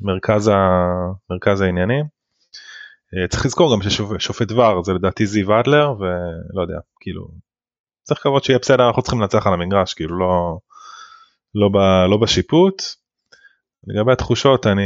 [0.00, 0.78] מרכז, ה,
[1.30, 2.04] מרכז העניינים.
[3.16, 7.28] אה, צריך לזכור גם ששופט ור זה לדעתי זיו אדלר ולא יודע כאילו
[8.02, 10.58] צריך לקוות שיהיה בסדר אנחנו צריכים לנצח על המגרש כאילו לא
[11.54, 11.76] לא, ב,
[12.10, 12.82] לא בשיפוט.
[13.86, 14.82] לגבי התחושות אני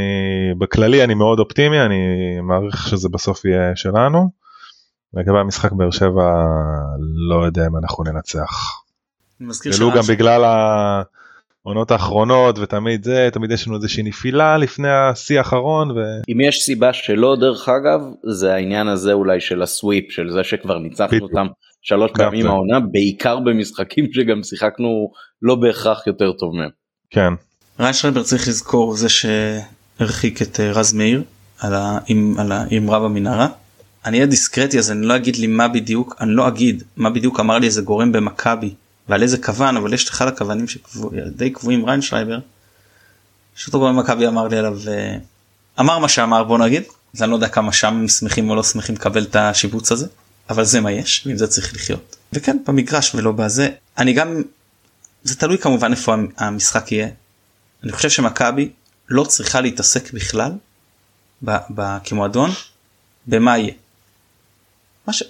[0.57, 1.99] בכללי אני מאוד אופטימי אני
[2.41, 4.29] מעריך שזה בסוף יהיה שלנו.
[5.13, 6.45] לגבי המשחק באר שבע
[7.29, 8.81] לא יודע אם אנחנו ננצח.
[9.65, 11.01] ולו גם בגלל ה...
[11.65, 15.91] העונות האחרונות ותמיד זה תמיד יש לנו איזושהי נפילה לפני השיא האחרון.
[15.91, 15.95] ו...
[16.29, 20.43] אם יש סיבה שלא דרך אגב זה העניין הזה אולי של ה sweep של זה
[20.43, 21.47] שכבר ניצחנו אותם
[21.81, 25.11] שלוש פעמים העונה בעיקר במשחקים שגם שיחקנו
[25.41, 26.69] לא בהכרח יותר טוב מהם.
[27.09, 27.33] כן.
[27.79, 31.23] ריינשרייבר צריך לזכור זה שהרחיק את אה, רז מאיר
[31.59, 33.47] על האמרה במנהרה.
[34.05, 37.39] אני אהיה דיסקרטי אז אני לא אגיד לי מה בדיוק אני לא אגיד מה בדיוק
[37.39, 38.73] אמר לי איזה גורם במכבי
[39.09, 42.39] ועל איזה קוון אבל יש אחד הקוונים שדי קבועים ריינשרייבר.
[43.55, 45.15] שאותו גורם מכבי אמר לי עליו אה,
[45.79, 46.83] אמר מה שאמר בוא נגיד
[47.15, 50.07] אז אני לא יודע כמה שם שמחים או לא שמחים לקבל את השיבוץ הזה
[50.49, 54.41] אבל זה מה יש ועם זה צריך לחיות וכן במגרש ולא בזה אני גם
[55.23, 57.07] זה תלוי כמובן איפה המשחק יהיה.
[57.83, 58.71] אני חושב שמכבי
[59.09, 60.51] לא צריכה להתעסק בכלל
[62.03, 62.49] כמועדון
[63.27, 63.73] במה יהיה.
[65.11, 65.23] ש...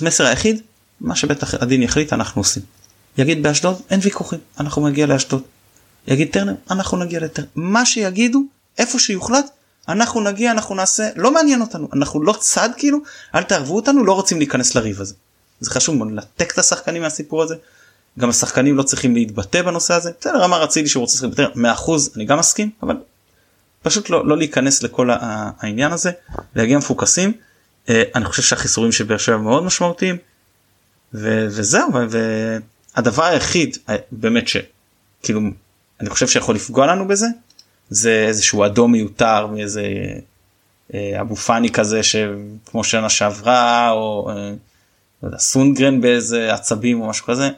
[0.00, 0.62] המסר היחיד
[1.00, 2.62] מה שבית הדין יחליט אנחנו עושים.
[3.18, 5.42] יגיד באשדוד אין ויכוחים אנחנו נגיע לאשדוד.
[6.06, 8.42] יגיד טרנר אנחנו נגיע לטרנר מה שיגידו
[8.78, 9.46] איפה שיוחלט
[9.88, 12.98] אנחנו נגיע אנחנו נעשה לא מעניין אותנו אנחנו לא צד כאילו
[13.34, 15.14] אל תערבו אותנו לא רוצים להיכנס לריב הזה.
[15.60, 17.54] זה חשוב מאוד לנתק את השחקנים מהסיפור הזה.
[18.18, 21.90] גם השחקנים לא צריכים להתבטא בנושא הזה בסדר אמר אצילי שהוא רוצה לשחק בטרנר 100%
[22.16, 22.96] אני גם מסכים אבל
[23.82, 26.10] פשוט לא, לא להיכנס לכל העניין הזה
[26.54, 27.32] להגיע מפוקסים.
[27.88, 30.16] אה, אני חושב שהחיסורים של באר שבע מאוד משמעותיים
[31.14, 31.88] וזהו
[32.96, 35.40] הדבר היחיד אה, באמת שכאילו
[36.00, 37.26] אני חושב שיכול לפגוע לנו בזה
[37.90, 39.82] זה איזשהו אדום מיותר מאיזה
[40.94, 44.30] אה, אבו פאני כזה שכמו שנה שעברה או
[45.22, 47.50] לא סונגרן באיזה עצבים או משהו כזה.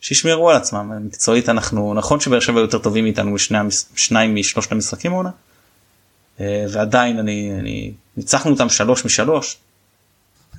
[0.00, 3.58] שישמרו על עצמם מקצועית אנחנו נכון שבאר שבע יותר טובים מאיתנו בשני
[3.96, 5.30] שניים משלושת המשחקים העונה.
[6.40, 9.56] ועדיין אני, אני ניצחנו אותם שלוש משלוש.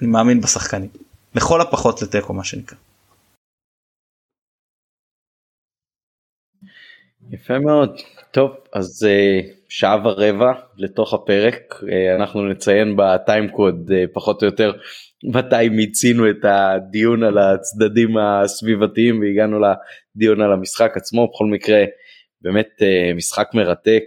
[0.01, 0.89] אני מאמין בשחקנים
[1.35, 2.77] לכל הפחות לתיקו מה שנקרא.
[7.31, 7.99] יפה מאוד.
[8.31, 11.85] טוב, אז uh, שעה ורבע לתוך הפרק, uh,
[12.19, 14.71] אנחנו נציין בטיים קוד פחות או יותר
[15.23, 21.27] מתי מיצינו את הדיון על הצדדים הסביבתיים והגענו לדיון על המשחק עצמו.
[21.27, 21.83] בכל מקרה,
[22.41, 22.69] באמת
[23.15, 24.03] משחק מרתק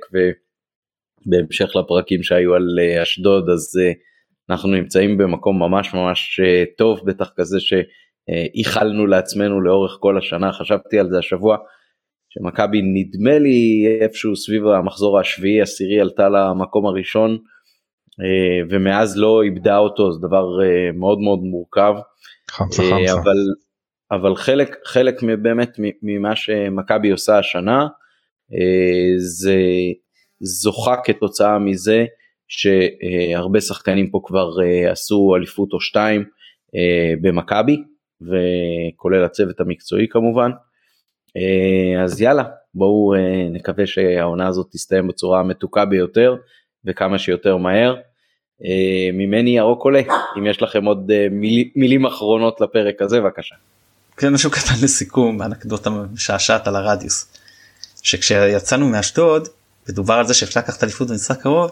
[1.28, 3.94] ובהמשך לפרקים שהיו על uh, אשדוד, אז uh,
[4.50, 10.98] אנחנו נמצאים במקום ממש ממש uh, טוב, בטח כזה שאיחלנו לעצמנו לאורך כל השנה, חשבתי
[10.98, 11.56] על זה השבוע.
[12.30, 17.38] שמכבי נדמה לי איפשהו סביב המחזור השביעי עשירי עלתה למקום הראשון
[18.20, 21.94] אה, ומאז לא איבדה אותו זה דבר אה, מאוד מאוד מורכב.
[22.50, 23.12] חמסה אה, חמסה.
[23.12, 23.36] אבל,
[24.10, 27.86] אבל חלק חלק באמת ממה שמכבי עושה השנה
[29.18, 29.56] זה
[30.40, 32.04] זוכה כתוצאה מזה
[32.48, 34.50] שהרבה שחקנים פה כבר
[34.90, 36.24] עשו אליפות או שתיים
[37.22, 37.76] במכבי
[38.22, 40.50] וכולל הצוות המקצועי כמובן.
[41.36, 42.44] אה, אז יאללה
[42.74, 46.36] בואו אה, נקווה שהעונה הזאת תסתיים בצורה המתוקה ביותר
[46.84, 47.96] וכמה שיותר מהר.
[48.64, 50.00] אה, ממני ירוק עולה
[50.38, 53.54] אם יש לכם עוד מיל, מילים אחרונות לפרק הזה בבקשה.
[54.16, 57.34] כן משהו קטן לסיכום אנקדוטה משעשעת על הרדיוס.
[58.02, 59.48] שכשיצאנו מאשדוד
[59.88, 61.70] ודובר על זה שאפשר לקחת אליפות במשחק קרוב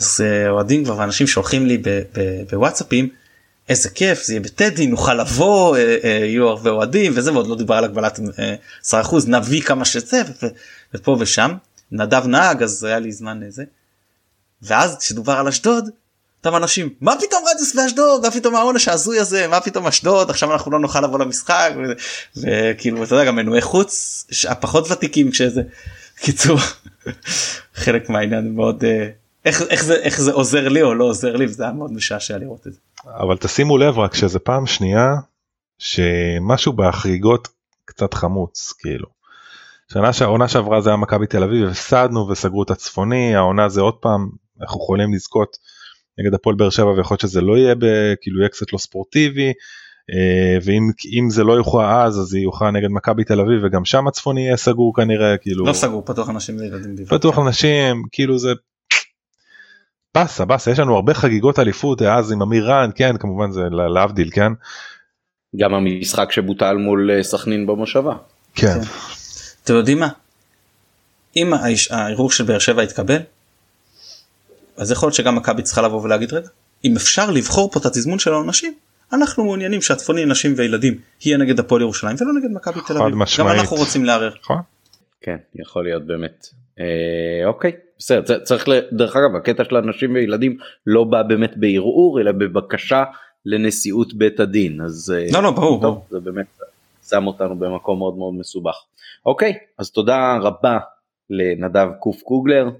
[0.00, 1.82] אז אוהדים כבר ואנשים שולחים לי
[2.50, 3.08] בוואטסאפים
[3.68, 7.56] איזה כיף זה יהיה בטדי נוכל לבוא אה, אה, יהיו הרבה אוהדים וזה ועוד לא
[7.56, 10.22] דיבר על הגבלת 10% אה, נביא כמה שזה
[10.94, 11.52] ופה ושם.
[11.92, 13.64] נדב נהג אז היה לי זמן לזה.
[14.62, 15.88] ואז כשדובר על אשדוד
[16.38, 19.46] אותם אנשים מה פתאום רדיוס באשדוד מה פתאום העונש ההזוי הזה?
[19.46, 20.30] מה פתאום אשדוד?
[20.30, 21.72] עכשיו אנחנו לא נוכל לבוא למשחק
[22.36, 25.62] וכאילו אתה יודע גם מנועי חוץ הפחות ותיקים כשזה
[26.16, 26.58] קיצור
[27.74, 29.10] חלק מהעניין מאוד אה,
[29.44, 32.38] איך, איך, זה, איך זה עוזר לי או לא עוזר לי וזה היה מאוד משעשע
[32.38, 32.80] לראות את זה.
[33.04, 35.14] אבל תשימו לב רק שזה פעם שנייה
[35.78, 37.48] שמשהו בהחריגות
[37.84, 39.06] קצת חמוץ כאילו.
[39.92, 43.94] שנה שהעונה שעברה זה היה מכבי תל אביב הפסדנו וסגרו את הצפוני העונה זה עוד
[43.94, 44.30] פעם
[44.60, 45.56] אנחנו יכולים לזכות
[46.18, 47.74] נגד הפועל באר שבע ויכול להיות שזה לא יהיה
[48.20, 49.52] כאילו יהיה קצת לא ספורטיבי
[50.62, 54.40] ואם זה לא יוכרע אז אז היא יוכרע נגד מכבי תל אביב וגם שם הצפוני
[54.40, 58.52] יהיה סגור כנראה כאילו לא סגור פתוח אנשים וילדים פתוח אנשים כאילו זה
[60.14, 63.62] באסה באסה יש לנו הרבה חגיגות אליפות אז עם אמיר רן כן כמובן זה
[63.94, 64.52] להבדיל כן.
[65.56, 68.16] גם המשחק שבוטל מול אה, סכנין במושבה.
[68.54, 68.66] כן.
[68.66, 68.80] כן.
[69.64, 70.08] אתם יודעים מה?
[71.36, 71.52] אם
[71.90, 73.18] הערעור של באר שבע יתקבל
[74.76, 76.48] אז יכול להיות שגם מכבי צריכה לבוא ולהגיד רגע
[76.84, 78.74] אם אפשר לבחור פה את התזמון של העונשים
[79.12, 83.14] אנחנו מעוניינים שהצפוני נשים וילדים יהיה נגד הפועל ירושלים ולא נגד מכבי תל אביב.
[83.38, 84.34] גם אנחנו רוצים לערער.
[84.42, 84.58] נכון.
[85.20, 86.46] כן יכול להיות באמת.
[86.80, 92.32] אה, אוקיי בסדר צריך דרך אגב הקטע של אנשים וילדים לא בא באמת בערעור אלא
[92.32, 93.04] בבקשה
[93.46, 96.06] לנשיאות בית הדין אז אה, לא לא ברור, טוב, ברור.
[96.10, 96.46] זה באמת
[97.10, 98.76] שם אותנו במקום מאוד מאוד מסובך.
[99.26, 100.78] אוקיי אז תודה רבה
[101.30, 102.70] לנדב קוף קוגלר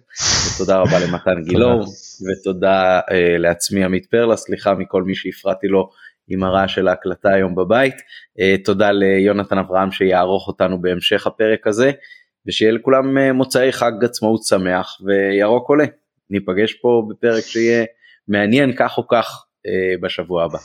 [0.55, 1.85] ותודה רבה למתן גילאור
[2.27, 5.91] ותודה uh, לעצמי עמית פרלה סליחה מכל מי שהפרעתי לו
[6.29, 11.93] עם הרעש של ההקלטה היום בבית uh, תודה ליונתן אברהם שיערוך אותנו בהמשך הפרק הזה
[12.47, 15.85] ושיהיה לכולם uh, מוצאי חג עצמאות שמח וירוק עולה
[16.31, 17.85] ניפגש פה בפרק שיהיה
[18.29, 20.59] מעניין כך או כך uh, בשבוע הבא.